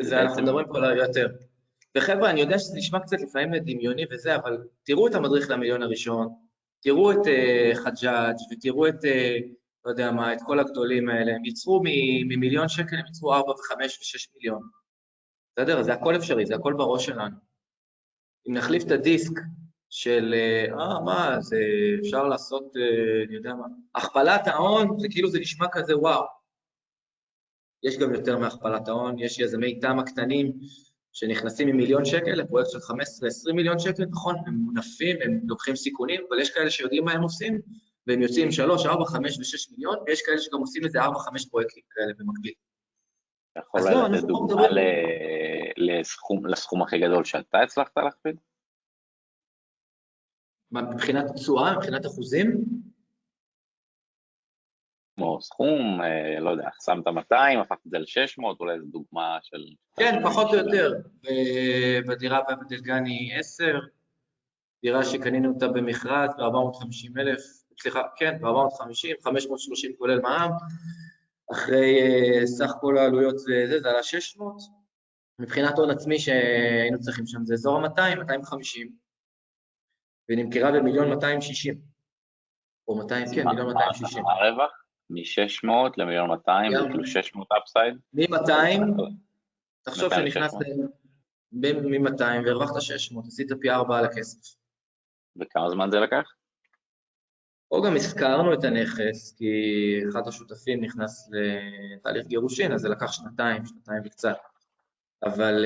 זה 0.00 0.20
אנחנו 0.20 0.42
מדברים 0.42 0.66
פה 0.66 0.78
על 0.78 0.98
יותר. 0.98 1.28
וחבר'ה, 1.96 2.30
אני 2.30 2.40
יודע 2.40 2.58
שזה 2.58 2.76
נשמע 2.76 3.00
קצת 3.00 3.20
לפעמים 3.20 3.54
דמיוני 3.54 4.04
וזה, 4.10 4.36
אבל 4.36 4.58
תראו 4.82 5.06
את 5.06 5.14
המדריך 5.14 5.50
למיליון 5.50 5.82
הראשון, 5.82 6.28
תראו 6.80 7.12
את 7.12 7.16
uh, 7.16 7.76
חג'אג' 7.76 8.36
ותראו 8.52 8.88
את, 8.88 9.04
uh, 9.04 9.54
לא 9.84 9.90
יודע 9.90 10.10
מה, 10.10 10.32
את 10.32 10.38
כל 10.46 10.58
הגדולים 10.60 11.08
האלה, 11.08 11.32
הם 11.32 11.44
ייצרו 11.44 11.82
ממיליון 12.28 12.68
שקל, 12.68 12.96
הם 12.96 13.06
ייצרו 13.06 13.34
4 13.34 13.50
ו-5 13.50 13.74
ו-6 13.74 14.34
מיליון. 14.36 14.62
בסדר? 15.56 15.82
זה 15.82 15.92
הכל 15.92 16.16
אפשרי, 16.16 16.46
זה 16.46 16.54
הכל 16.54 16.74
בראש 16.78 17.06
שלנו. 17.06 17.36
אם 18.48 18.54
נחליף 18.54 18.82
את 18.86 18.90
הדיסק 18.90 19.32
של, 19.90 20.34
אה, 20.34 21.00
מה, 21.04 21.40
זה 21.40 21.58
אפשר 22.00 22.28
לעשות, 22.28 22.76
אה, 22.76 23.24
אני 23.26 23.34
יודע 23.34 23.54
מה, 23.54 23.66
הכפלת 23.94 24.46
ההון, 24.46 24.98
זה 24.98 25.08
כאילו 25.10 25.30
זה 25.30 25.38
נשמע 25.40 25.66
כזה 25.72 25.98
וואו. 25.98 26.24
יש 27.82 27.98
גם 27.98 28.14
יותר 28.14 28.38
מהכפלת 28.38 28.88
ההון, 28.88 29.18
יש 29.18 29.38
יזמי 29.38 29.80
תמ"א 29.80 30.02
קטנים 30.02 30.52
שנכנסים 31.12 31.68
עם 31.68 31.76
מיליון 31.76 32.04
שקל 32.04 32.30
לפרויקט 32.30 32.70
של 32.70 32.78
15-20 32.78 33.52
מיליון 33.54 33.78
שקל, 33.78 34.04
נכון, 34.10 34.34
הם 34.46 34.54
מונפים, 34.54 35.16
הם 35.24 35.40
לוקחים 35.44 35.76
סיכונים, 35.76 36.20
אבל 36.28 36.40
יש 36.40 36.50
כאלה 36.50 36.70
שיודעים 36.70 37.04
מה 37.04 37.12
הם 37.12 37.22
עושים, 37.22 37.60
והם 38.06 38.22
יוצאים 38.22 38.44
עם 38.44 38.52
3, 38.52 38.86
4, 38.86 39.04
5 39.04 39.38
ו-6 39.38 39.72
מיליון, 39.72 39.96
ויש 40.06 40.22
כאלה 40.22 40.38
שגם 40.38 40.58
עושים 40.58 40.84
איזה 40.84 41.02
4-5 41.02 41.04
פרויקטים 41.50 41.82
כאלה 41.90 42.12
במקביל. 42.18 42.52
אתה 43.52 43.60
יכול 43.60 43.80
לא, 43.80 44.08
לתת 44.08 44.24
דוגמה 44.24 44.66
לסכום, 45.76 46.46
לסכום 46.46 46.82
הכי 46.82 46.98
גדול 46.98 47.24
שאתה 47.24 47.58
הצלחת 47.58 47.96
להכפיל? 47.96 48.36
מבחינת 50.72 51.24
תשואה, 51.34 51.76
מבחינת 51.76 52.06
אחוזים? 52.06 52.64
כמו 55.20 55.40
סכום, 55.40 56.00
אה, 56.00 56.40
לא 56.40 56.50
יודע, 56.50 56.68
שמת 56.84 57.08
200, 57.08 57.60
הפכת 57.60 57.86
את 57.86 57.90
זה 57.90 57.98
ל-600, 57.98 58.44
אולי 58.60 58.78
זו 58.80 58.86
דוגמה 58.86 59.38
של... 59.42 59.64
כן, 59.96 60.20
פחות 60.24 60.46
או 60.50 60.54
יותר. 60.54 60.92
בדירה 62.08 62.40
בדלגני 62.60 63.30
10, 63.38 63.78
דירה 64.82 65.04
שקנינו 65.04 65.52
אותה 65.52 65.68
במכרז 65.68 66.30
ב-450 66.38 67.20
אלף, 67.20 67.40
סליחה, 67.80 68.02
כן, 68.16 68.38
ב-450, 68.40 69.24
530 69.24 69.92
כולל 69.98 70.20
מע"מ, 70.20 70.50
אחרי 71.52 71.98
uh, 72.42 72.46
סך 72.46 72.70
כל 72.80 72.98
העלויות 72.98 73.38
זה, 73.38 73.80
זה 73.80 73.90
עלה 73.90 74.02
600. 74.02 74.54
מבחינת 75.38 75.78
הון 75.78 75.90
עצמי 75.90 76.18
שהיינו 76.18 77.00
צריכים 77.00 77.26
שם 77.26 77.44
זה 77.44 77.54
אזור 77.54 77.78
ה-200, 77.78 78.18
250, 78.18 78.92
ונמכרה 80.28 80.72
במיליון 80.72 81.08
260. 81.08 81.80
או 82.88 82.96
200, 82.96 83.26
כן, 83.34 83.48
מיליון 83.48 83.66
260. 83.66 84.22
מה 84.22 84.32
הרווח? 84.32 84.79
מ-600 85.10 85.68
למיליון 85.96 86.30
200, 86.30 86.72
זה 86.72 86.88
כאילו 86.88 87.06
600 87.06 87.48
אפסייד? 87.52 87.94
מ-200, 88.12 89.02
תחשוב 89.82 90.14
שנכנסת 90.14 90.56
מ-200 91.52 92.22
והרווחת 92.46 92.80
600, 92.80 93.26
עשית 93.26 93.48
פי 93.60 93.70
4 93.70 93.98
על 93.98 94.04
הכסף. 94.04 94.56
וכמה 95.36 95.70
זמן 95.70 95.90
זה 95.90 96.00
לקח? 96.00 96.32
אה 97.70 97.82
גם 97.82 97.96
הזכרנו 97.96 98.54
את 98.54 98.64
הנכס, 98.64 99.34
כי 99.38 99.52
אחד 100.08 100.28
השותפים 100.28 100.84
נכנס 100.84 101.30
לתהליך 101.32 102.26
גירושין, 102.26 102.72
אז 102.72 102.80
זה 102.80 102.88
לקח 102.88 103.12
שנתיים, 103.12 103.66
שנתיים 103.66 104.02
וקצת. 104.04 104.36
אבל, 105.22 105.64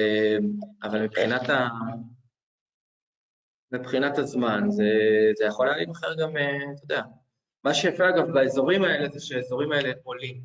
אבל 0.83 1.03
מבחינת, 1.03 1.51
ה... 1.51 1.69
מבחינת 3.73 4.19
הזמן, 4.19 4.71
זה, 4.71 4.91
זה 5.39 5.45
יכול 5.45 5.69
היה 5.69 5.77
להימכר 5.77 6.15
גם, 6.15 6.31
אתה 6.31 6.85
יודע, 6.85 7.03
מה 7.65 7.75
שיפה 7.75 8.09
אגב 8.09 8.33
באזורים 8.33 8.85
האלה 8.85 9.09
זה 9.09 9.21
שהאזורים 9.21 9.73
האלה 9.73 9.93
עולים. 10.03 10.41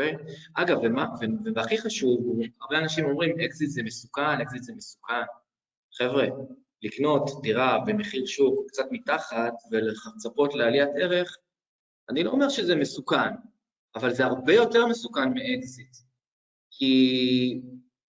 Okay? 0.00 0.32
אגב, 0.54 0.78
ומה, 0.82 1.06
והכי 1.54 1.78
חשוב, 1.78 2.38
הרבה 2.60 2.78
אנשים 2.78 3.04
אומרים, 3.04 3.40
אקזיט 3.40 3.70
זה 3.70 3.82
מסוכן, 3.82 4.40
אקזיט 4.42 4.62
זה 4.62 4.72
מסוכן. 4.76 5.22
חבר'ה, 5.98 6.26
לקנות 6.82 7.30
דירה 7.42 7.78
במחיר 7.86 8.26
שוק 8.26 8.68
קצת 8.68 8.84
מתחת 8.90 9.52
ולצפות 9.70 10.54
לעליית 10.54 10.88
ערך, 10.96 11.36
אני 12.10 12.24
לא 12.24 12.30
אומר 12.30 12.48
שזה 12.48 12.76
מסוכן, 12.76 13.34
אבל 13.94 14.14
זה 14.14 14.24
הרבה 14.24 14.54
יותר 14.54 14.86
מסוכן 14.86 15.34
מאקזיט. 15.34 15.96
כי, 16.70 17.60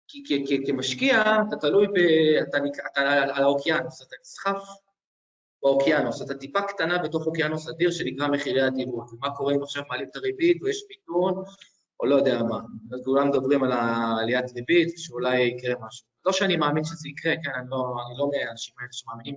כי, 0.08 0.24
כי, 0.28 0.44
כי 0.48 0.66
כמשקיע 0.68 1.22
אתה 1.48 1.56
תלוי, 1.56 1.88
ב, 1.88 1.98
אתה, 2.50 2.58
אתה 2.92 3.02
על 3.12 3.44
האוקיינוס, 3.44 4.02
אתה 4.02 4.16
נסחף 4.22 4.85
באוקיינוס, 5.66 6.22
אתה 6.22 6.36
טיפה 6.36 6.62
קטנה 6.62 6.98
בתוך 6.98 7.28
אוקיינוס 7.28 7.70
אדיר 7.70 7.92
שנקרא 7.92 8.28
מחירי 8.28 8.62
הדירות, 8.62 9.14
ומה 9.14 9.36
קורה 9.36 9.54
אם 9.54 9.64
עכשיו 9.64 9.84
מעלים 9.90 10.08
את 10.12 10.16
הריבית 10.16 10.62
או 10.62 10.68
יש 10.68 10.84
פיתות, 10.88 11.44
או 12.00 12.06
לא 12.06 12.16
יודע 12.16 12.44
מה. 12.44 12.60
אז 12.94 13.02
כולם 13.06 13.28
מדברים 13.28 13.64
על 13.64 13.72
העליית 13.72 14.52
ריבית, 14.56 14.94
שאולי 14.98 15.42
יקרה 15.42 15.76
משהו. 15.88 16.08
לא 16.26 16.32
שאני 16.32 16.58
מאמין 16.58 16.84
שזה 16.84 17.10
יקרה, 17.10 17.34
כן, 17.44 17.52
אני 17.56 17.70
לא, 17.70 17.96
אני 18.08 18.18
לא 18.18 18.30
מהאנשים 18.32 18.74
האלה 18.80 18.90
שמאמינים 18.92 19.36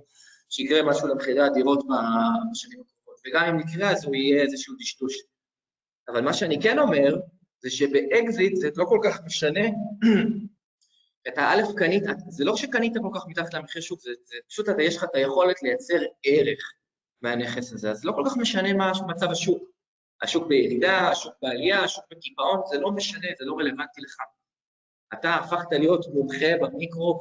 שיקרה 0.49 0.83
משהו 0.83 1.07
למחירי 1.07 1.41
הדירות 1.41 1.79
בשנים 2.51 2.79
הקרובות, 2.81 3.21
וגם 3.27 3.45
אם 3.45 3.59
יקרה 3.59 3.91
אז 3.91 4.05
הוא 4.05 4.15
יהיה 4.15 4.41
איזשהו 4.41 4.75
דשדוש. 4.79 5.13
אבל 6.07 6.21
מה 6.21 6.33
שאני 6.33 6.61
כן 6.61 6.79
אומר, 6.79 7.15
זה 7.59 7.69
שבאקזיט 7.69 8.55
זה 8.55 8.69
לא 8.77 8.85
כל 8.85 8.99
כך 9.03 9.19
משנה, 9.25 9.65
את 11.27 11.37
האלף 11.37 11.67
קנית, 11.77 12.03
זה 12.29 12.45
לא 12.45 12.55
שקנית 12.55 12.93
כל 13.01 13.19
כך 13.19 13.27
מתחת 13.27 13.53
למחיר 13.53 13.81
שוק, 13.81 13.99
זה, 14.01 14.11
זה 14.25 14.35
פשוט 14.47 14.69
אתה, 14.69 14.83
יש 14.83 14.97
לך 14.97 15.03
את 15.03 15.15
היכולת 15.15 15.63
לייצר 15.63 15.99
ערך 16.23 16.73
מהנכס 17.21 17.73
הזה, 17.73 17.91
אז 17.91 18.05
לא 18.05 18.11
כל 18.11 18.23
כך 18.25 18.37
משנה 18.37 18.73
מה 18.73 18.91
מצב 19.07 19.31
השוק. 19.31 19.69
השוק 20.21 20.47
בירידה, 20.47 21.09
השוק 21.09 21.33
בעלייה, 21.41 21.83
השוק 21.83 22.05
בקיפאון, 22.11 22.61
זה 22.71 22.79
לא 22.79 22.91
משנה, 22.91 23.27
זה 23.39 23.45
לא 23.45 23.53
רלוונטי 23.53 24.01
לך. 24.01 24.15
אתה 25.13 25.35
הפכת 25.35 25.67
להיות 25.71 26.05
מומחה 26.13 26.47
במיקרו, 26.61 27.19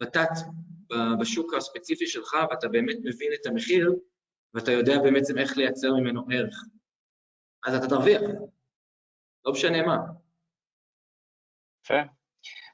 בתת, 0.00 0.30
בשוק 1.20 1.54
הספציפי 1.54 2.06
שלך, 2.06 2.36
ואתה 2.50 2.68
באמת 2.68 2.96
מבין 3.04 3.32
את 3.40 3.46
המחיר, 3.46 3.94
ואתה 4.54 4.72
יודע 4.72 4.98
בעצם 4.98 5.38
איך 5.38 5.56
לייצר 5.56 5.94
ממנו 5.94 6.22
ערך. 6.30 6.64
אז 7.66 7.74
אתה 7.74 7.88
תרוויח, 7.88 8.20
לא 9.44 9.52
משנה 9.52 9.82
מה. 9.82 9.96
יפה. 11.84 12.00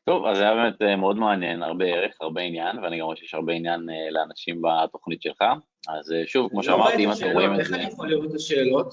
טוב, 0.04 0.26
אז 0.26 0.36
זה 0.36 0.42
היה 0.42 0.54
באמת 0.54 0.82
אה, 0.82 0.96
מאוד 0.96 1.16
מעניין, 1.16 1.62
הרבה 1.62 1.84
ערך, 1.84 2.16
הרבה 2.20 2.40
עניין, 2.40 2.78
ואני 2.78 2.98
גם 2.98 3.04
רואה 3.04 3.16
שיש 3.16 3.34
הרבה 3.34 3.52
עניין 3.52 3.90
אה, 3.90 4.10
לאנשים 4.10 4.62
בתוכנית 4.62 5.22
שלך. 5.22 5.42
אז 5.88 6.12
אה, 6.12 6.22
שוב, 6.26 6.50
כמו 6.50 6.62
שאמרתי, 6.62 7.04
אם 7.04 7.12
אתם 7.12 7.30
רואים 7.32 7.50
את 7.50 7.56
זה... 7.56 7.62
איך 7.62 7.72
אני 7.72 7.82
יכול 7.82 8.10
לראות 8.10 8.30
את 8.30 8.34
השאלות? 8.34 8.86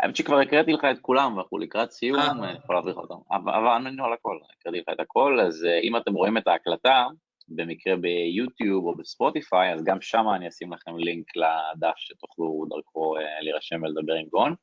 האמת 0.00 0.16
שכבר 0.16 0.38
הקראתי 0.38 0.72
לך 0.72 0.84
את 0.84 0.98
כולם, 1.00 1.36
ואנחנו 1.36 1.58
לקראת 1.58 1.90
סיום. 1.90 2.20
אני 2.20 2.58
יכול 2.64 2.74
להעביר 2.74 2.92
לך 2.92 2.98
אותם. 2.98 3.14
אבל 3.30 3.68
ענינו 3.68 4.04
על 4.04 4.12
הכל, 4.12 4.38
הקראתי 4.58 4.78
לך 4.78 4.88
את 4.92 5.00
הכל, 5.00 5.40
אז 5.40 5.66
אם 5.82 5.96
אתם 5.96 6.14
רואים 6.14 6.38
את 6.38 6.46
ההקלטה, 6.46 7.06
במקרה 7.48 7.96
ביוטיוב 7.96 8.86
או 8.86 8.94
בספוטיפיי, 8.94 9.72
אז 9.72 9.84
גם 9.84 10.00
שם 10.00 10.24
אני 10.34 10.48
אשים 10.48 10.72
לכם 10.72 10.96
לינק 10.96 11.26
לדף 11.36 11.94
שתוכלו 11.96 12.64
דרכו 12.70 13.16
להירשם 13.40 13.82
ולדבר 13.82 14.14
עם 14.14 14.26
גון. 14.28 14.54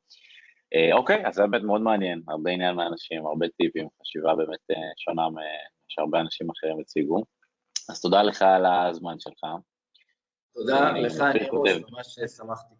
אה, 0.76 0.96
אוקיי, 0.96 1.26
אז 1.26 1.34
זה 1.34 1.42
באמת 1.46 1.62
מאוד 1.62 1.80
מעניין, 1.80 2.22
הרבה 2.28 2.50
עניין 2.50 2.74
מהאנשים, 2.74 3.26
הרבה 3.26 3.46
טיפים, 3.48 3.88
חשיבה 4.02 4.34
באמת 4.34 4.70
אה, 4.70 4.76
שונה 4.96 5.22
שהרבה 5.88 6.20
אנשים 6.20 6.50
אחרים 6.50 6.80
הציגו. 6.80 7.24
אז 7.90 8.00
תודה 8.00 8.22
לך 8.22 8.42
על 8.42 8.66
הזמן 8.66 9.14
שלך. 9.18 9.44
תודה 10.54 10.90
אני 10.90 11.02
לך, 11.02 11.24
כותב. 11.50 11.78
ממש 11.90 12.18
אה, 12.18 12.28
שמחתי. 12.28 12.74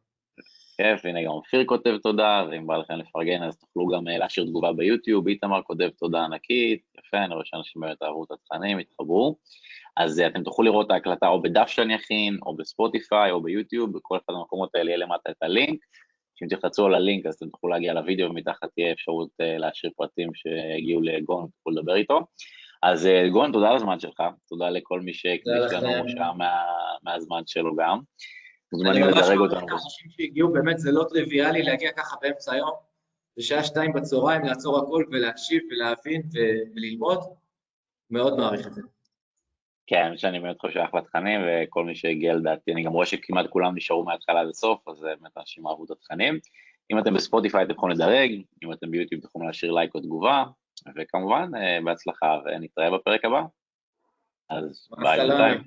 כיף, 0.76 1.04
הנה 1.04 1.22
גם 1.22 1.30
אופיר 1.30 1.64
כותב 1.66 1.96
תודה, 2.02 2.44
ואם 2.50 2.66
בא 2.66 2.76
לכם 2.76 2.94
לפרגן 2.94 3.42
אז 3.42 3.58
תוכלו 3.58 3.86
גם 3.86 4.06
להשאיר 4.06 4.46
תגובה 4.46 4.72
ביוטיוב, 4.72 5.28
איתמר 5.28 5.62
כותב 5.62 5.88
תודה 5.98 6.24
ענקית, 6.24 6.82
יפה, 6.98 7.18
אני 7.24 7.34
רואה 7.34 7.44
שאנשים 7.44 7.82
באמת 7.82 8.02
אהבו 8.02 8.24
את 8.24 8.30
התכנים, 8.30 8.78
התחברו. 8.78 9.36
אז 9.96 10.20
אתם 10.20 10.42
תוכלו 10.42 10.64
לראות 10.64 10.86
את 10.86 10.90
ההקלטה 10.90 11.28
או 11.28 11.42
בדף 11.42 11.66
שאני 11.66 11.96
אכין, 11.96 12.38
או 12.46 12.56
בספוטיפיי, 12.56 13.30
או 13.30 13.42
ביוטיוב, 13.42 13.92
בכל 13.92 14.16
אחד 14.16 14.32
מהמקומות 14.32 14.74
האלה 14.74 14.90
יהיה 14.90 14.98
למטה 14.98 15.30
את 15.30 15.42
הלינק. 15.42 15.78
אם 16.42 16.48
תלחצו 16.48 16.86
על 16.86 16.94
הלינק 16.94 17.26
אז 17.26 17.34
אתם 17.34 17.48
תוכלו 17.48 17.70
להגיע 17.70 17.94
לוידאו, 17.94 18.30
ומתחת 18.30 18.68
תהיה 18.74 18.92
אפשרות 18.92 19.28
אה, 19.40 19.58
להשאיר 19.58 19.92
פרטים 19.96 20.30
שהגיעו 20.34 21.00
לגון, 21.02 21.46
תוכלו 21.56 21.72
לדבר 21.72 21.94
איתו. 21.94 22.20
אז 22.82 23.06
אה, 23.06 23.28
גון, 23.28 23.52
תודה 23.52 23.68
על 23.68 23.76
הזמן 23.76 24.00
שלך, 24.00 24.22
תודה 24.48 24.70
לכל 24.70 25.00
מי 25.00 25.14
שהקדיש. 25.14 25.72
לנו 25.72 26.08
שעה 26.08 26.32
מה, 26.32 26.50
מהזמן 27.02 27.42
שלו 27.46 27.76
גם. 27.76 27.98
אני 28.74 29.00
ממש 29.00 29.14
מעריך 29.14 29.40
אותנו. 29.40 29.66
את 29.66 29.70
האנשים 29.70 30.10
שהגיעו, 30.10 30.52
באמת 30.52 30.78
זה 30.78 30.92
לא 30.92 31.04
טריוויאלי 31.08 31.62
להגיע 31.62 31.92
ככה 31.92 32.16
באמצע 32.22 32.52
היום, 32.52 32.70
בשעה 33.38 33.64
שתיים 33.64 33.92
בצהריים, 33.92 34.44
לעצור 34.44 34.78
הכל 34.78 35.04
ולהקשיב 35.10 35.62
ולהבין 35.70 36.22
וללמוד. 36.74 37.18
מאוד 38.10 38.36
מעריך 38.36 38.66
את 38.66 38.74
זה. 38.74 38.82
כן, 39.86 40.16
שאני 40.16 40.40
באמת 40.40 40.60
חושב 40.60 40.74
שאחלה 40.74 41.02
תכנים, 41.02 41.40
וכל 41.46 41.84
מי 41.84 41.94
שהגיע 41.94 42.34
לדעתי, 42.34 42.72
אני 42.72 42.82
גם 42.82 42.92
רואה 42.92 43.06
שכמעט 43.06 43.46
כולם 43.50 43.76
נשארו 43.76 44.04
מההתחלה 44.04 44.40
עד 44.40 44.48
הסוף, 44.48 44.88
אז 44.88 45.00
באמת 45.00 45.38
אנשים 45.38 45.66
אהבו 45.66 45.84
את 45.84 45.90
התכנים. 45.90 46.38
אם 46.92 46.98
אתם 46.98 47.14
בספוטיפיי 47.14 47.64
אתם 47.64 47.72
יכולים 47.72 47.96
לדרג, 47.96 48.30
אם 48.64 48.72
אתם 48.72 48.90
ביוטיוב 48.90 49.18
אתם 49.18 49.28
יכולים 49.28 49.48
להשאיר 49.48 49.72
לייק 49.72 49.94
או 49.94 50.00
תגובה, 50.00 50.44
וכמובן, 50.96 51.50
אה, 51.56 51.78
בהצלחה, 51.84 52.38
ונתראה 52.44 52.90
בפרק 52.90 53.24
הבא. 53.24 53.42
אז 54.50 54.88
ביי. 54.98 55.28
בינתיים. 55.28 55.62